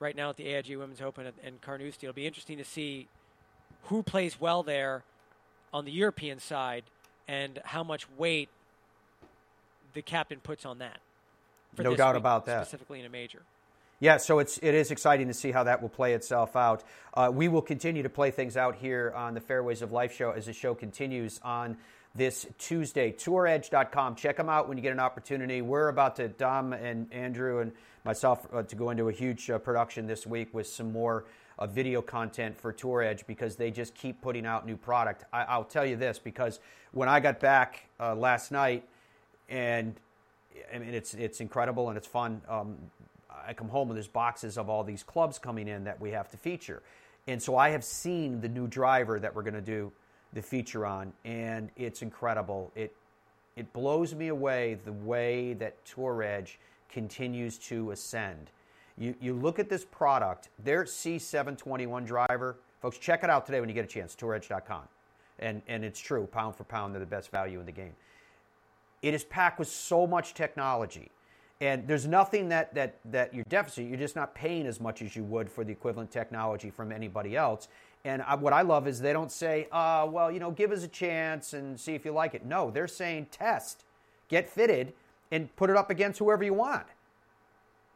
right 0.00 0.16
now 0.16 0.30
at 0.30 0.38
the 0.38 0.46
AIG 0.46 0.78
Women's 0.78 1.02
Open 1.02 1.30
and 1.44 1.60
Carnoustie. 1.60 2.06
It'll 2.06 2.14
be 2.14 2.26
interesting 2.26 2.56
to 2.56 2.64
see 2.64 3.08
who 3.84 4.02
plays 4.02 4.40
well 4.40 4.62
there 4.62 5.02
on 5.70 5.84
the 5.84 5.92
European 5.92 6.38
side 6.38 6.84
and 7.28 7.60
how 7.62 7.84
much 7.84 8.06
weight 8.16 8.48
the 9.94 10.02
captain 10.02 10.40
puts 10.40 10.66
on 10.66 10.78
that. 10.78 10.98
no 11.78 11.96
doubt 11.96 12.16
about 12.16 12.46
that. 12.46 12.66
Specifically 12.66 13.00
in 13.00 13.06
a 13.06 13.10
major. 13.10 13.42
Yeah, 14.00 14.18
so 14.18 14.38
it's 14.40 14.58
it 14.58 14.74
is 14.74 14.90
exciting 14.90 15.28
to 15.28 15.34
see 15.34 15.52
how 15.52 15.64
that 15.64 15.80
will 15.80 15.88
play 15.88 16.12
itself 16.12 16.56
out. 16.56 16.82
Uh, 17.14 17.30
we 17.32 17.48
will 17.48 17.62
continue 17.62 18.02
to 18.02 18.10
play 18.10 18.30
things 18.30 18.56
out 18.56 18.76
here 18.76 19.12
on 19.16 19.34
the 19.34 19.40
Fairways 19.40 19.82
of 19.82 19.92
Life 19.92 20.14
show 20.14 20.32
as 20.32 20.46
the 20.46 20.52
show 20.52 20.74
continues 20.74 21.40
on 21.42 21.76
this 22.14 22.46
Tuesday. 22.58 23.12
TourEdge.com. 23.12 24.16
Check 24.16 24.36
them 24.36 24.48
out 24.48 24.68
when 24.68 24.76
you 24.76 24.82
get 24.82 24.92
an 24.92 25.00
opportunity. 25.00 25.62
We're 25.62 25.88
about 25.88 26.16
to 26.16 26.28
Dom 26.28 26.72
and 26.72 27.12
Andrew 27.12 27.60
and 27.60 27.72
myself 28.04 28.46
uh, 28.52 28.62
to 28.64 28.76
go 28.76 28.90
into 28.90 29.08
a 29.08 29.12
huge 29.12 29.48
uh, 29.48 29.58
production 29.58 30.06
this 30.06 30.26
week 30.26 30.52
with 30.52 30.66
some 30.66 30.92
more 30.92 31.24
uh, 31.58 31.66
video 31.66 32.02
content 32.02 32.60
for 32.60 32.72
Tour 32.72 33.02
Edge 33.02 33.26
because 33.26 33.56
they 33.56 33.70
just 33.70 33.94
keep 33.94 34.20
putting 34.20 34.44
out 34.44 34.66
new 34.66 34.76
product. 34.76 35.24
I, 35.32 35.56
will 35.56 35.64
tell 35.64 35.86
you 35.86 35.96
this 35.96 36.18
because 36.18 36.60
when 36.92 37.08
I 37.08 37.20
got 37.20 37.40
back 37.40 37.88
uh, 37.98 38.14
last 38.14 38.52
night, 38.52 38.84
and 39.48 39.94
I 40.74 40.78
mean 40.78 40.94
it's 40.94 41.14
it's 41.14 41.40
incredible 41.40 41.88
and 41.88 41.96
it's 41.96 42.06
fun. 42.06 42.40
Um, 42.48 42.76
I 43.46 43.52
come 43.52 43.68
home 43.68 43.90
and 43.90 43.96
there's 43.96 44.08
boxes 44.08 44.56
of 44.56 44.68
all 44.68 44.84
these 44.84 45.02
clubs 45.02 45.38
coming 45.38 45.68
in 45.68 45.84
that 45.84 46.00
we 46.00 46.10
have 46.10 46.30
to 46.30 46.36
feature, 46.36 46.82
and 47.26 47.42
so 47.42 47.56
I 47.56 47.70
have 47.70 47.84
seen 47.84 48.40
the 48.40 48.48
new 48.48 48.66
driver 48.66 49.18
that 49.20 49.34
we're 49.34 49.42
going 49.42 49.54
to 49.54 49.60
do 49.60 49.92
the 50.32 50.42
feature 50.42 50.86
on, 50.86 51.12
and 51.24 51.70
it's 51.76 52.02
incredible. 52.02 52.72
It 52.74 52.94
it 53.56 53.72
blows 53.72 54.14
me 54.14 54.28
away 54.28 54.78
the 54.84 54.92
way 54.92 55.54
that 55.54 55.84
Tour 55.84 56.22
Edge 56.22 56.58
continues 56.88 57.58
to 57.58 57.90
ascend. 57.90 58.50
You, 58.96 59.14
you 59.20 59.34
look 59.34 59.58
at 59.58 59.68
this 59.68 59.84
product, 59.84 60.48
their 60.62 60.84
C721 60.84 62.06
driver, 62.06 62.56
folks, 62.80 62.98
check 62.98 63.24
it 63.24 63.30
out 63.30 63.46
today 63.46 63.60
when 63.60 63.68
you 63.68 63.74
get 63.74 63.84
a 63.84 63.88
chance, 63.88 64.14
touredge.com. 64.14 64.82
And, 65.40 65.62
and 65.66 65.84
it's 65.84 65.98
true, 65.98 66.28
pound 66.30 66.54
for 66.54 66.64
pound, 66.64 66.94
they're 66.94 67.00
the 67.00 67.06
best 67.06 67.30
value 67.30 67.58
in 67.58 67.66
the 67.66 67.72
game. 67.72 67.94
It 69.04 69.12
is 69.12 69.22
packed 69.22 69.58
with 69.58 69.68
so 69.68 70.06
much 70.06 70.32
technology. 70.32 71.10
And 71.60 71.86
there's 71.86 72.06
nothing 72.06 72.48
that, 72.48 72.74
that, 72.74 73.00
that 73.12 73.34
you're 73.34 73.44
deficit. 73.50 73.86
You're 73.86 73.98
just 73.98 74.16
not 74.16 74.34
paying 74.34 74.66
as 74.66 74.80
much 74.80 75.02
as 75.02 75.14
you 75.14 75.24
would 75.24 75.50
for 75.50 75.62
the 75.62 75.72
equivalent 75.72 76.10
technology 76.10 76.70
from 76.70 76.90
anybody 76.90 77.36
else. 77.36 77.68
And 78.06 78.22
I, 78.22 78.34
what 78.34 78.54
I 78.54 78.62
love 78.62 78.88
is 78.88 79.02
they 79.02 79.12
don't 79.12 79.30
say, 79.30 79.68
uh, 79.70 80.08
well, 80.10 80.32
you 80.32 80.40
know, 80.40 80.50
give 80.50 80.72
us 80.72 80.84
a 80.84 80.88
chance 80.88 81.52
and 81.52 81.78
see 81.78 81.94
if 81.94 82.06
you 82.06 82.12
like 82.12 82.32
it. 82.32 82.46
No, 82.46 82.70
they're 82.70 82.88
saying 82.88 83.26
test, 83.30 83.84
get 84.28 84.48
fitted, 84.48 84.94
and 85.30 85.54
put 85.54 85.68
it 85.68 85.76
up 85.76 85.90
against 85.90 86.18
whoever 86.18 86.42
you 86.42 86.54
want. 86.54 86.86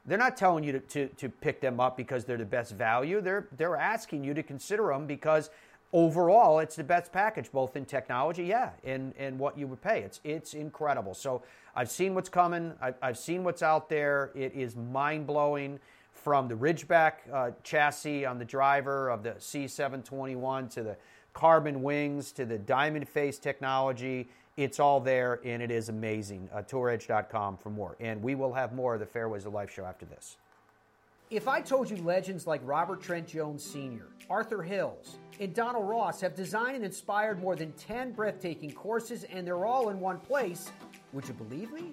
They're 0.04 0.18
not 0.18 0.36
telling 0.36 0.62
you 0.62 0.72
to, 0.72 0.80
to, 0.80 1.06
to 1.09 1.28
pick 1.30 1.62
them 1.62 1.80
up 1.80 1.96
because 1.96 2.26
they're 2.26 2.36
the 2.36 2.44
best 2.44 2.72
value. 2.72 3.22
They're, 3.22 3.48
they're 3.56 3.76
asking 3.76 4.24
you 4.24 4.34
to 4.34 4.42
consider 4.42 4.88
them 4.88 5.06
because 5.06 5.48
overall 5.93 6.59
it's 6.59 6.76
the 6.76 6.84
best 6.84 7.12
package, 7.12 7.51
both 7.53 7.76
in 7.76 7.84
technology, 7.84 8.45
yeah, 8.45 8.70
and, 8.84 9.14
and 9.18 9.39
what 9.39 9.59
you 9.59 9.66
would 9.66 9.80
pay. 9.82 10.01
It's, 10.01 10.20
it's 10.24 10.55
incredible. 10.55 11.14
So 11.14 11.43
I've 11.74 11.91
seen 11.91 12.14
what's 12.14 12.28
coming, 12.28 12.74
I've, 12.80 12.97
I've 13.03 13.18
seen 13.18 13.45
what's 13.45 13.62
out 13.62 13.89
there. 13.89 14.30
It 14.34 14.55
is 14.55 14.76
mind 14.76 15.26
blowing 15.26 15.78
from 16.12 16.49
the 16.49 16.55
Ridgeback 16.55 17.12
uh, 17.32 17.51
chassis 17.62 18.26
on 18.26 18.39
the 18.39 18.45
driver 18.45 19.09
of 19.09 19.22
the 19.22 19.30
C721 19.30 20.70
to 20.74 20.82
the 20.82 20.97
carbon 21.32 21.82
wings 21.82 22.32
to 22.32 22.45
the 22.45 22.59
diamond 22.59 23.09
face 23.09 23.39
technology 23.39 24.28
it's 24.59 24.80
all 24.80 24.99
there, 24.99 25.41
and 25.45 25.62
it 25.62 25.70
is 25.70 25.89
amazing. 25.89 26.51
Uh, 26.53 26.62
TourEdge.com 26.62 27.59
for 27.59 27.70
more. 27.70 27.97
And 28.01 28.20
we 28.20 28.34
will 28.34 28.53
have 28.53 28.72
more 28.72 28.95
of 28.95 29.01
the 29.01 29.07
Fairways 29.07 29.47
of 29.47 29.55
Life 29.55 29.70
show 29.70 29.84
after 29.84 30.05
this. 30.05 30.36
If 31.31 31.47
I 31.47 31.61
told 31.61 31.91
you 31.91 31.99
legends 31.99 32.47
like 32.47 32.62
Robert 32.64 33.03
Trent 33.03 33.29
Jones 33.29 33.62
Sr., 33.62 34.07
Arthur 34.31 34.62
Hills, 34.62 35.18
and 35.39 35.55
Donald 35.55 35.87
Ross 35.87 36.22
have 36.22 36.35
designed 36.35 36.76
and 36.76 36.85
inspired 36.87 37.39
more 37.39 37.55
than 37.55 37.72
10 37.72 38.12
breathtaking 38.12 38.72
courses, 38.72 39.24
and 39.24 39.47
they're 39.47 39.66
all 39.66 39.91
in 39.91 40.01
one 40.01 40.18
place, 40.20 40.72
would 41.12 41.29
you 41.29 41.35
believe 41.35 41.70
me? 41.70 41.93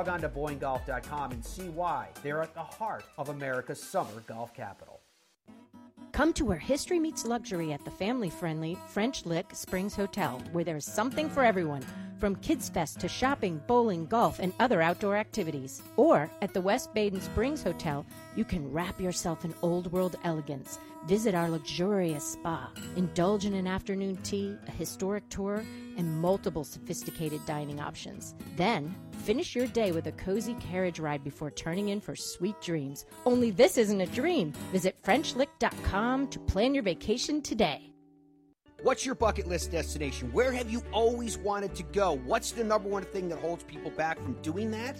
Log 0.01 0.09
on 0.09 0.21
to 0.21 0.29
BoyneGolf.com 0.29 1.31
and 1.31 1.45
see 1.45 1.69
why 1.69 2.07
they're 2.23 2.41
at 2.41 2.55
the 2.55 2.63
heart 2.63 3.05
of 3.19 3.29
America's 3.29 3.79
summer 3.79 4.23
golf 4.25 4.51
capital. 4.51 4.99
Come 6.11 6.33
to 6.33 6.43
where 6.43 6.57
history 6.57 6.97
meets 6.97 7.23
luxury 7.23 7.71
at 7.71 7.85
the 7.85 7.91
family 7.91 8.31
friendly 8.31 8.79
French 8.87 9.27
Lick 9.27 9.53
Springs 9.53 9.95
Hotel, 9.95 10.41
where 10.53 10.63
there's 10.63 10.85
something 10.85 11.29
for 11.29 11.43
everyone 11.43 11.83
from 12.19 12.35
Kids 12.37 12.67
Fest 12.67 12.99
to 13.01 13.07
shopping, 13.07 13.61
bowling, 13.67 14.07
golf, 14.07 14.39
and 14.39 14.53
other 14.59 14.81
outdoor 14.81 15.17
activities. 15.17 15.83
Or 15.97 16.31
at 16.41 16.51
the 16.51 16.61
West 16.61 16.95
Baden 16.95 17.21
Springs 17.21 17.61
Hotel, 17.61 18.03
you 18.35 18.43
can 18.43 18.71
wrap 18.71 18.99
yourself 18.99 19.45
in 19.45 19.53
old 19.61 19.91
world 19.91 20.15
elegance 20.23 20.79
Visit 21.07 21.33
our 21.33 21.49
luxurious 21.49 22.33
spa, 22.33 22.69
indulge 22.95 23.45
in 23.45 23.55
an 23.55 23.65
afternoon 23.65 24.17
tea, 24.17 24.55
a 24.67 24.71
historic 24.71 25.27
tour, 25.29 25.63
and 25.97 26.21
multiple 26.21 26.63
sophisticated 26.63 27.43
dining 27.47 27.79
options. 27.79 28.35
Then, 28.55 28.93
finish 29.21 29.55
your 29.55 29.67
day 29.67 29.91
with 29.91 30.07
a 30.07 30.11
cozy 30.13 30.55
carriage 30.55 30.99
ride 30.99 31.23
before 31.23 31.51
turning 31.51 31.89
in 31.89 32.01
for 32.01 32.15
sweet 32.15 32.59
dreams. 32.61 33.05
Only 33.25 33.51
this 33.51 33.77
isn't 33.77 34.01
a 34.01 34.07
dream. 34.07 34.51
Visit 34.71 35.01
FrenchLick.com 35.03 36.27
to 36.27 36.39
plan 36.39 36.73
your 36.73 36.83
vacation 36.83 37.41
today. 37.41 37.91
What's 38.83 39.05
your 39.05 39.13
bucket 39.13 39.47
list 39.47 39.71
destination? 39.71 40.31
Where 40.33 40.51
have 40.51 40.71
you 40.71 40.81
always 40.91 41.37
wanted 41.37 41.75
to 41.75 41.83
go? 41.83 42.17
What's 42.25 42.51
the 42.51 42.63
number 42.63 42.89
one 42.89 43.03
thing 43.03 43.29
that 43.29 43.37
holds 43.37 43.63
people 43.63 43.91
back 43.91 44.19
from 44.19 44.33
doing 44.41 44.71
that? 44.71 44.99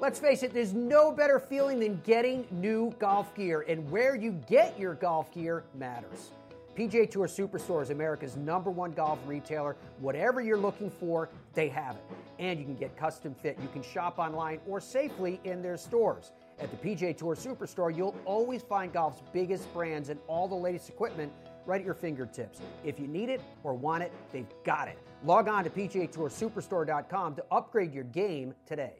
Let's 0.00 0.18
face 0.18 0.42
it, 0.42 0.54
there's 0.54 0.72
no 0.72 1.12
better 1.12 1.38
feeling 1.38 1.78
than 1.78 2.00
getting 2.06 2.46
new 2.50 2.90
golf 2.98 3.34
gear, 3.34 3.66
and 3.68 3.90
where 3.90 4.16
you 4.16 4.32
get 4.48 4.78
your 4.78 4.94
golf 4.94 5.30
gear 5.30 5.64
matters. 5.74 6.30
PGA 6.74 7.10
Tour 7.10 7.26
Superstore 7.26 7.82
is 7.82 7.90
America's 7.90 8.34
number 8.34 8.70
one 8.70 8.92
golf 8.92 9.18
retailer. 9.26 9.76
Whatever 9.98 10.40
you're 10.40 10.56
looking 10.56 10.88
for, 10.88 11.28
they 11.52 11.68
have 11.68 11.96
it. 11.96 12.04
And 12.38 12.58
you 12.58 12.64
can 12.64 12.76
get 12.76 12.96
custom 12.96 13.34
fit. 13.34 13.58
You 13.60 13.68
can 13.68 13.82
shop 13.82 14.18
online 14.18 14.60
or 14.66 14.80
safely 14.80 15.38
in 15.44 15.60
their 15.60 15.76
stores. 15.76 16.32
At 16.58 16.70
the 16.70 16.78
PGA 16.78 17.14
Tour 17.14 17.34
Superstore, 17.34 17.94
you'll 17.94 18.16
always 18.24 18.62
find 18.62 18.94
golf's 18.94 19.22
biggest 19.34 19.70
brands 19.74 20.08
and 20.08 20.18
all 20.26 20.48
the 20.48 20.54
latest 20.54 20.88
equipment 20.88 21.30
right 21.66 21.80
at 21.80 21.84
your 21.84 21.92
fingertips. 21.92 22.62
If 22.86 22.98
you 22.98 23.06
need 23.06 23.28
it 23.28 23.42
or 23.64 23.74
want 23.74 24.02
it, 24.02 24.12
they've 24.32 24.48
got 24.64 24.88
it. 24.88 24.96
Log 25.24 25.46
on 25.46 25.62
to 25.64 25.68
PGA 25.68 26.10
Tour 26.10 26.30
Superstore.com 26.30 27.34
to 27.34 27.44
upgrade 27.50 27.92
your 27.92 28.04
game 28.04 28.54
today. 28.64 28.99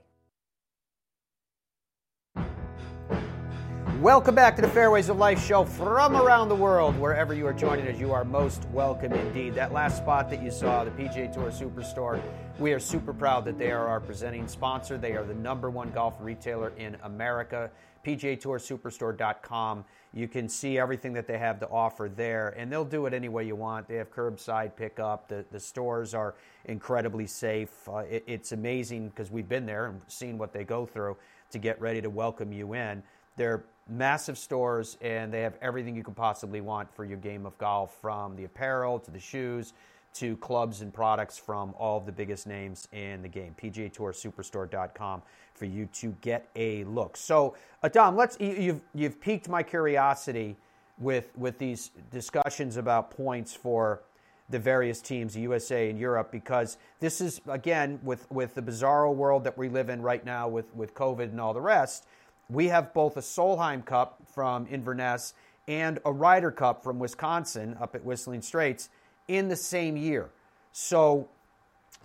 Welcome 4.01 4.35
back 4.35 4.57
to 4.57 4.63
the 4.63 4.69
Fairways 4.69 5.11
of 5.11 5.19
Life 5.19 5.45
show 5.45 5.63
from 5.63 6.17
around 6.17 6.49
the 6.49 6.55
world. 6.55 6.99
Wherever 6.99 7.35
you 7.35 7.47
are 7.47 7.53
joining 7.53 7.87
us, 7.87 8.01
you 8.01 8.15
are 8.15 8.25
most 8.25 8.67
welcome 8.73 9.13
indeed. 9.13 9.55
That 9.55 9.75
last 9.75 9.99
spot 9.99 10.31
that 10.31 10.43
you 10.43 10.51
saw, 10.51 10.85
the 10.85 10.91
PGA 10.93 11.31
Tour 11.31 11.51
Superstore, 11.51 12.19
we 12.59 12.73
are 12.73 12.81
super 12.81 13.13
proud 13.13 13.45
that 13.45 13.59
they 13.59 13.71
are 13.71 13.87
our 13.87 14.01
presenting 14.01 14.49
sponsor. 14.49 14.97
They 14.97 15.13
are 15.17 15.23
the 15.23 15.35
number 15.35 15.69
one 15.69 15.91
golf 15.91 16.15
retailer 16.19 16.73
in 16.79 16.97
America. 17.03 17.71
PGA 18.03 18.41
Tour 18.41 18.59
Superstore.com. 18.59 19.85
You 20.15 20.29
can 20.29 20.49
see 20.49 20.79
everything 20.79 21.13
that 21.13 21.27
they 21.27 21.37
have 21.37 21.61
to 21.61 21.69
offer 21.69 22.09
there, 22.09 22.55
and 22.57 22.73
they'll 22.73 22.87
do 22.87 23.05
it 23.05 23.13
any 23.13 23.29
way 23.29 23.45
you 23.45 23.55
want. 23.55 23.87
They 23.87 23.97
have 23.97 24.11
curbside 24.11 24.77
pickup. 24.77 25.29
The, 25.29 25.45
the 25.51 25.61
stores 25.61 26.15
are 26.15 26.37
incredibly 26.65 27.27
safe. 27.27 27.87
Uh, 27.87 27.99
it, 27.99 28.25
it's 28.27 28.53
amazing 28.53 29.11
because 29.11 29.31
we've 29.31 29.49
been 29.49 29.67
there 29.67 29.89
and 29.89 30.01
seen 30.09 30.39
what 30.39 30.55
they 30.55 30.65
go 30.65 30.87
through 30.87 31.19
to 31.51 31.59
get 31.59 31.79
ready 31.83 32.01
to 32.01 32.09
welcome 32.09 32.51
you 32.51 32.73
in. 32.73 33.03
They're 33.37 33.65
massive 33.91 34.39
stores 34.39 34.97
and 35.01 35.33
they 35.33 35.43
have 35.43 35.57
everything 35.61 35.97
you 35.97 36.03
could 36.03 36.17
possibly 36.17 36.61
want 36.61 36.93
for 36.95 37.05
your 37.05 37.19
game 37.19 37.45
of 37.45 37.57
golf 37.59 37.97
from 38.01 38.37
the 38.37 38.45
apparel 38.45 38.99
to 39.01 39.11
the 39.11 39.19
shoes 39.19 39.73
to 40.13 40.37
clubs 40.39 40.81
and 40.81 40.93
products 40.93 41.39
from 41.39 41.75
all 41.79 41.99
of 41.99 42.07
the 42.07 42.13
biggest 42.13 42.47
names 42.47 42.89
in 42.93 43.23
the 43.23 43.29
game. 43.29 43.55
PGA 43.61 43.93
Tour 43.93 44.13
Superstore.com 44.13 45.23
for 45.55 45.65
you 45.67 45.87
to 45.93 46.17
get 46.21 46.49
a 46.57 46.85
look. 46.85 47.17
So, 47.17 47.57
Adam, 47.83 48.17
let's 48.17 48.37
you've 48.41 48.81
you've 48.95 49.21
piqued 49.21 49.49
my 49.49 49.63
curiosity 49.63 50.57
with 50.99 51.31
with 51.37 51.59
these 51.59 51.91
discussions 52.11 52.77
about 52.77 53.11
points 53.11 53.55
for 53.55 54.03
the 54.49 54.59
various 54.59 55.01
teams, 55.01 55.37
USA 55.37 55.89
and 55.91 55.99
Europe, 55.99 56.33
because 56.33 56.77
this 56.99 57.21
is 57.21 57.41
again 57.49 58.01
with 58.03 58.29
with 58.31 58.55
the 58.55 58.63
bizarro 58.63 59.15
world 59.15 59.45
that 59.45 59.57
we 59.57 59.69
live 59.69 59.89
in 59.91 60.03
right 60.03 60.25
now 60.25 60.49
with 60.49 60.75
with 60.75 60.95
COVID 60.95 61.25
and 61.25 61.41
all 61.41 61.55
the 61.55 61.61
rest 61.61 62.07
we 62.51 62.69
have 62.69 62.93
both 62.93 63.17
a 63.17 63.21
Solheim 63.21 63.85
Cup 63.85 64.21
from 64.35 64.67
Inverness 64.71 65.35
and 65.69 66.01
a 66.05 66.13
Ryder 66.13 66.51
Cup 66.51 66.83
from 66.83 66.99
Wisconsin 66.99 67.77
up 67.81 67.95
at 67.95 68.05
Whistling 68.05 68.43
Straits 68.43 68.89
in 69.29 69.49
the 69.49 69.57
same 69.57 69.97
year. 69.97 70.31
So, 70.73 71.29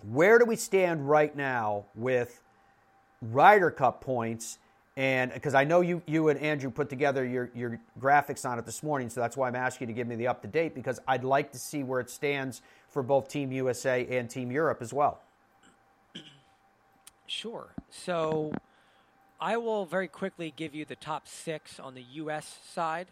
where 0.02 0.38
do 0.38 0.44
we 0.44 0.56
stand 0.56 1.08
right 1.08 1.34
now 1.34 1.86
with 1.94 2.42
Ryder 3.20 3.70
Cup 3.70 4.00
points? 4.00 4.58
And 4.96 5.32
because 5.32 5.54
I 5.54 5.64
know 5.64 5.80
you, 5.80 6.00
you 6.06 6.28
and 6.28 6.38
Andrew 6.38 6.70
put 6.70 6.88
together 6.88 7.24
your, 7.24 7.50
your 7.54 7.80
graphics 8.00 8.48
on 8.48 8.58
it 8.58 8.64
this 8.64 8.82
morning, 8.82 9.10
so 9.10 9.20
that's 9.20 9.36
why 9.36 9.48
I'm 9.48 9.56
asking 9.56 9.88
you 9.88 9.94
to 9.94 9.96
give 9.96 10.06
me 10.06 10.16
the 10.16 10.28
up 10.28 10.40
to 10.42 10.48
date 10.48 10.74
because 10.74 11.00
I'd 11.06 11.24
like 11.24 11.52
to 11.52 11.58
see 11.58 11.82
where 11.82 12.00
it 12.00 12.08
stands 12.08 12.62
for 12.88 13.02
both 13.02 13.28
Team 13.28 13.52
USA 13.52 14.06
and 14.06 14.30
Team 14.30 14.50
Europe 14.50 14.78
as 14.80 14.94
well. 14.94 15.20
Sure. 17.26 17.74
So 17.90 18.52
I 19.40 19.56
will 19.58 19.84
very 19.84 20.08
quickly 20.08 20.52
give 20.54 20.74
you 20.74 20.84
the 20.84 20.96
top 20.96 21.28
six 21.28 21.78
on 21.78 21.94
the 21.94 22.04
U.S. 22.14 22.58
side. 22.72 23.08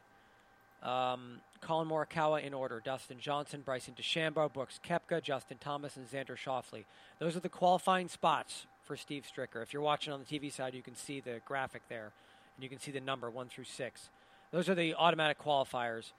Um, 0.83 1.41
Collin 1.61 1.89
Morikawa 1.89 2.43
in 2.43 2.55
order: 2.55 2.81
Dustin 2.85 3.18
Johnson, 3.20 3.62
Bryson 3.64 3.95
DeChambeau, 3.95 4.53
Brooks 4.53 4.81
Koepka, 4.87 5.22
Justin 5.22 5.59
Thomas, 5.59 5.97
and 5.97 6.09
Xander 6.09 6.37
Schauffele. 6.37 6.85
Those 7.18 7.37
are 7.37 7.41
the 7.41 7.49
qualifying 7.49 8.09
spots 8.09 8.66
for 8.85 8.97
Steve 8.97 9.25
Stricker. 9.25 9.62
If 9.62 9.72
you're 9.72 9.83
watching 9.83 10.12
on 10.12 10.20
the 10.20 10.39
TV 10.39 10.53
side, 10.53 10.75
you 10.75 10.83
can 10.83 10.97
see 10.97 11.20
the 11.20 11.41
graphic 11.45 11.83
there, 11.89 12.12
and 12.57 12.62
you 12.62 12.68
can 12.68 12.79
see 12.79 12.91
the 12.91 13.01
number 13.01 13.31
one 13.31 13.49
through 13.49 13.64
six. 13.64 14.09
Those 14.51 14.68
are 14.68 14.75
the 14.75 14.95
automatic 14.95 15.43
qualifiers, 15.43 16.12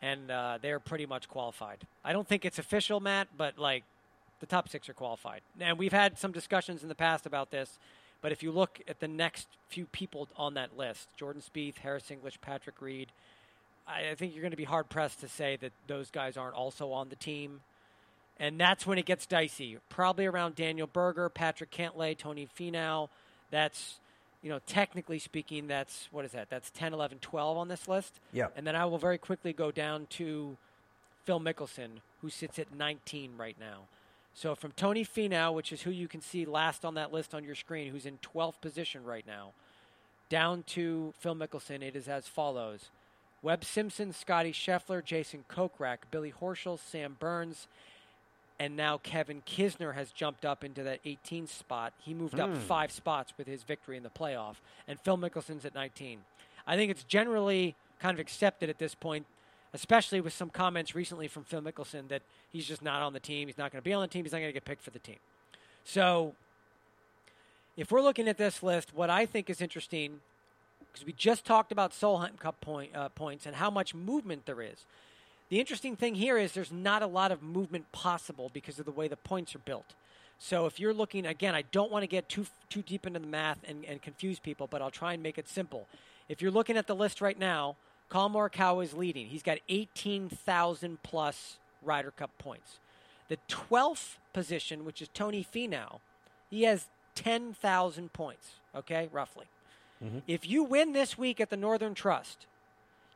and 0.00 0.30
uh, 0.30 0.58
they're 0.60 0.80
pretty 0.80 1.06
much 1.06 1.28
qualified. 1.28 1.78
I 2.04 2.12
don't 2.12 2.26
think 2.26 2.44
it's 2.44 2.58
official, 2.58 3.00
Matt, 3.00 3.28
but 3.36 3.58
like 3.58 3.84
the 4.40 4.46
top 4.46 4.68
six 4.68 4.88
are 4.88 4.94
qualified. 4.94 5.42
And 5.60 5.78
we've 5.78 5.92
had 5.92 6.18
some 6.18 6.32
discussions 6.32 6.82
in 6.82 6.88
the 6.88 6.94
past 6.94 7.26
about 7.26 7.50
this 7.50 7.78
but 8.22 8.32
if 8.32 8.42
you 8.42 8.52
look 8.52 8.80
at 8.88 9.00
the 9.00 9.08
next 9.08 9.48
few 9.68 9.84
people 9.86 10.28
on 10.36 10.54
that 10.54 10.78
list, 10.78 11.08
Jordan 11.16 11.42
Spieth, 11.42 11.78
Harris 11.78 12.10
English, 12.10 12.40
Patrick 12.40 12.80
Reed, 12.80 13.08
I, 13.86 14.14
think 14.14 14.32
you're 14.32 14.42
going 14.42 14.52
to 14.52 14.56
be 14.56 14.64
hard 14.64 14.88
pressed 14.88 15.20
to 15.20 15.28
say 15.28 15.56
that 15.56 15.72
those 15.88 16.10
guys 16.10 16.36
aren't 16.36 16.54
also 16.54 16.92
on 16.92 17.08
the 17.08 17.16
team. 17.16 17.60
And 18.38 18.58
that's 18.58 18.86
when 18.86 18.96
it 18.96 19.06
gets 19.06 19.26
dicey. 19.26 19.76
Probably 19.88 20.24
around 20.24 20.54
Daniel 20.54 20.86
Berger, 20.86 21.28
Patrick 21.28 21.70
Cantlay, 21.70 22.16
Tony 22.16 22.48
Finau. 22.58 23.08
That's, 23.50 23.98
you 24.40 24.50
know, 24.50 24.60
technically 24.66 25.18
speaking, 25.18 25.66
that's, 25.66 26.08
what 26.12 26.24
is 26.24 26.32
that? 26.32 26.48
That's 26.48 26.70
10, 26.70 26.94
11, 26.94 27.18
12 27.18 27.56
on 27.56 27.68
this 27.68 27.88
list. 27.88 28.20
Yeah. 28.32 28.46
And 28.56 28.66
then 28.66 28.76
I 28.76 28.84
will 28.84 28.98
very 28.98 29.18
quickly 29.18 29.52
go 29.52 29.70
down 29.70 30.06
to 30.10 30.56
Phil 31.24 31.40
Mickelson, 31.40 32.00
who 32.20 32.30
sits 32.30 32.58
at 32.58 32.74
19 32.74 33.32
right 33.36 33.56
now. 33.58 33.80
So 34.34 34.54
from 34.54 34.72
Tony 34.72 35.04
Finau, 35.04 35.54
which 35.54 35.72
is 35.72 35.82
who 35.82 35.90
you 35.90 36.08
can 36.08 36.20
see 36.20 36.44
last 36.44 36.84
on 36.84 36.94
that 36.94 37.12
list 37.12 37.34
on 37.34 37.44
your 37.44 37.54
screen, 37.54 37.90
who's 37.90 38.06
in 38.06 38.18
12th 38.18 38.60
position 38.60 39.04
right 39.04 39.26
now, 39.26 39.52
down 40.28 40.62
to 40.68 41.12
Phil 41.18 41.34
Mickelson, 41.34 41.82
it 41.82 41.94
is 41.94 42.08
as 42.08 42.26
follows. 42.26 42.90
Webb 43.42 43.64
Simpson, 43.64 44.12
Scotty 44.12 44.52
Scheffler, 44.52 45.04
Jason 45.04 45.44
Kokrak, 45.50 45.98
Billy 46.10 46.32
Horschel, 46.40 46.78
Sam 46.78 47.16
Burns, 47.18 47.66
and 48.58 48.76
now 48.76 48.98
Kevin 48.98 49.42
Kisner 49.42 49.94
has 49.94 50.12
jumped 50.12 50.44
up 50.44 50.62
into 50.62 50.82
that 50.84 51.02
18th 51.04 51.48
spot. 51.48 51.92
He 51.98 52.14
moved 52.14 52.34
mm. 52.34 52.40
up 52.40 52.50
hmm. 52.50 52.56
five 52.56 52.92
spots 52.92 53.32
with 53.36 53.48
his 53.48 53.64
victory 53.64 53.96
in 53.96 54.04
the 54.04 54.10
playoff, 54.10 54.56
and 54.86 55.00
Phil 55.00 55.18
Mickelson's 55.18 55.64
at 55.64 55.74
19. 55.74 56.20
I 56.66 56.76
think 56.76 56.90
it's 56.90 57.02
generally 57.02 57.74
kind 58.00 58.14
of 58.14 58.20
accepted 58.20 58.70
at 58.70 58.78
this 58.78 58.94
point 58.94 59.26
especially 59.74 60.20
with 60.20 60.32
some 60.32 60.50
comments 60.50 60.94
recently 60.94 61.28
from 61.28 61.44
Phil 61.44 61.62
Mickelson 61.62 62.08
that 62.08 62.22
he's 62.50 62.66
just 62.66 62.82
not 62.82 63.02
on 63.02 63.12
the 63.12 63.20
team. 63.20 63.48
He's 63.48 63.58
not 63.58 63.72
going 63.72 63.80
to 63.80 63.84
be 63.84 63.92
on 63.92 64.02
the 64.02 64.08
team. 64.08 64.24
He's 64.24 64.32
not 64.32 64.38
going 64.38 64.50
to 64.50 64.52
get 64.52 64.64
picked 64.64 64.82
for 64.82 64.90
the 64.90 64.98
team. 64.98 65.16
So, 65.84 66.34
if 67.76 67.90
we're 67.90 68.02
looking 68.02 68.28
at 68.28 68.36
this 68.36 68.62
list, 68.62 68.94
what 68.94 69.08
I 69.08 69.24
think 69.24 69.48
is 69.48 69.60
interesting, 69.62 70.20
because 70.92 71.06
we 71.06 71.12
just 71.12 71.44
talked 71.44 71.72
about 71.72 71.92
Solheim 71.92 72.38
Cup 72.38 72.60
point, 72.60 72.94
uh, 72.94 73.08
points 73.08 73.46
and 73.46 73.56
how 73.56 73.70
much 73.70 73.94
movement 73.94 74.44
there 74.44 74.60
is. 74.60 74.84
The 75.48 75.58
interesting 75.58 75.96
thing 75.96 76.14
here 76.14 76.36
is 76.38 76.52
there's 76.52 76.72
not 76.72 77.02
a 77.02 77.06
lot 77.06 77.32
of 77.32 77.42
movement 77.42 77.90
possible 77.92 78.50
because 78.52 78.78
of 78.78 78.84
the 78.84 78.90
way 78.92 79.08
the 79.08 79.16
points 79.16 79.54
are 79.54 79.60
built. 79.60 79.94
So 80.38 80.66
if 80.66 80.80
you're 80.80 80.94
looking 80.94 81.24
again, 81.24 81.54
I 81.54 81.62
don't 81.62 81.90
want 81.90 82.02
to 82.02 82.06
get 82.06 82.28
too 82.28 82.46
too 82.68 82.82
deep 82.82 83.06
into 83.06 83.20
the 83.20 83.26
math 83.26 83.58
and, 83.66 83.84
and 83.84 84.02
confuse 84.02 84.38
people, 84.38 84.66
but 84.66 84.82
I'll 84.82 84.90
try 84.90 85.12
and 85.12 85.22
make 85.22 85.38
it 85.38 85.48
simple. 85.48 85.86
If 86.28 86.42
you're 86.42 86.50
looking 86.50 86.76
at 86.76 86.86
the 86.86 86.96
list 86.96 87.20
right 87.20 87.38
now, 87.38 87.76
Collin 88.12 88.34
Morikawa 88.34 88.84
is 88.84 88.92
leading. 88.92 89.28
He's 89.28 89.42
got 89.42 89.56
18,000 89.70 91.02
plus 91.02 91.56
Ryder 91.82 92.10
Cup 92.10 92.30
points. 92.36 92.78
The 93.28 93.38
12th 93.48 94.16
position, 94.34 94.84
which 94.84 95.00
is 95.00 95.08
Tony 95.14 95.42
Finau, 95.42 96.00
he 96.50 96.64
has 96.64 96.88
10,000 97.14 98.12
points, 98.12 98.56
okay, 98.76 99.08
roughly. 99.12 99.46
Mm-hmm. 100.04 100.18
If 100.26 100.46
you 100.46 100.62
win 100.62 100.92
this 100.92 101.16
week 101.16 101.40
at 101.40 101.48
the 101.48 101.56
Northern 101.56 101.94
Trust, 101.94 102.44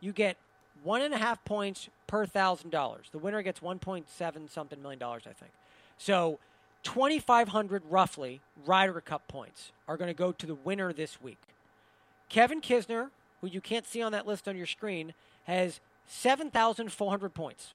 you 0.01 0.15
get 0.15 0.39
one 0.83 1.03
and 1.03 1.13
a 1.13 1.19
half 1.19 1.45
points 1.45 1.91
per 2.07 2.25
thousand 2.25 2.71
dollars. 2.71 3.09
The 3.13 3.19
winner 3.19 3.43
gets 3.43 3.61
1.7 3.61 4.51
something 4.51 4.81
million 4.81 4.99
dollars, 4.99 5.25
I 5.27 5.35
think. 5.35 5.53
So 5.99 6.39
2,500 6.85 7.83
roughly 7.91 8.41
Ryder 8.65 9.03
Cup 9.03 9.29
points 9.29 9.73
are 9.89 9.99
going 9.99 10.09
to 10.09 10.15
go 10.15 10.33
to 10.33 10.47
the 10.47 10.55
winner 10.55 10.95
this 10.95 11.21
week. 11.21 11.43
Kevin 12.31 12.63
Kisner 12.63 13.11
who 13.47 13.53
you 13.53 13.61
can't 13.61 13.87
see 13.87 14.03
on 14.03 14.13
that 14.13 14.27
list 14.27 14.49
on 14.49 14.57
your 14.57 14.67
screen, 14.67 15.15
has 15.45 15.81
7,400 16.07 17.35
points. 17.35 17.75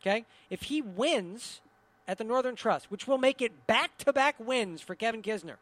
Okay? 0.00 0.24
If 0.50 0.62
he 0.62 0.82
wins 0.82 1.60
at 2.08 2.18
the 2.18 2.24
Northern 2.24 2.56
Trust, 2.56 2.90
which 2.90 3.06
will 3.06 3.18
make 3.18 3.40
it 3.40 3.66
back 3.66 3.96
to 3.98 4.12
back 4.12 4.34
wins 4.38 4.80
for 4.80 4.94
Kevin 4.94 5.22
Kisner, 5.22 5.56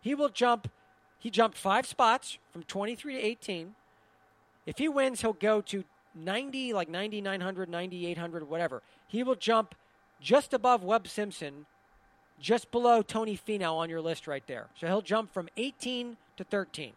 he 0.00 0.14
will 0.14 0.28
jump, 0.28 0.70
he 1.18 1.30
jumped 1.30 1.58
five 1.58 1.86
spots 1.86 2.38
from 2.52 2.62
23 2.64 3.14
to 3.14 3.20
18. 3.20 3.74
If 4.66 4.78
he 4.78 4.88
wins, 4.88 5.20
he'll 5.20 5.32
go 5.32 5.60
to 5.62 5.84
90, 6.14 6.72
like 6.72 6.88
9,900, 6.88 7.68
9,800, 7.68 8.48
whatever. 8.48 8.82
He 9.08 9.22
will 9.22 9.34
jump 9.34 9.74
just 10.20 10.54
above 10.54 10.84
Webb 10.84 11.08
Simpson, 11.08 11.66
just 12.40 12.70
below 12.70 13.02
Tony 13.02 13.36
Finau 13.36 13.74
on 13.74 13.90
your 13.90 14.00
list 14.00 14.28
right 14.28 14.46
there. 14.46 14.68
So 14.78 14.86
he'll 14.86 15.02
jump 15.02 15.32
from 15.34 15.48
18 15.56 16.16
to 16.36 16.44
13 16.44 16.92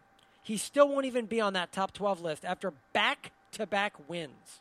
he 0.48 0.56
still 0.56 0.88
won't 0.88 1.04
even 1.04 1.26
be 1.26 1.42
on 1.42 1.52
that 1.52 1.72
top 1.72 1.92
12 1.92 2.22
list 2.22 2.42
after 2.42 2.72
back 2.94 3.32
to 3.52 3.66
back 3.66 3.92
wins 4.08 4.60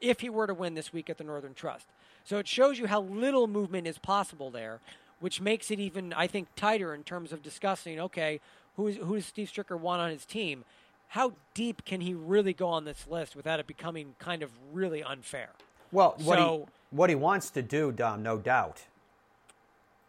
if 0.00 0.20
he 0.20 0.30
were 0.30 0.46
to 0.46 0.54
win 0.54 0.72
this 0.72 0.94
week 0.94 1.10
at 1.10 1.18
the 1.18 1.24
Northern 1.24 1.52
Trust. 1.52 1.84
So 2.24 2.38
it 2.38 2.48
shows 2.48 2.78
you 2.78 2.86
how 2.86 3.02
little 3.02 3.46
movement 3.46 3.86
is 3.86 3.98
possible 3.98 4.50
there, 4.50 4.80
which 5.20 5.42
makes 5.42 5.70
it 5.70 5.78
even, 5.78 6.14
I 6.14 6.26
think, 6.26 6.48
tighter 6.56 6.94
in 6.94 7.02
terms 7.02 7.34
of 7.34 7.42
discussing 7.42 8.00
okay, 8.00 8.40
who, 8.76 8.86
is, 8.86 8.96
who 8.96 9.16
does 9.16 9.26
Steve 9.26 9.52
Stricker 9.52 9.78
want 9.78 10.00
on 10.00 10.08
his 10.08 10.24
team? 10.24 10.64
How 11.08 11.34
deep 11.52 11.84
can 11.84 12.00
he 12.00 12.14
really 12.14 12.54
go 12.54 12.68
on 12.68 12.86
this 12.86 13.06
list 13.06 13.36
without 13.36 13.60
it 13.60 13.66
becoming 13.66 14.14
kind 14.18 14.42
of 14.42 14.50
really 14.72 15.02
unfair? 15.02 15.50
Well, 15.92 16.14
what, 16.22 16.38
so, 16.38 16.58
he, 16.58 16.96
what 16.96 17.10
he 17.10 17.16
wants 17.16 17.50
to 17.50 17.62
do, 17.62 17.92
Dom, 17.92 18.22
no 18.22 18.38
doubt, 18.38 18.84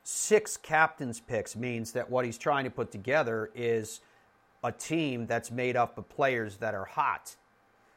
six 0.06 0.56
captain's 0.56 1.20
picks 1.20 1.54
means 1.54 1.92
that 1.92 2.10
what 2.10 2.24
he's 2.24 2.38
trying 2.38 2.64
to 2.64 2.72
put 2.72 2.94
together 2.94 3.52
is 3.54 4.00
a 4.64 4.72
team 4.72 5.28
that's 5.28 5.52
made 5.52 5.76
up 5.76 5.98
of 5.98 6.10
players 6.10 6.58
that 6.58 6.74
are 6.74 6.86
hot. 6.86 7.36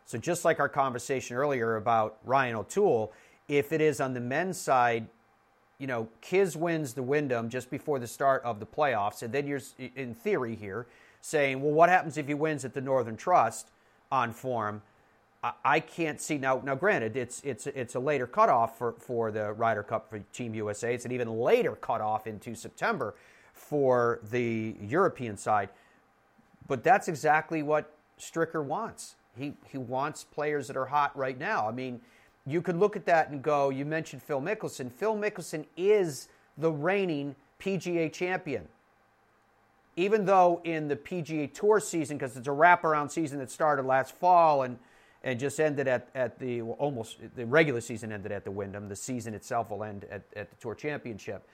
So 0.07 0.19
just 0.19 0.45
like 0.45 0.61
our 0.61 0.69
conversation 0.69 1.37
earlier 1.37 1.77
about 1.77 2.19
Ryan 2.25 2.57
O'Toole, 2.57 3.13
if 3.49 3.73
it 3.73 3.81
is 3.81 4.01
on 4.01 4.15
the 4.15 4.21
men's 4.21 4.59
side, 4.59 5.07
you 5.79 5.87
know, 5.87 6.09
Kiz 6.21 6.57
wins 6.57 6.95
the 6.95 7.03
Wyndham 7.03 7.49
just 7.49 7.71
before 7.71 7.99
the 7.99 8.07
start 8.07 8.43
of 8.45 8.61
the 8.61 8.67
playoffs, 8.67 9.23
and 9.23 9.33
then 9.33 9.47
you're 9.47 9.61
in 9.97 10.15
theory 10.15 10.55
here 10.55 10.87
saying, 11.21 11.63
well, 11.63 11.73
what 11.73 11.89
happens 11.89 12.17
if 12.19 12.27
he 12.27 12.35
wins 12.35 12.65
at 12.65 12.75
the 12.75 12.81
Northern 12.81 13.17
Trust? 13.17 13.71
on 14.11 14.33
form. 14.33 14.83
I, 15.43 15.81
can't 15.81 16.21
see 16.21 16.37
now. 16.37 16.61
Now, 16.63 16.75
granted, 16.75 17.17
it's 17.17 17.41
it's 17.45 17.67
it's 17.67 17.95
a 17.95 17.99
later 17.99 18.27
cutoff 18.27 18.77
for 18.77 18.93
for 18.99 19.31
the 19.31 19.55
Ryder 19.55 19.83
Cup 19.83 20.11
for 20.11 20.19
Team 20.35 20.55
USA. 20.55 20.93
It's 20.95 21.07
an 21.07 21.13
even 21.13 21.31
later 21.31 21.73
cutoff 21.77 22.27
into 22.27 22.55
September 22.55 23.15
for 23.55 24.21
the 24.31 24.77
European 24.83 25.39
side. 25.39 25.71
But 26.71 26.85
that's 26.85 27.09
exactly 27.09 27.65
what 27.65 27.93
Stricker 28.17 28.65
wants. 28.65 29.17
He 29.37 29.55
he 29.67 29.77
wants 29.77 30.23
players 30.23 30.69
that 30.69 30.77
are 30.77 30.87
hot 30.87 31.17
right 31.19 31.37
now. 31.37 31.69
I 31.69 31.73
mean, 31.73 32.01
you 32.47 32.63
could 32.63 32.77
look 32.77 32.95
at 32.95 33.07
that 33.07 33.31
and 33.31 33.43
go. 33.43 33.71
You 33.71 33.85
mentioned 33.85 34.23
Phil 34.23 34.41
Mickelson. 34.41 34.93
Phil 34.93 35.17
Mickelson 35.17 35.67
is 35.77 36.29
the 36.57 36.71
reigning 36.71 37.35
PGA 37.59 38.13
champion. 38.13 38.69
Even 39.97 40.27
though 40.27 40.61
in 40.63 40.87
the 40.87 40.95
PGA 40.95 41.53
Tour 41.53 41.81
season, 41.81 42.19
because 42.19 42.37
it's 42.37 42.47
a 42.47 42.53
wraparound 42.53 43.11
season 43.11 43.41
that 43.41 43.51
started 43.51 43.85
last 43.85 44.15
fall 44.15 44.63
and 44.63 44.79
and 45.25 45.41
just 45.41 45.59
ended 45.59 45.89
at, 45.89 46.09
at 46.15 46.39
the 46.39 46.63
well, 46.63 46.77
almost 46.79 47.19
the 47.35 47.47
regular 47.47 47.81
season 47.81 48.13
ended 48.13 48.31
at 48.31 48.45
the 48.45 48.51
Wyndham. 48.53 48.89
The 48.89 48.95
season 48.95 49.35
itself 49.35 49.71
will 49.71 49.83
end 49.83 50.05
at, 50.09 50.23
at 50.37 50.51
the 50.51 50.57
Tour 50.61 50.77
Championship. 50.77 51.49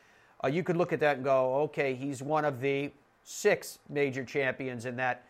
Uh, 0.45 0.49
you 0.49 0.63
could 0.63 0.77
look 0.77 0.93
at 0.93 1.01
that 1.01 1.17
and 1.17 1.25
go, 1.25 1.55
okay, 1.63 1.95
he's 1.95 2.23
one 2.23 2.45
of 2.45 2.61
the 2.61 2.93
six 3.29 3.81
major 3.89 4.25
champions 4.25 4.87
in 4.87 4.97
that 4.97 5.25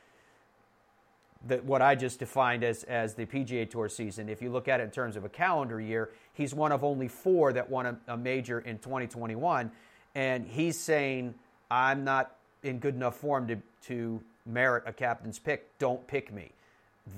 that 1.46 1.64
what 1.64 1.80
I 1.80 1.94
just 1.94 2.18
defined 2.18 2.64
as, 2.64 2.82
as 2.84 3.14
the 3.14 3.24
PGA 3.24 3.68
Tour 3.70 3.88
season. 3.88 4.28
If 4.28 4.42
you 4.42 4.50
look 4.50 4.68
at 4.68 4.80
it 4.80 4.84
in 4.84 4.90
terms 4.90 5.16
of 5.16 5.24
a 5.24 5.28
calendar 5.28 5.80
year, 5.80 6.10
he's 6.32 6.54
one 6.54 6.72
of 6.72 6.82
only 6.82 7.08
four 7.08 7.52
that 7.52 7.70
won 7.70 7.86
a, 7.86 7.96
a 8.08 8.16
major 8.16 8.60
in 8.60 8.78
2021. 8.78 9.70
And 10.14 10.46
he's 10.46 10.78
saying, 10.78 11.34
I'm 11.70 12.04
not 12.04 12.34
in 12.62 12.78
good 12.78 12.94
enough 12.94 13.16
form 13.16 13.46
to, 13.48 13.58
to 13.84 14.20
merit 14.44 14.84
a 14.86 14.92
captain's 14.92 15.38
pick. 15.38 15.78
Don't 15.78 16.04
pick 16.08 16.32
me. 16.32 16.50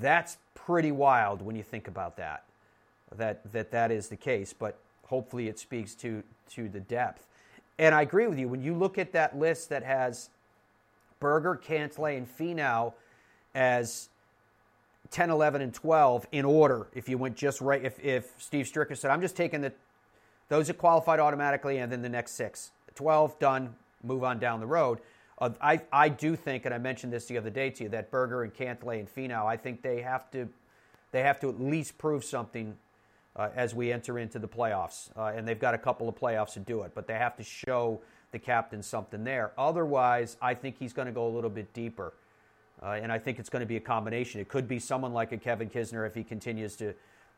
That's 0.00 0.36
pretty 0.54 0.92
wild 0.92 1.40
when 1.40 1.56
you 1.56 1.62
think 1.62 1.88
about 1.88 2.16
that, 2.18 2.44
that 3.16 3.52
that, 3.52 3.70
that 3.70 3.90
is 3.90 4.08
the 4.08 4.16
case. 4.16 4.52
But 4.52 4.78
hopefully 5.06 5.48
it 5.48 5.58
speaks 5.58 5.94
to, 5.96 6.22
to 6.50 6.68
the 6.68 6.80
depth. 6.80 7.26
And 7.78 7.94
I 7.94 8.02
agree 8.02 8.26
with 8.26 8.38
you. 8.38 8.48
When 8.48 8.62
you 8.62 8.74
look 8.74 8.98
at 8.98 9.12
that 9.12 9.38
list 9.38 9.70
that 9.70 9.84
has 9.84 10.28
Berger, 11.20 11.60
Cantlay, 11.62 12.16
and 12.16 12.28
Finau 12.28 12.94
as 13.54 14.08
10, 15.10 15.30
11, 15.30 15.62
and 15.62 15.74
12 15.74 16.26
in 16.32 16.44
order. 16.44 16.88
If 16.94 17.08
you 17.08 17.18
went 17.18 17.36
just 17.36 17.60
right, 17.60 17.84
if, 17.84 18.02
if 18.04 18.32
Steve 18.38 18.66
Stricker 18.66 18.96
said, 18.96 19.10
I'm 19.10 19.20
just 19.20 19.36
taking 19.36 19.60
the 19.60 19.72
those 20.48 20.68
that 20.68 20.78
qualified 20.78 21.20
automatically 21.20 21.78
and 21.78 21.92
then 21.92 22.02
the 22.02 22.08
next 22.08 22.32
six. 22.32 22.70
12, 22.94 23.38
done, 23.38 23.74
move 24.02 24.24
on 24.24 24.38
down 24.38 24.60
the 24.60 24.66
road. 24.66 24.98
Uh, 25.38 25.50
I, 25.60 25.82
I 25.92 26.08
do 26.08 26.34
think, 26.34 26.64
and 26.64 26.74
I 26.74 26.78
mentioned 26.78 27.12
this 27.12 27.26
the 27.26 27.38
other 27.38 27.50
day 27.50 27.70
to 27.70 27.84
you, 27.84 27.90
that 27.90 28.10
Berger 28.10 28.42
and 28.42 28.52
Cantlay 28.52 28.98
and 28.98 29.08
Finau, 29.08 29.46
I 29.46 29.56
think 29.56 29.82
they 29.82 30.00
have 30.00 30.30
to, 30.32 30.48
they 31.12 31.22
have 31.22 31.38
to 31.40 31.48
at 31.48 31.60
least 31.60 31.96
prove 31.96 32.24
something 32.24 32.76
uh, 33.36 33.50
as 33.54 33.74
we 33.74 33.92
enter 33.92 34.18
into 34.18 34.38
the 34.38 34.48
playoffs. 34.48 35.10
Uh, 35.16 35.32
and 35.36 35.46
they've 35.46 35.60
got 35.60 35.74
a 35.74 35.78
couple 35.78 36.08
of 36.08 36.16
playoffs 36.16 36.54
to 36.54 36.60
do 36.60 36.82
it, 36.82 36.92
but 36.94 37.06
they 37.06 37.14
have 37.14 37.36
to 37.36 37.44
show 37.44 38.00
the 38.32 38.38
captain 38.38 38.82
something 38.82 39.24
there. 39.24 39.52
Otherwise, 39.58 40.36
I 40.40 40.54
think 40.54 40.78
he's 40.78 40.92
going 40.92 41.06
to 41.06 41.12
go 41.12 41.26
a 41.26 41.32
little 41.32 41.50
bit 41.50 41.72
deeper. 41.72 42.12
Uh, 42.82 42.98
and 43.02 43.10
I 43.10 43.18
think 43.18 43.38
it's 43.38 43.48
going 43.48 43.60
to 43.60 43.66
be 43.66 43.76
a 43.76 43.80
combination. 43.80 44.40
It 44.40 44.48
could 44.48 44.68
be 44.68 44.78
someone 44.78 45.12
like 45.12 45.32
a 45.32 45.36
Kevin 45.36 45.68
Kisner 45.68 46.06
if 46.06 46.14
he 46.14 46.22
continues 46.22 46.76
to, 46.76 46.94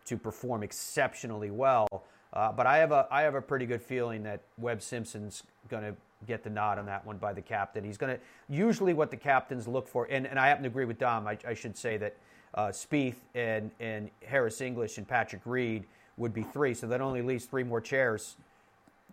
to 0.06 0.16
perform 0.16 0.62
exceptionally 0.62 1.50
well. 1.50 2.04
Uh, 2.32 2.52
but 2.52 2.66
I 2.66 2.78
have, 2.78 2.92
a, 2.92 3.06
I 3.10 3.22
have 3.22 3.34
a 3.34 3.40
pretty 3.40 3.66
good 3.66 3.82
feeling 3.82 4.22
that 4.24 4.42
Webb 4.58 4.82
Simpson's 4.82 5.42
going 5.68 5.82
to 5.82 5.94
get 6.26 6.44
the 6.44 6.50
nod 6.50 6.78
on 6.78 6.86
that 6.86 7.06
one 7.06 7.16
by 7.16 7.32
the 7.32 7.40
captain. 7.40 7.82
He's 7.82 7.96
going 7.96 8.14
to 8.14 8.20
usually 8.48 8.92
what 8.92 9.10
the 9.10 9.16
captains 9.16 9.66
look 9.66 9.88
for, 9.88 10.06
and, 10.10 10.26
and 10.26 10.38
I 10.38 10.48
happen 10.48 10.62
to 10.64 10.68
agree 10.68 10.84
with 10.84 10.98
Dom. 10.98 11.26
I, 11.26 11.38
I 11.46 11.54
should 11.54 11.76
say 11.76 11.96
that 11.96 12.14
uh, 12.54 12.68
Spieth 12.68 13.16
and, 13.34 13.70
and 13.80 14.10
Harris 14.24 14.60
English 14.60 14.98
and 14.98 15.08
Patrick 15.08 15.42
Reed 15.44 15.84
would 16.18 16.34
be 16.34 16.42
three, 16.42 16.74
so 16.74 16.86
that 16.88 17.00
only 17.00 17.22
leaves 17.22 17.46
three 17.46 17.64
more 17.64 17.80
chairs 17.80 18.36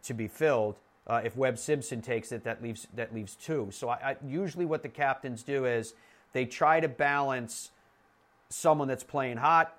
to 0.04 0.14
be 0.14 0.28
filled. 0.28 0.76
Uh, 1.08 1.22
if 1.24 1.38
Webb 1.38 1.58
Simpson 1.58 2.02
takes 2.02 2.34
it, 2.34 2.44
that 2.44 2.62
leaves 2.62 2.88
that 2.96 3.14
leaves 3.16 3.36
two. 3.36 3.70
So 3.72 3.88
I, 3.88 3.94
I, 3.94 4.16
usually 4.26 4.66
what 4.66 4.84
the 4.84 4.90
captains 4.90 5.42
do 5.42 5.66
is 5.66 5.94
they 6.34 6.46
try 6.46 6.82
to 6.82 6.90
balance 6.90 7.72
someone 8.50 8.90
that's 8.90 9.06
playing 9.06 9.38
hot, 9.38 9.74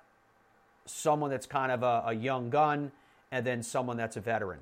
someone 0.85 1.29
that's 1.29 1.45
kind 1.45 1.71
of 1.71 1.83
a, 1.83 2.03
a 2.07 2.13
young 2.13 2.49
gun, 2.49 2.91
and 3.31 3.45
then 3.45 3.61
someone 3.61 3.95
that's 3.95 4.17
a 4.17 4.21
veteran. 4.21 4.59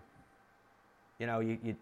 You 1.20 1.28
know, 1.28 1.40
you, 1.40 1.58
you, 1.64 1.76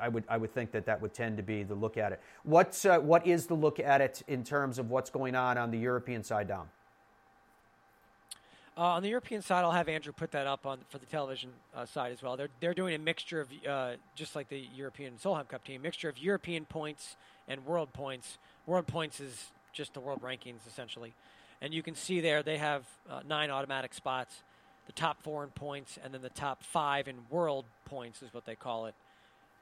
I 0.00 0.08
would 0.08 0.24
I 0.28 0.36
would 0.36 0.54
think 0.54 0.70
that 0.70 0.86
that 0.86 1.02
would 1.02 1.14
tend 1.14 1.36
to 1.38 1.42
be 1.42 1.64
the 1.64 1.74
look 1.74 1.96
at 1.96 2.12
it. 2.12 2.20
What's 2.44 2.84
uh, 2.84 3.00
what 3.00 3.26
is 3.26 3.46
the 3.46 3.54
look 3.54 3.80
at 3.80 4.00
it 4.00 4.22
in 4.28 4.44
terms 4.44 4.78
of 4.78 4.88
what's 4.88 5.10
going 5.10 5.34
on 5.34 5.58
on 5.58 5.72
the 5.72 5.78
European 5.78 6.22
side, 6.22 6.46
Dom? 6.46 6.68
Uh, 8.74 8.80
on 8.80 9.02
the 9.02 9.08
European 9.10 9.42
side, 9.42 9.64
I'll 9.64 9.72
have 9.72 9.88
Andrew 9.88 10.14
put 10.14 10.30
that 10.30 10.46
up 10.46 10.64
on 10.64 10.78
for 10.88 10.96
the 10.96 11.04
television 11.04 11.50
uh, 11.76 11.84
side 11.84 12.10
as 12.10 12.22
well. 12.22 12.38
They're 12.38 12.48
they're 12.60 12.72
doing 12.72 12.94
a 12.94 12.98
mixture 12.98 13.40
of 13.40 13.48
uh, 13.68 13.92
just 14.14 14.34
like 14.34 14.48
the 14.48 14.66
European 14.74 15.14
Solheim 15.22 15.46
Cup 15.46 15.62
team, 15.64 15.82
mixture 15.82 16.08
of 16.08 16.16
European 16.16 16.64
points 16.64 17.16
and 17.46 17.66
world 17.66 17.92
points. 17.92 18.38
World 18.66 18.86
points 18.86 19.20
is 19.20 19.52
just 19.74 19.92
the 19.92 20.00
world 20.00 20.22
rankings 20.22 20.66
essentially, 20.66 21.12
and 21.60 21.74
you 21.74 21.82
can 21.82 21.94
see 21.94 22.20
there 22.22 22.42
they 22.42 22.56
have 22.56 22.86
uh, 23.10 23.20
nine 23.28 23.50
automatic 23.50 23.92
spots, 23.92 24.42
the 24.86 24.92
top 24.92 25.22
four 25.22 25.44
in 25.44 25.50
points, 25.50 25.98
and 26.02 26.14
then 26.14 26.22
the 26.22 26.30
top 26.30 26.62
five 26.62 27.08
in 27.08 27.16
world 27.28 27.66
points 27.84 28.22
is 28.22 28.32
what 28.32 28.46
they 28.46 28.54
call 28.54 28.86
it. 28.86 28.94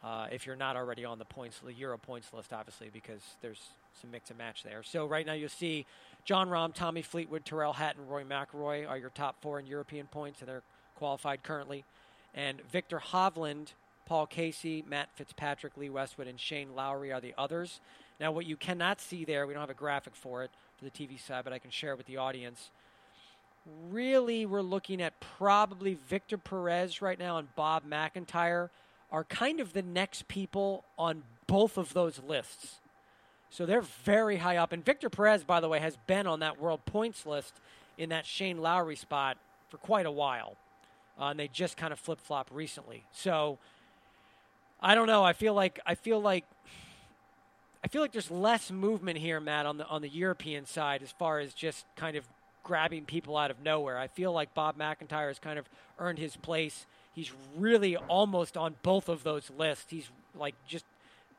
Uh, 0.02 0.26
if 0.32 0.46
you're 0.46 0.56
not 0.56 0.76
already 0.76 1.04
on 1.04 1.18
the 1.18 1.24
points, 1.24 1.60
the 1.64 1.74
Euro 1.74 1.98
points 1.98 2.32
list, 2.32 2.52
obviously, 2.52 2.88
because 2.90 3.20
there's 3.42 3.60
some 4.00 4.10
mix 4.10 4.30
and 4.30 4.38
match 4.38 4.62
there. 4.62 4.82
So 4.82 5.04
right 5.06 5.26
now 5.26 5.34
you'll 5.34 5.50
see 5.50 5.84
Jon 6.24 6.48
Rahm, 6.48 6.74
Tommy 6.74 7.02
Fleetwood, 7.02 7.44
Tyrrell 7.44 7.74
Hatton, 7.74 8.06
Rory 8.06 8.24
McIlroy 8.24 8.88
are 8.88 8.96
your 8.96 9.10
top 9.10 9.36
four 9.42 9.58
in 9.58 9.66
European 9.66 10.06
points, 10.06 10.40
and 10.40 10.48
they're 10.48 10.62
qualified 10.96 11.42
currently. 11.42 11.84
And 12.34 12.62
Viktor 12.70 12.98
Hovland, 12.98 13.72
Paul 14.06 14.26
Casey, 14.26 14.84
Matt 14.88 15.08
Fitzpatrick, 15.14 15.76
Lee 15.76 15.90
Westwood, 15.90 16.28
and 16.28 16.40
Shane 16.40 16.74
Lowry 16.74 17.12
are 17.12 17.20
the 17.20 17.34
others. 17.36 17.80
Now, 18.18 18.32
what 18.32 18.46
you 18.46 18.56
cannot 18.56 19.00
see 19.00 19.24
there, 19.24 19.46
we 19.46 19.52
don't 19.54 19.60
have 19.60 19.70
a 19.70 19.74
graphic 19.74 20.14
for 20.14 20.42
it 20.44 20.50
for 20.78 20.84
the 20.84 20.90
TV 20.90 21.20
side, 21.20 21.44
but 21.44 21.52
I 21.52 21.58
can 21.58 21.70
share 21.70 21.92
it 21.92 21.96
with 21.96 22.06
the 22.06 22.16
audience. 22.16 22.70
Really, 23.90 24.46
we're 24.46 24.62
looking 24.62 25.02
at 25.02 25.20
probably 25.20 25.94
Victor 25.94 26.38
Perez 26.38 27.02
right 27.02 27.18
now 27.18 27.38
and 27.38 27.54
Bob 27.54 27.82
McIntyre 27.88 28.70
are 29.12 29.24
kind 29.24 29.60
of 29.60 29.72
the 29.72 29.82
next 29.82 30.28
people 30.28 30.84
on 30.98 31.22
both 31.46 31.76
of 31.76 31.92
those 31.92 32.20
lists. 32.26 32.80
So 33.50 33.66
they're 33.66 33.82
very 33.82 34.36
high 34.36 34.56
up. 34.56 34.72
And 34.72 34.84
Victor 34.84 35.10
Perez, 35.10 35.42
by 35.42 35.60
the 35.60 35.68
way, 35.68 35.80
has 35.80 35.96
been 36.06 36.26
on 36.26 36.40
that 36.40 36.60
world 36.60 36.84
points 36.86 37.26
list 37.26 37.54
in 37.98 38.10
that 38.10 38.24
Shane 38.24 38.58
Lowry 38.58 38.96
spot 38.96 39.36
for 39.68 39.78
quite 39.78 40.06
a 40.06 40.10
while. 40.10 40.56
Uh, 41.20 41.26
and 41.26 41.40
they 41.40 41.48
just 41.48 41.76
kind 41.76 41.92
of 41.92 41.98
flip 41.98 42.20
flop 42.20 42.48
recently. 42.52 43.04
So 43.12 43.58
I 44.80 44.94
don't 44.94 45.06
know. 45.06 45.24
I 45.24 45.32
feel 45.32 45.52
like 45.52 45.80
I 45.84 45.94
feel 45.94 46.20
like 46.20 46.44
I 47.84 47.88
feel 47.88 48.02
like 48.02 48.12
there's 48.12 48.30
less 48.30 48.70
movement 48.70 49.18
here, 49.18 49.40
Matt, 49.40 49.66
on 49.66 49.76
the 49.76 49.86
on 49.86 50.00
the 50.00 50.08
European 50.08 50.64
side 50.64 51.02
as 51.02 51.10
far 51.10 51.40
as 51.40 51.52
just 51.52 51.84
kind 51.96 52.16
of 52.16 52.24
grabbing 52.62 53.04
people 53.04 53.36
out 53.36 53.50
of 53.50 53.60
nowhere. 53.62 53.98
I 53.98 54.06
feel 54.06 54.32
like 54.32 54.54
Bob 54.54 54.78
McIntyre 54.78 55.28
has 55.28 55.38
kind 55.38 55.58
of 55.58 55.68
earned 55.98 56.18
his 56.18 56.36
place. 56.36 56.86
He's 57.14 57.32
really 57.56 57.96
almost 57.96 58.56
on 58.56 58.76
both 58.82 59.08
of 59.08 59.22
those 59.24 59.50
lists. 59.56 59.86
He's 59.88 60.08
like 60.38 60.54
just 60.66 60.84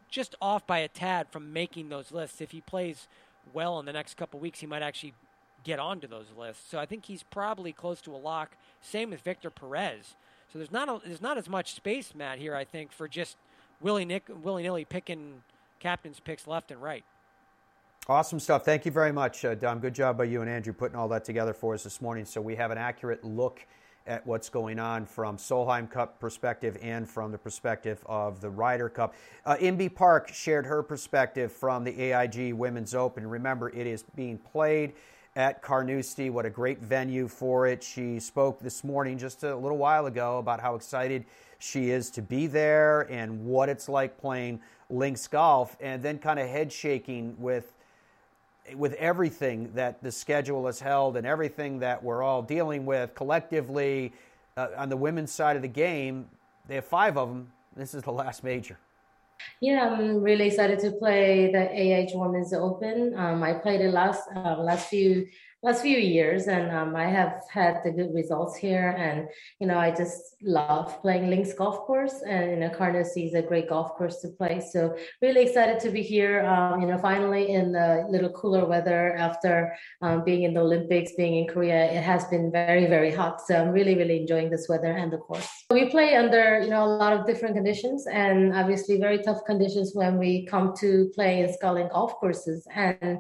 just 0.10 0.36
off 0.42 0.68
by 0.68 0.80
a 0.80 0.88
tad 0.88 1.28
from 1.30 1.54
making 1.54 1.90
those 1.90 2.12
lists. 2.12 2.42
If 2.42 2.52
he 2.52 2.62
plays 2.62 3.08
well 3.54 3.80
in 3.80 3.86
the 3.86 3.94
next 3.94 4.18
couple 4.18 4.40
weeks, 4.40 4.60
he 4.60 4.68
might 4.68 4.82
actually 4.82 5.14
get 5.64 5.80
onto 5.80 6.08
those 6.08 6.26
lists. 6.38 6.70
So 6.70 6.80
I 6.80 6.86
think 6.86 7.06
he's 7.06 7.24
probably 7.24 7.72
close 7.72 8.02
to 8.02 8.16
a 8.16 8.18
lock. 8.18 8.52
Same 8.82 9.12
with 9.12 9.22
Victor 9.22 9.50
Perez. 9.50 10.16
So 10.52 10.60
there's 10.60 10.72
not 10.72 10.90
a, 10.90 11.00
there's 11.06 11.22
not 11.22 11.38
as 11.38 11.48
much 11.48 11.74
space, 11.74 12.14
Matt, 12.14 12.40
here. 12.40 12.56
I 12.56 12.66
think 12.66 12.92
for 12.92 13.08
just 13.08 13.38
willy 13.80 14.06
nick 14.06 14.24
willy 14.44 14.64
nilly 14.64 14.86
picking 14.86 15.44
captains 15.80 16.20
picks 16.20 16.46
left 16.46 16.72
and 16.72 16.82
right. 16.82 17.06
Awesome 18.08 18.40
stuff. 18.40 18.66
Thank 18.66 18.86
you 18.86 18.92
very 18.92 19.12
much, 19.12 19.46
uh, 19.46 19.56
Dom. 19.56 19.80
Good 19.80 19.94
job 19.94 20.18
by 20.18 20.24
you 20.26 20.42
and 20.42 20.50
Andrew 20.50 20.74
putting 20.74 20.98
all 20.98 21.08
that 21.10 21.24
together 21.24 21.54
for 21.54 21.76
us 21.76 21.84
this 21.84 22.02
morning, 22.02 22.26
so 22.26 22.42
we 22.42 22.56
have 22.56 22.72
an 22.72 22.78
accurate 22.78 23.24
look 23.24 23.66
at 24.08 24.26
what's 24.26 24.50
going 24.50 24.80
on 24.80 25.06
from 25.06 25.38
Solheim 25.38 25.90
Cup 25.90 26.20
perspective 26.20 26.78
and 26.82 27.10
from 27.10 27.32
the 27.32 27.38
perspective 27.38 28.04
of 28.06 28.42
the 28.42 28.50
Ryder 28.50 28.90
Cup. 28.90 29.14
Uh, 29.46 29.56
Inbee 29.56 29.94
Park 29.94 30.30
shared 30.34 30.66
her 30.66 30.82
perspective 30.84 31.52
from 31.52 31.84
the 31.84 32.12
AIG 32.12 32.54
Women's 32.54 32.96
Open. 32.96 33.28
Remember, 33.28 33.70
it 33.70 33.88
is 33.88 34.04
being 34.16 34.38
played 34.38 34.94
at 35.36 35.62
Carnoustie. 35.62 36.30
What 36.30 36.46
a 36.46 36.50
great 36.50 36.80
venue 36.80 37.28
for 37.28 37.68
it. 37.68 37.84
She 37.84 38.20
spoke 38.20 38.60
this 38.60 38.84
morning, 38.84 39.18
just 39.18 39.44
a 39.44 39.56
little 39.56 39.78
while 39.78 40.08
ago, 40.08 40.40
about 40.40 40.60
how 40.60 40.76
excited 40.76 41.26
she 41.60 41.92
is 41.92 42.10
to 42.12 42.22
be 42.22 42.48
there 42.48 43.02
and 43.02 43.46
what 43.46 43.70
it's 43.70 43.88
like 43.88 44.20
playing 44.20 44.60
links 44.90 45.28
golf, 45.28 45.78
and 45.80 46.04
then 46.04 46.18
kind 46.18 46.40
of 46.40 46.48
head 46.50 46.72
shaking 46.72 47.36
with 47.40 47.74
with 48.76 48.94
everything 48.94 49.72
that 49.76 50.02
the 50.02 50.12
schedule 50.12 50.66
has 50.66 50.80
held 50.80 51.18
and 51.18 51.26
everything 51.26 51.80
that 51.80 52.04
we're 52.04 52.24
all 52.24 52.42
dealing 52.42 52.86
with 52.86 53.14
collectively 53.16 54.14
uh, 54.58 54.68
on 54.78 54.90
the 54.90 54.98
women's 54.98 55.32
side 55.32 55.56
of 55.56 55.62
the 55.62 55.68
game, 55.68 56.28
they 56.68 56.76
have 56.76 56.86
five 56.86 57.18
of 57.18 57.30
them. 57.30 57.52
This 57.76 57.94
is 57.94 58.04
the 58.04 58.12
last 58.12 58.44
major. 58.44 58.78
Yeah, 59.60 59.90
I'm 59.90 60.22
really 60.22 60.48
excited 60.48 60.80
to 60.80 60.92
play 60.92 61.52
the 61.52 61.64
AH 61.64 62.18
Women's 62.18 62.54
Open. 62.54 63.14
Um, 63.18 63.44
I 63.44 63.54
played 63.54 63.82
it 63.82 63.92
last 63.92 64.30
uh, 64.36 64.58
last 64.58 64.88
few 64.90 65.28
last 65.64 65.84
few 65.84 65.98
years, 65.98 66.48
and 66.48 66.72
um, 66.72 66.96
I 66.96 67.06
have 67.06 67.44
had 67.50 67.84
the 67.84 67.92
good 67.92 68.14
results 68.14 68.56
here. 68.58 68.96
And 68.98 69.28
you 69.60 69.68
know, 69.68 69.78
I 69.78 69.92
just 69.92 70.36
love 70.42 71.00
playing 71.02 71.30
Links 71.30 71.54
Golf 71.54 71.80
Course, 71.86 72.22
and 72.26 72.52
you 72.52 72.58
know, 72.58 72.70
Carnoustie 72.70 73.28
is 73.28 73.34
a 73.34 73.42
great 73.42 73.70
golf 73.70 73.96
course 73.96 74.22
to 74.22 74.30
play. 74.30 74.62
So 74.72 74.96
really 75.22 75.44
excited 75.44 75.80
to 75.82 75.92
be 75.92 76.02
here. 76.02 76.46
Um, 76.46 76.82
you 76.82 76.88
know, 76.88 76.98
finally 76.98 77.54
in 77.54 77.72
the 77.72 78.06
little 78.10 78.32
cooler 78.32 78.66
weather 78.66 79.16
after 79.16 79.76
um, 80.02 80.24
being 80.24 80.44
in 80.44 80.54
the 80.54 80.62
Olympics, 80.62 81.14
being 81.14 81.36
in 81.38 81.48
Korea, 81.48 81.92
it 81.92 82.04
has 82.04 82.26
been 82.26 82.52
very 82.52 82.88
very 82.88 83.12
hot. 83.12 83.42
So 83.42 83.56
I'm 83.56 83.70
really 83.70 83.96
really 83.96 84.22
enjoying 84.22 84.50
this 84.50 84.68
weather 84.68 84.92
and 84.92 85.12
the 85.12 85.18
course. 85.18 85.50
We 85.70 85.90
play 85.90 86.16
under 86.16 86.62
you 86.62 86.70
know 86.70 86.84
a 86.84 86.94
lot 87.04 87.14
of 87.14 87.28
different 87.28 87.56
conditions, 87.56 88.08
and 88.08 88.54
obviously 88.54 89.00
very 89.00 89.20
tough 89.20 89.46
conditions 89.46 89.92
when 89.94 90.18
we 90.18 90.46
come 90.46 90.74
to 90.80 91.12
play 91.14 91.42
in 91.42 91.54
sculling 91.54 91.90
golf 91.90 92.16
courses 92.16 92.68
and 92.74 93.20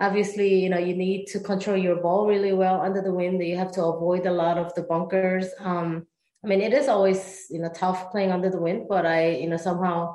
obviously 0.00 0.62
you 0.62 0.68
know 0.68 0.78
you 0.78 0.94
need 0.94 1.26
to 1.26 1.40
control 1.40 1.76
your 1.76 1.96
ball 1.96 2.26
really 2.26 2.52
well 2.52 2.80
under 2.80 3.00
the 3.00 3.12
wind 3.12 3.42
you 3.42 3.56
have 3.56 3.72
to 3.72 3.84
avoid 3.84 4.26
a 4.26 4.32
lot 4.32 4.58
of 4.58 4.74
the 4.74 4.82
bunkers. 4.82 5.48
Um, 5.60 6.06
i 6.44 6.46
mean 6.46 6.60
it 6.60 6.74
is 6.74 6.88
always 6.88 7.46
you 7.50 7.60
know 7.60 7.70
tough 7.74 8.10
playing 8.12 8.30
under 8.30 8.50
the 8.50 8.60
wind 8.60 8.86
but 8.88 9.06
i 9.06 9.30
you 9.30 9.48
know 9.48 9.56
somehow 9.56 10.14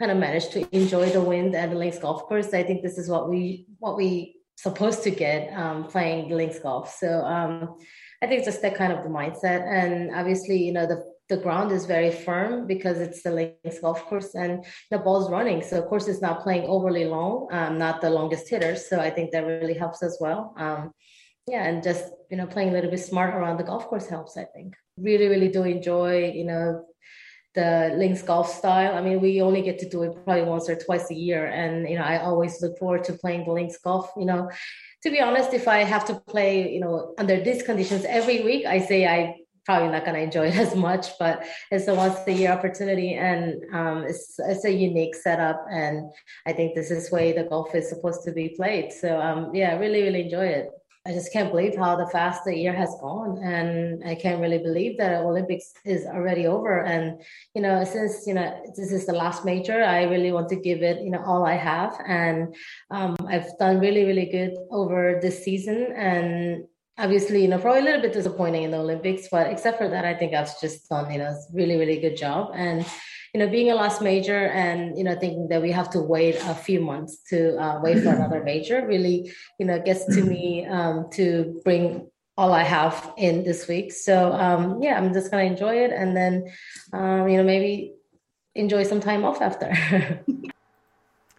kind 0.00 0.10
of 0.10 0.16
managed 0.16 0.50
to 0.52 0.66
enjoy 0.74 1.10
the 1.10 1.20
wind 1.20 1.54
at 1.54 1.70
the 1.70 1.76
links 1.76 1.98
golf 1.98 2.22
course. 2.22 2.54
I 2.54 2.62
think 2.62 2.82
this 2.82 2.96
is 2.96 3.08
what 3.08 3.28
we 3.28 3.66
what 3.78 3.96
we 3.98 4.36
supposed 4.56 5.02
to 5.02 5.10
get 5.10 5.52
um, 5.52 5.84
playing 5.84 6.30
links 6.30 6.58
golf. 6.58 6.92
So 6.92 7.20
um, 7.20 7.76
i 8.22 8.26
think 8.26 8.44
just 8.44 8.62
that 8.62 8.76
kind 8.76 8.92
of 8.92 9.02
the 9.04 9.10
mindset. 9.10 9.62
And 9.68 10.14
obviously 10.14 10.56
you 10.56 10.72
know 10.72 10.86
the 10.86 11.04
the 11.30 11.36
ground 11.36 11.72
is 11.72 11.86
very 11.86 12.10
firm 12.10 12.66
because 12.66 12.98
it's 12.98 13.22
the 13.22 13.30
links 13.30 13.78
golf 13.80 14.04
course 14.04 14.34
and 14.34 14.64
the 14.90 14.98
ball's 14.98 15.30
running. 15.30 15.62
So 15.62 15.78
of 15.80 15.86
course 15.86 16.08
it's 16.08 16.20
not 16.20 16.42
playing 16.42 16.64
overly 16.68 17.06
long, 17.06 17.48
um, 17.52 17.78
not 17.78 18.02
the 18.02 18.10
longest 18.10 18.50
hitter. 18.50 18.76
So 18.76 19.00
I 19.00 19.10
think 19.10 19.30
that 19.30 19.46
really 19.46 19.78
helps 19.84 20.02
as 20.02 20.18
well. 20.20 20.52
Um, 20.58 20.92
yeah, 21.46 21.64
and 21.66 21.82
just 21.82 22.04
you 22.30 22.36
know 22.36 22.46
playing 22.46 22.70
a 22.70 22.72
little 22.72 22.90
bit 22.90 23.00
smart 23.00 23.34
around 23.34 23.56
the 23.56 23.64
golf 23.64 23.86
course 23.86 24.08
helps. 24.08 24.36
I 24.36 24.44
think 24.44 24.74
really 24.98 25.28
really 25.28 25.48
do 25.48 25.62
enjoy 25.62 26.32
you 26.40 26.44
know 26.44 26.84
the 27.54 27.94
links 27.96 28.22
golf 28.22 28.48
style. 28.52 28.94
I 28.96 29.00
mean, 29.00 29.20
we 29.20 29.42
only 29.42 29.62
get 29.62 29.78
to 29.80 29.88
do 29.88 30.02
it 30.02 30.12
probably 30.24 30.42
once 30.42 30.68
or 30.68 30.76
twice 30.76 31.10
a 31.10 31.14
year, 31.14 31.46
and 31.46 31.88
you 31.88 31.96
know 31.96 32.04
I 32.04 32.18
always 32.18 32.60
look 32.60 32.78
forward 32.78 33.04
to 33.04 33.14
playing 33.14 33.44
the 33.46 33.52
links 33.52 33.78
golf. 33.78 34.10
You 34.16 34.26
know. 34.26 34.50
To 35.04 35.10
be 35.10 35.18
honest, 35.18 35.54
if 35.54 35.66
I 35.66 35.78
have 35.78 36.04
to 36.08 36.14
play, 36.32 36.70
you 36.74 36.78
know, 36.78 37.14
under 37.16 37.42
these 37.42 37.62
conditions 37.62 38.04
every 38.04 38.42
week, 38.42 38.66
I 38.66 38.80
say 38.80 39.06
I 39.06 39.36
probably 39.70 39.88
not 39.88 40.04
going 40.04 40.16
to 40.16 40.22
enjoy 40.22 40.46
it 40.48 40.56
as 40.66 40.74
much, 40.74 41.06
but 41.18 41.44
it's 41.70 41.86
a 41.86 41.94
once 41.94 42.18
a 42.26 42.32
year 42.32 42.50
opportunity 42.50 43.14
and 43.14 43.62
um, 43.72 43.98
it's, 44.04 44.34
it's 44.38 44.64
a 44.64 44.72
unique 44.72 45.14
setup. 45.14 45.64
And 45.70 46.10
I 46.44 46.52
think 46.52 46.74
this 46.74 46.90
is 46.90 47.12
way 47.12 47.32
the 47.32 47.44
golf 47.44 47.74
is 47.74 47.88
supposed 47.88 48.24
to 48.24 48.32
be 48.32 48.48
played. 48.56 48.92
So 48.92 49.20
um, 49.20 49.54
yeah, 49.54 49.78
really, 49.78 50.02
really 50.02 50.22
enjoy 50.22 50.46
it. 50.46 50.70
I 51.06 51.12
just 51.12 51.32
can't 51.32 51.50
believe 51.50 51.76
how 51.76 51.96
the 51.96 52.08
fast 52.08 52.44
the 52.44 52.54
year 52.54 52.74
has 52.74 52.94
gone, 53.00 53.38
and 53.42 54.06
I 54.06 54.14
can't 54.14 54.38
really 54.38 54.58
believe 54.58 54.98
that 54.98 55.22
Olympics 55.22 55.72
is 55.86 56.04
already 56.04 56.46
over. 56.46 56.84
And 56.84 57.22
you 57.54 57.62
know, 57.62 57.82
since 57.84 58.26
you 58.26 58.34
know 58.34 58.62
this 58.76 58.92
is 58.92 59.06
the 59.06 59.14
last 59.14 59.46
major, 59.46 59.82
I 59.82 60.02
really 60.02 60.30
want 60.30 60.50
to 60.50 60.56
give 60.56 60.82
it 60.82 61.00
you 61.00 61.10
know 61.10 61.22
all 61.24 61.46
I 61.46 61.54
have, 61.54 61.98
and 62.06 62.54
um, 62.90 63.16
I've 63.26 63.56
done 63.58 63.80
really 63.80 64.04
really 64.04 64.26
good 64.26 64.52
over 64.70 65.18
this 65.22 65.42
season, 65.42 65.94
and 65.96 66.64
obviously, 66.98 67.42
you 67.42 67.48
know, 67.48 67.58
probably 67.58 67.80
a 67.80 67.84
little 67.84 68.00
bit 68.00 68.12
disappointing 68.12 68.62
in 68.62 68.70
the 68.70 68.78
Olympics, 68.78 69.28
but 69.30 69.46
except 69.46 69.78
for 69.78 69.88
that, 69.88 70.04
I 70.04 70.14
think 70.14 70.34
I've 70.34 70.60
just 70.60 70.88
done, 70.88 71.10
you 71.12 71.18
know, 71.18 71.34
really, 71.52 71.76
really 71.76 71.98
good 71.98 72.16
job. 72.16 72.52
And, 72.54 72.84
you 73.34 73.40
know, 73.40 73.48
being 73.48 73.70
a 73.70 73.74
last 73.74 74.02
major 74.02 74.46
and, 74.48 74.98
you 74.98 75.04
know, 75.04 75.16
thinking 75.18 75.48
that 75.48 75.62
we 75.62 75.70
have 75.72 75.90
to 75.90 76.00
wait 76.00 76.36
a 76.36 76.54
few 76.54 76.80
months 76.80 77.22
to 77.30 77.56
uh, 77.58 77.80
wait 77.82 78.02
for 78.02 78.10
another 78.10 78.42
major 78.44 78.86
really, 78.86 79.32
you 79.58 79.66
know, 79.66 79.80
gets 79.80 80.04
to 80.06 80.22
me 80.22 80.66
um, 80.66 81.08
to 81.12 81.60
bring 81.64 82.10
all 82.36 82.52
I 82.52 82.62
have 82.62 83.12
in 83.16 83.44
this 83.44 83.68
week. 83.68 83.92
So, 83.92 84.32
um, 84.32 84.82
yeah, 84.82 84.96
I'm 84.96 85.12
just 85.12 85.30
going 85.30 85.46
to 85.46 85.52
enjoy 85.52 85.84
it 85.84 85.92
and 85.92 86.16
then, 86.16 86.50
um, 86.92 87.28
you 87.28 87.36
know, 87.36 87.44
maybe 87.44 87.94
enjoy 88.54 88.82
some 88.82 89.00
time 89.00 89.24
off 89.24 89.40
after. 89.40 89.66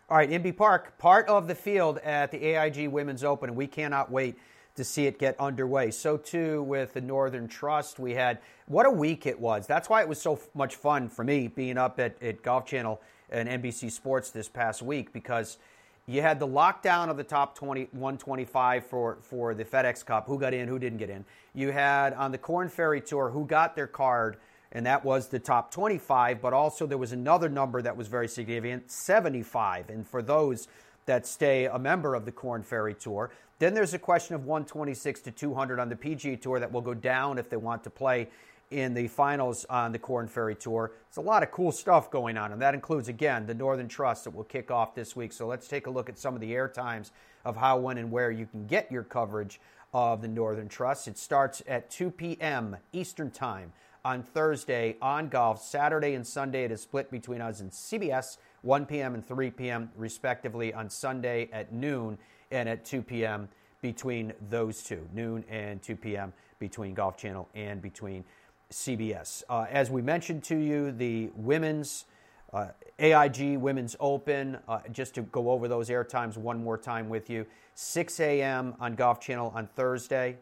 all 0.10 0.18
right, 0.18 0.30
Inbee 0.30 0.56
Park, 0.56 0.98
part 0.98 1.28
of 1.28 1.48
the 1.48 1.56
field 1.56 1.98
at 2.00 2.32
the 2.32 2.44
AIG 2.46 2.88
Women's 2.88 3.24
Open, 3.24 3.50
and 3.50 3.58
we 3.58 3.68
cannot 3.68 4.12
wait 4.12 4.38
to 4.76 4.84
see 4.84 5.06
it 5.06 5.20
get 5.20 5.40
underway. 5.40 5.92
So 5.92 6.18
too 6.18 6.64
with 6.64 6.94
the 6.94 7.02
Northern 7.02 7.48
Trust, 7.48 8.00
we 8.00 8.14
had 8.14 8.40
what 8.68 8.86
a 8.86 8.92
week 8.92 9.26
it 9.26 9.40
was. 9.40 9.68
That's 9.68 9.90
why 9.90 10.02
it 10.02 10.08
was 10.08 10.22
so 10.22 10.40
much 10.54 10.76
fun 10.76 11.10
for 11.10 11.24
me 11.24 11.48
being 11.48 11.78
up 11.78 12.00
at, 12.00 12.22
at 12.22 12.42
Golf 12.42 12.66
Channel 12.66 13.02
and 13.30 13.48
NBC 13.48 13.92
Sports 13.92 14.32
this 14.32 14.48
past 14.50 14.82
week 14.82 15.14
because 15.14 15.58
you 16.08 16.22
had 16.22 16.40
the 16.40 16.48
lockdown 16.48 17.10
of 17.10 17.18
the 17.18 17.24
top 17.24 17.56
20, 17.56 17.90
125 17.92 18.86
for, 18.86 19.18
for 19.22 19.54
the 19.54 19.64
FedEx 19.64 20.06
Cup, 20.06 20.28
who 20.28 20.40
got 20.40 20.54
in, 20.54 20.68
who 20.68 20.80
didn't 20.80 20.98
get 20.98 21.10
in. 21.10 21.24
You 21.54 21.72
had 21.72 22.14
on 22.14 22.32
the 22.32 22.38
Korn 22.38 22.70
Ferry 22.70 23.02
Tour, 23.02 23.30
who 23.30 23.46
got 23.46 23.76
their 23.76 23.88
card, 23.88 24.38
and 24.72 24.86
that 24.86 25.06
was 25.06 25.28
the 25.28 25.40
top 25.40 25.72
25, 25.72 26.42
but 26.42 26.54
also 26.54 26.88
there 26.88 26.98
was 26.98 27.12
another 27.12 27.50
number 27.50 27.82
that 27.82 27.96
was 27.96 28.08
very 28.08 28.28
significant 28.28 28.90
75. 28.90 29.90
And 29.90 30.08
for 30.08 30.22
those 30.22 30.68
that 31.06 31.26
stay 31.26 31.66
a 31.66 31.80
member 31.80 32.16
of 32.16 32.26
the 32.26 32.32
Korn 32.32 32.64
Ferry 32.64 32.94
Tour, 32.94 33.32
then 33.60 33.74
there's 33.74 33.94
a 33.94 34.00
question 34.00 34.36
of 34.36 34.46
126 34.46 35.22
to 35.22 35.32
200 35.32 35.80
on 35.80 35.90
the 35.90 35.96
PGA 35.96 36.40
Tour 36.40 36.60
that 36.60 36.72
will 36.72 36.82
go 36.82 36.94
down 36.94 37.38
if 37.38 37.50
they 37.50 37.58
want 37.58 37.84
to 37.84 37.90
play 37.90 38.28
in 38.72 38.94
the 38.94 39.08
finals 39.08 39.66
on 39.70 39.92
the 39.92 40.00
Korn 40.00 40.28
Ferry 40.28 40.56
Tour. 40.56 40.94
It's 41.08 41.18
a 41.18 41.22
lot 41.22 41.44
of 41.44 41.52
cool 41.52 41.72
stuff 41.72 42.10
going 42.10 42.38
on, 42.38 42.54
and 42.54 42.62
that 42.62 42.74
includes, 42.74 43.10
again, 43.10 43.46
the 43.46 43.54
Northern 43.54 43.88
Trust 43.88 44.24
that 44.24 44.32
will 44.32 44.46
kick 44.46 44.72
off 44.72 44.96
this 44.96 45.16
week. 45.16 45.34
So 45.34 45.46
let's 45.46 45.68
take 45.68 45.88
a 45.88 45.90
look 45.92 46.10
at 46.10 46.18
some 46.18 46.34
of 46.34 46.42
the 46.42 46.56
air 46.56 46.70
times 46.70 47.12
of 47.44 47.58
how, 47.58 47.78
when, 47.78 47.98
and 47.98 48.10
where 48.12 48.32
you 48.32 48.46
can 48.46 48.66
get 48.66 48.92
your 48.92 49.04
coverage 49.04 49.60
of 49.94 50.22
the 50.22 50.28
Northern 50.28 50.70
Trust. 50.70 51.08
It 51.08 51.18
starts 51.18 51.62
at 51.68 51.90
2 51.90 52.12
p.m. 52.12 52.78
Eastern 52.94 53.30
Time 53.30 53.74
on 54.06 54.24
Thursday 54.24 54.96
on 55.02 55.28
golf. 55.28 55.62
Saturday 55.62 56.14
and 56.14 56.26
Sunday, 56.26 56.64
it 56.64 56.72
is 56.72 56.82
split 56.82 57.12
between 57.12 57.42
us 57.42 57.60
and 57.60 57.72
CBS, 57.72 58.38
1 58.62 58.86
p.m. 58.86 59.16
and 59.16 59.26
3 59.26 59.52
p.m., 59.52 59.90
respectively, 59.96 60.74
on 60.74 60.90
Sunday 60.90 61.50
at 61.52 61.74
noon 61.74 62.18
and 62.52 62.70
at 62.70 62.86
2 62.86 63.02
p.m. 63.02 63.50
between 63.82 64.34
those 64.50 64.84
two, 64.84 65.08
noon 65.14 65.44
and 65.50 65.82
2 65.82 65.96
p.m. 65.96 66.34
between 66.60 66.94
Golf 66.94 67.18
Channel 67.18 67.50
and 67.56 67.82
between 67.82 68.24
CBS. 68.72 69.44
Uh, 69.50 69.66
as 69.70 69.90
we 69.90 70.02
mentioned 70.02 70.44
to 70.46 70.56
you, 70.56 70.92
the 70.92 71.30
women's 71.36 72.06
uh, 72.54 72.68
AIG 73.00 73.58
Women's 73.58 73.96
Open, 74.00 74.58
uh, 74.68 74.80
just 74.92 75.16
to 75.16 75.22
go 75.22 75.52
over 75.52 75.68
those 75.68 75.90
air 75.90 76.04
times 76.04 76.38
one 76.38 76.62
more 76.64 76.78
time 76.78 77.10
with 77.10 77.30
you 77.30 77.46
6 77.76 78.20
a.m. 78.20 78.76
on 78.80 78.96
Golf 78.96 79.20
Channel 79.20 79.52
on 79.56 79.68
Thursday. 79.68 80.38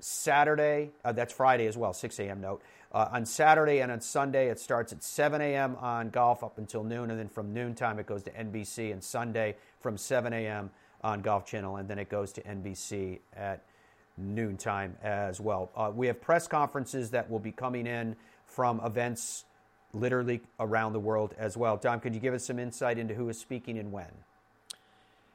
Saturday, 0.00 0.90
uh, 1.04 1.12
that's 1.12 1.32
Friday 1.32 1.66
as 1.66 1.76
well, 1.76 1.92
6 1.92 2.18
a.m. 2.20 2.40
note. 2.40 2.62
Uh, 2.94 3.08
on 3.10 3.26
Saturday 3.26 3.80
and 3.80 3.92
on 3.92 4.00
Sunday, 4.00 4.48
it 4.48 4.58
starts 4.58 4.92
at 4.92 5.02
7 5.02 5.40
a.m. 5.42 5.76
on 5.80 6.08
golf 6.08 6.42
up 6.42 6.58
until 6.58 6.84
noon, 6.84 7.10
and 7.10 7.18
then 7.18 7.28
from 7.28 7.52
noontime 7.52 7.98
it 7.98 8.06
goes 8.06 8.22
to 8.22 8.30
NBC, 8.30 8.92
and 8.92 9.04
Sunday 9.04 9.56
from 9.80 9.98
7 9.98 10.32
a.m 10.32 10.70
on 11.04 11.20
Golf 11.20 11.44
Channel, 11.44 11.76
and 11.76 11.86
then 11.88 11.98
it 11.98 12.08
goes 12.08 12.32
to 12.32 12.42
NBC 12.42 13.20
at 13.36 13.62
noontime 14.16 14.96
as 15.02 15.38
well. 15.38 15.70
Uh, 15.76 15.92
we 15.94 16.06
have 16.06 16.20
press 16.20 16.48
conferences 16.48 17.10
that 17.10 17.30
will 17.30 17.38
be 17.38 17.52
coming 17.52 17.86
in 17.86 18.16
from 18.46 18.80
events 18.82 19.44
literally 19.92 20.40
around 20.58 20.94
the 20.94 21.00
world 21.00 21.34
as 21.38 21.56
well. 21.56 21.76
Dom, 21.76 22.00
could 22.00 22.14
you 22.14 22.20
give 22.20 22.34
us 22.34 22.44
some 22.44 22.58
insight 22.58 22.98
into 22.98 23.14
who 23.14 23.28
is 23.28 23.38
speaking 23.38 23.78
and 23.78 23.92
when? 23.92 24.10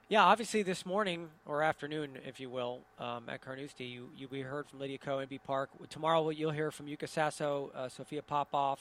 Yeah, 0.10 0.24
obviously 0.24 0.64
this 0.64 0.88
morning 0.88 1.30
or 1.46 1.62
afternoon, 1.62 2.18
if 2.26 2.40
you 2.40 2.50
will, 2.50 2.80
um, 2.98 3.30
at 3.30 3.42
Carnoustie, 3.42 3.86
you, 3.86 4.10
you 4.18 4.28
we 4.32 4.42
heard 4.42 4.68
from 4.68 4.80
Lydia 4.80 4.98
Ko, 4.98 5.18
Inbee 5.18 5.40
Park. 5.44 5.70
Tomorrow 5.88 6.32
you'll 6.32 6.50
hear 6.50 6.72
from 6.72 6.88
Yuka 6.88 7.04
Saso, 7.04 7.70
uh, 7.76 7.88
Sophia 7.90 8.24
Popov. 8.24 8.80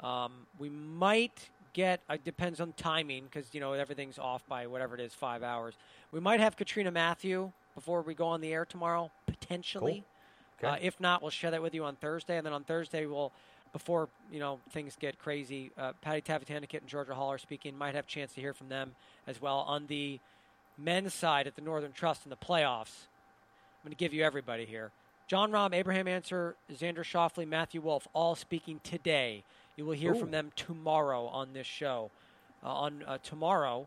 Um, 0.00 0.32
we 0.58 0.68
might 0.68 1.48
get. 1.74 2.00
It 2.10 2.24
depends 2.24 2.60
on 2.60 2.72
timing 2.72 3.26
because 3.26 3.54
you 3.54 3.60
know 3.60 3.72
everything's 3.74 4.18
off 4.18 4.44
by 4.48 4.66
whatever 4.66 4.96
it 4.96 5.00
is, 5.00 5.14
five 5.14 5.44
hours. 5.44 5.74
We 6.10 6.18
might 6.18 6.40
have 6.40 6.56
Catriona 6.56 6.90
Matthew 6.90 7.52
before 7.76 8.02
we 8.02 8.14
go 8.14 8.26
on 8.26 8.40
the 8.40 8.52
air 8.52 8.64
tomorrow, 8.64 9.12
potentially. 9.26 10.02
Cool. 10.60 10.70
Okay. 10.70 10.76
Uh, 10.76 10.84
if 10.84 10.98
not, 10.98 11.22
we'll 11.22 11.30
share 11.30 11.52
that 11.52 11.62
with 11.62 11.72
you 11.72 11.84
on 11.84 11.94
Thursday, 11.94 12.36
and 12.36 12.44
then 12.44 12.52
on 12.52 12.64
Thursday 12.64 13.06
we'll, 13.06 13.30
before 13.72 14.08
you 14.32 14.40
know 14.40 14.58
things 14.72 14.96
get 14.98 15.20
crazy, 15.20 15.70
uh, 15.78 15.92
Patty 16.02 16.20
Tavatanakit 16.20 16.80
and 16.80 16.88
Georgia 16.88 17.14
Hall 17.14 17.30
are 17.30 17.38
speaking. 17.38 17.78
Might 17.78 17.94
have 17.94 18.06
a 18.06 18.08
chance 18.08 18.32
to 18.32 18.40
hear 18.40 18.54
from 18.54 18.68
them 18.68 18.96
as 19.28 19.40
well 19.40 19.58
on 19.58 19.86
the 19.86 20.18
men's 20.78 21.12
side 21.12 21.46
at 21.46 21.56
the 21.56 21.62
Northern 21.62 21.92
Trust 21.92 22.24
in 22.24 22.30
the 22.30 22.36
playoffs. 22.36 23.06
I'm 23.78 23.84
going 23.84 23.90
to 23.90 23.96
give 23.96 24.14
you 24.14 24.24
everybody 24.24 24.64
here. 24.64 24.90
Jon 25.26 25.50
Rahm, 25.50 25.74
Abraham 25.74 26.08
Ancer, 26.08 26.56
Xander 26.72 27.04
Schauffele, 27.04 27.46
Matthew 27.46 27.80
Wolff, 27.80 28.08
all 28.14 28.34
speaking 28.34 28.80
today. 28.82 29.44
You 29.76 29.84
will 29.84 29.92
hear 29.92 30.14
Ooh. 30.14 30.18
from 30.18 30.30
them 30.30 30.50
tomorrow 30.56 31.26
on 31.26 31.52
this 31.52 31.66
show. 31.66 32.10
Uh, 32.64 32.68
on 32.68 33.04
uh, 33.06 33.18
tomorrow, 33.22 33.86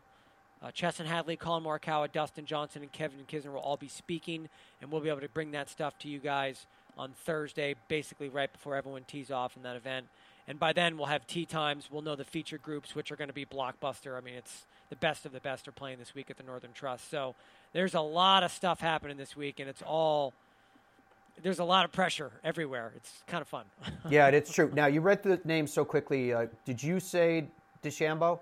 uh, 0.62 0.70
Chesson 0.70 1.06
Hadley, 1.06 1.36
Collin 1.36 1.64
Morikawa, 1.64 2.10
Dustin 2.10 2.46
Johnson, 2.46 2.82
and 2.82 2.92
Kevin 2.92 3.18
Kisner 3.28 3.52
will 3.52 3.60
all 3.60 3.76
be 3.76 3.88
speaking, 3.88 4.48
and 4.80 4.90
we'll 4.90 5.00
be 5.00 5.08
able 5.08 5.20
to 5.20 5.28
bring 5.28 5.50
that 5.50 5.68
stuff 5.68 5.98
to 5.98 6.08
you 6.08 6.18
guys 6.18 6.66
on 6.96 7.12
Thursday, 7.24 7.74
basically 7.88 8.28
right 8.28 8.52
before 8.52 8.76
everyone 8.76 9.02
tees 9.04 9.30
off 9.30 9.56
in 9.56 9.62
that 9.64 9.76
event. 9.76 10.06
And 10.46 10.58
by 10.58 10.72
then, 10.72 10.96
we'll 10.96 11.06
have 11.06 11.26
tee 11.26 11.46
times. 11.46 11.88
We'll 11.90 12.02
know 12.02 12.16
the 12.16 12.24
feature 12.24 12.58
groups, 12.58 12.94
which 12.94 13.10
are 13.12 13.16
going 13.16 13.28
to 13.28 13.34
be 13.34 13.44
blockbuster. 13.44 14.16
I 14.16 14.20
mean, 14.20 14.34
it's 14.34 14.66
the 14.92 14.96
best 14.96 15.24
of 15.24 15.32
the 15.32 15.40
best 15.40 15.66
are 15.66 15.72
playing 15.72 15.98
this 15.98 16.14
week 16.14 16.30
at 16.30 16.36
the 16.36 16.42
Northern 16.42 16.74
Trust. 16.74 17.10
So 17.10 17.34
there's 17.72 17.94
a 17.94 18.00
lot 18.02 18.42
of 18.42 18.52
stuff 18.52 18.78
happening 18.78 19.16
this 19.16 19.34
week, 19.34 19.58
and 19.58 19.66
it's 19.66 19.80
all 19.80 20.34
there's 21.42 21.60
a 21.60 21.64
lot 21.64 21.86
of 21.86 21.92
pressure 21.92 22.30
everywhere. 22.44 22.92
It's 22.94 23.10
kind 23.26 23.40
of 23.40 23.48
fun. 23.48 23.64
yeah, 24.10 24.28
it's 24.28 24.52
true. 24.52 24.70
Now 24.74 24.86
you 24.86 25.00
read 25.00 25.22
the 25.22 25.40
name 25.46 25.66
so 25.66 25.82
quickly. 25.82 26.34
Uh, 26.34 26.46
did 26.66 26.82
you 26.82 27.00
say 27.00 27.46
DeChambeau? 27.82 28.38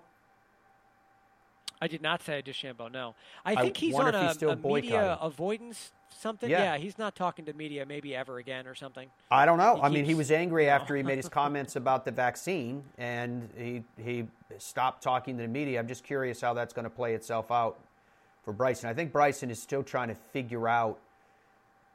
I 1.80 1.88
did 1.88 2.02
not 2.02 2.22
say 2.22 2.42
DeChambeau. 2.44 2.92
No, 2.92 3.14
I 3.44 3.54
think 3.54 3.76
I 3.76 3.80
he's 3.80 3.94
on 3.94 4.14
a, 4.14 4.28
he's 4.28 4.42
a 4.42 4.56
media 4.56 5.18
avoidance 5.20 5.92
something. 6.10 6.50
Yeah. 6.50 6.74
yeah. 6.74 6.78
he's 6.78 6.98
not 6.98 7.14
talking 7.14 7.46
to 7.46 7.52
media 7.52 7.86
maybe 7.86 8.14
ever 8.14 8.38
again 8.38 8.66
or 8.66 8.74
something. 8.74 9.08
I 9.30 9.46
don't 9.46 9.58
know. 9.58 9.76
He 9.76 9.80
I 9.80 9.84
keeps, 9.84 9.94
mean, 9.94 10.04
he 10.04 10.14
was 10.14 10.30
angry 10.30 10.68
after 10.68 10.94
he 10.96 11.02
made 11.02 11.16
his 11.16 11.28
comments 11.28 11.76
about 11.76 12.04
the 12.04 12.10
vaccine, 12.10 12.84
and 12.98 13.48
he 13.56 13.84
he 14.02 14.26
stopped 14.58 15.02
talking 15.02 15.36
to 15.36 15.42
the 15.42 15.48
media. 15.48 15.78
I'm 15.78 15.88
just 15.88 16.04
curious 16.04 16.40
how 16.40 16.54
that's 16.54 16.72
going 16.72 16.84
to 16.84 16.90
play 16.90 17.14
itself 17.14 17.50
out 17.50 17.78
for 18.44 18.52
Bryson. 18.52 18.88
I 18.88 18.94
think 18.94 19.12
Bryson 19.12 19.50
is 19.50 19.60
still 19.60 19.82
trying 19.82 20.08
to 20.08 20.14
figure 20.14 20.68
out 20.68 20.98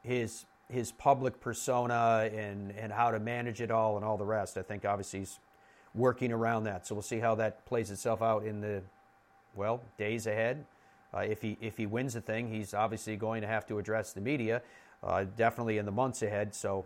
his 0.02 0.46
his 0.68 0.92
public 0.92 1.40
persona 1.40 2.28
and 2.34 2.72
and 2.72 2.92
how 2.92 3.10
to 3.10 3.20
manage 3.20 3.60
it 3.60 3.70
all 3.70 3.96
and 3.96 4.04
all 4.04 4.16
the 4.16 4.24
rest. 4.24 4.56
I 4.58 4.62
think 4.62 4.84
obviously 4.84 5.20
he's 5.20 5.38
working 5.94 6.32
around 6.32 6.64
that. 6.64 6.86
So 6.86 6.94
we'll 6.94 7.02
see 7.02 7.20
how 7.20 7.36
that 7.36 7.64
plays 7.66 7.90
itself 7.90 8.20
out 8.20 8.44
in 8.44 8.60
the 8.60 8.82
well, 9.56 9.80
days 9.98 10.26
ahead. 10.26 10.64
Uh, 11.14 11.20
if 11.20 11.40
he 11.40 11.56
if 11.60 11.76
he 11.76 11.86
wins 11.86 12.14
the 12.14 12.20
thing, 12.20 12.50
he's 12.50 12.74
obviously 12.74 13.16
going 13.16 13.40
to 13.40 13.46
have 13.46 13.66
to 13.66 13.78
address 13.78 14.12
the 14.12 14.20
media, 14.20 14.62
uh, 15.02 15.24
definitely 15.36 15.78
in 15.78 15.86
the 15.86 15.92
months 15.92 16.22
ahead. 16.22 16.54
So, 16.54 16.84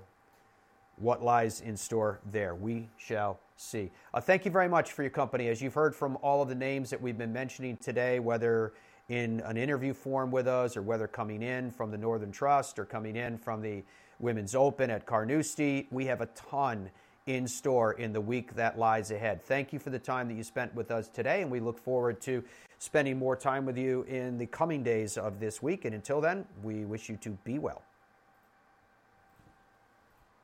what 0.96 1.22
lies 1.22 1.60
in 1.60 1.76
store 1.76 2.20
there? 2.30 2.54
We 2.54 2.88
shall 2.96 3.40
see. 3.56 3.90
Uh, 4.14 4.20
thank 4.20 4.44
you 4.44 4.50
very 4.50 4.68
much 4.68 4.92
for 4.92 5.02
your 5.02 5.10
company. 5.10 5.48
As 5.48 5.60
you've 5.60 5.74
heard 5.74 5.94
from 5.94 6.16
all 6.22 6.42
of 6.42 6.48
the 6.48 6.54
names 6.54 6.90
that 6.90 7.00
we've 7.00 7.18
been 7.18 7.32
mentioning 7.32 7.76
today, 7.78 8.18
whether 8.20 8.72
in 9.08 9.40
an 9.40 9.56
interview 9.56 9.92
form 9.92 10.30
with 10.30 10.46
us 10.46 10.76
or 10.76 10.82
whether 10.82 11.08
coming 11.08 11.42
in 11.42 11.70
from 11.70 11.90
the 11.90 11.98
Northern 11.98 12.30
Trust 12.30 12.78
or 12.78 12.84
coming 12.84 13.16
in 13.16 13.36
from 13.36 13.60
the 13.60 13.82
Women's 14.20 14.54
Open 14.54 14.90
at 14.90 15.06
Carnoustie, 15.06 15.88
we 15.90 16.06
have 16.06 16.20
a 16.20 16.26
ton 16.26 16.90
in 17.36 17.46
store 17.46 17.92
in 17.92 18.12
the 18.12 18.20
week 18.20 18.54
that 18.54 18.78
lies 18.78 19.10
ahead. 19.10 19.42
Thank 19.44 19.72
you 19.72 19.78
for 19.78 19.90
the 19.90 19.98
time 19.98 20.28
that 20.28 20.34
you 20.34 20.42
spent 20.42 20.74
with 20.74 20.90
us 20.90 21.08
today, 21.08 21.42
and 21.42 21.50
we 21.50 21.60
look 21.60 21.78
forward 21.78 22.20
to 22.22 22.42
spending 22.78 23.18
more 23.18 23.36
time 23.36 23.64
with 23.64 23.78
you 23.78 24.02
in 24.08 24.36
the 24.36 24.46
coming 24.46 24.82
days 24.82 25.16
of 25.16 25.38
this 25.38 25.62
week. 25.62 25.84
And 25.84 25.94
until 25.94 26.20
then, 26.20 26.44
we 26.62 26.84
wish 26.84 27.08
you 27.08 27.16
to 27.18 27.30
be 27.44 27.58
well. 27.58 27.82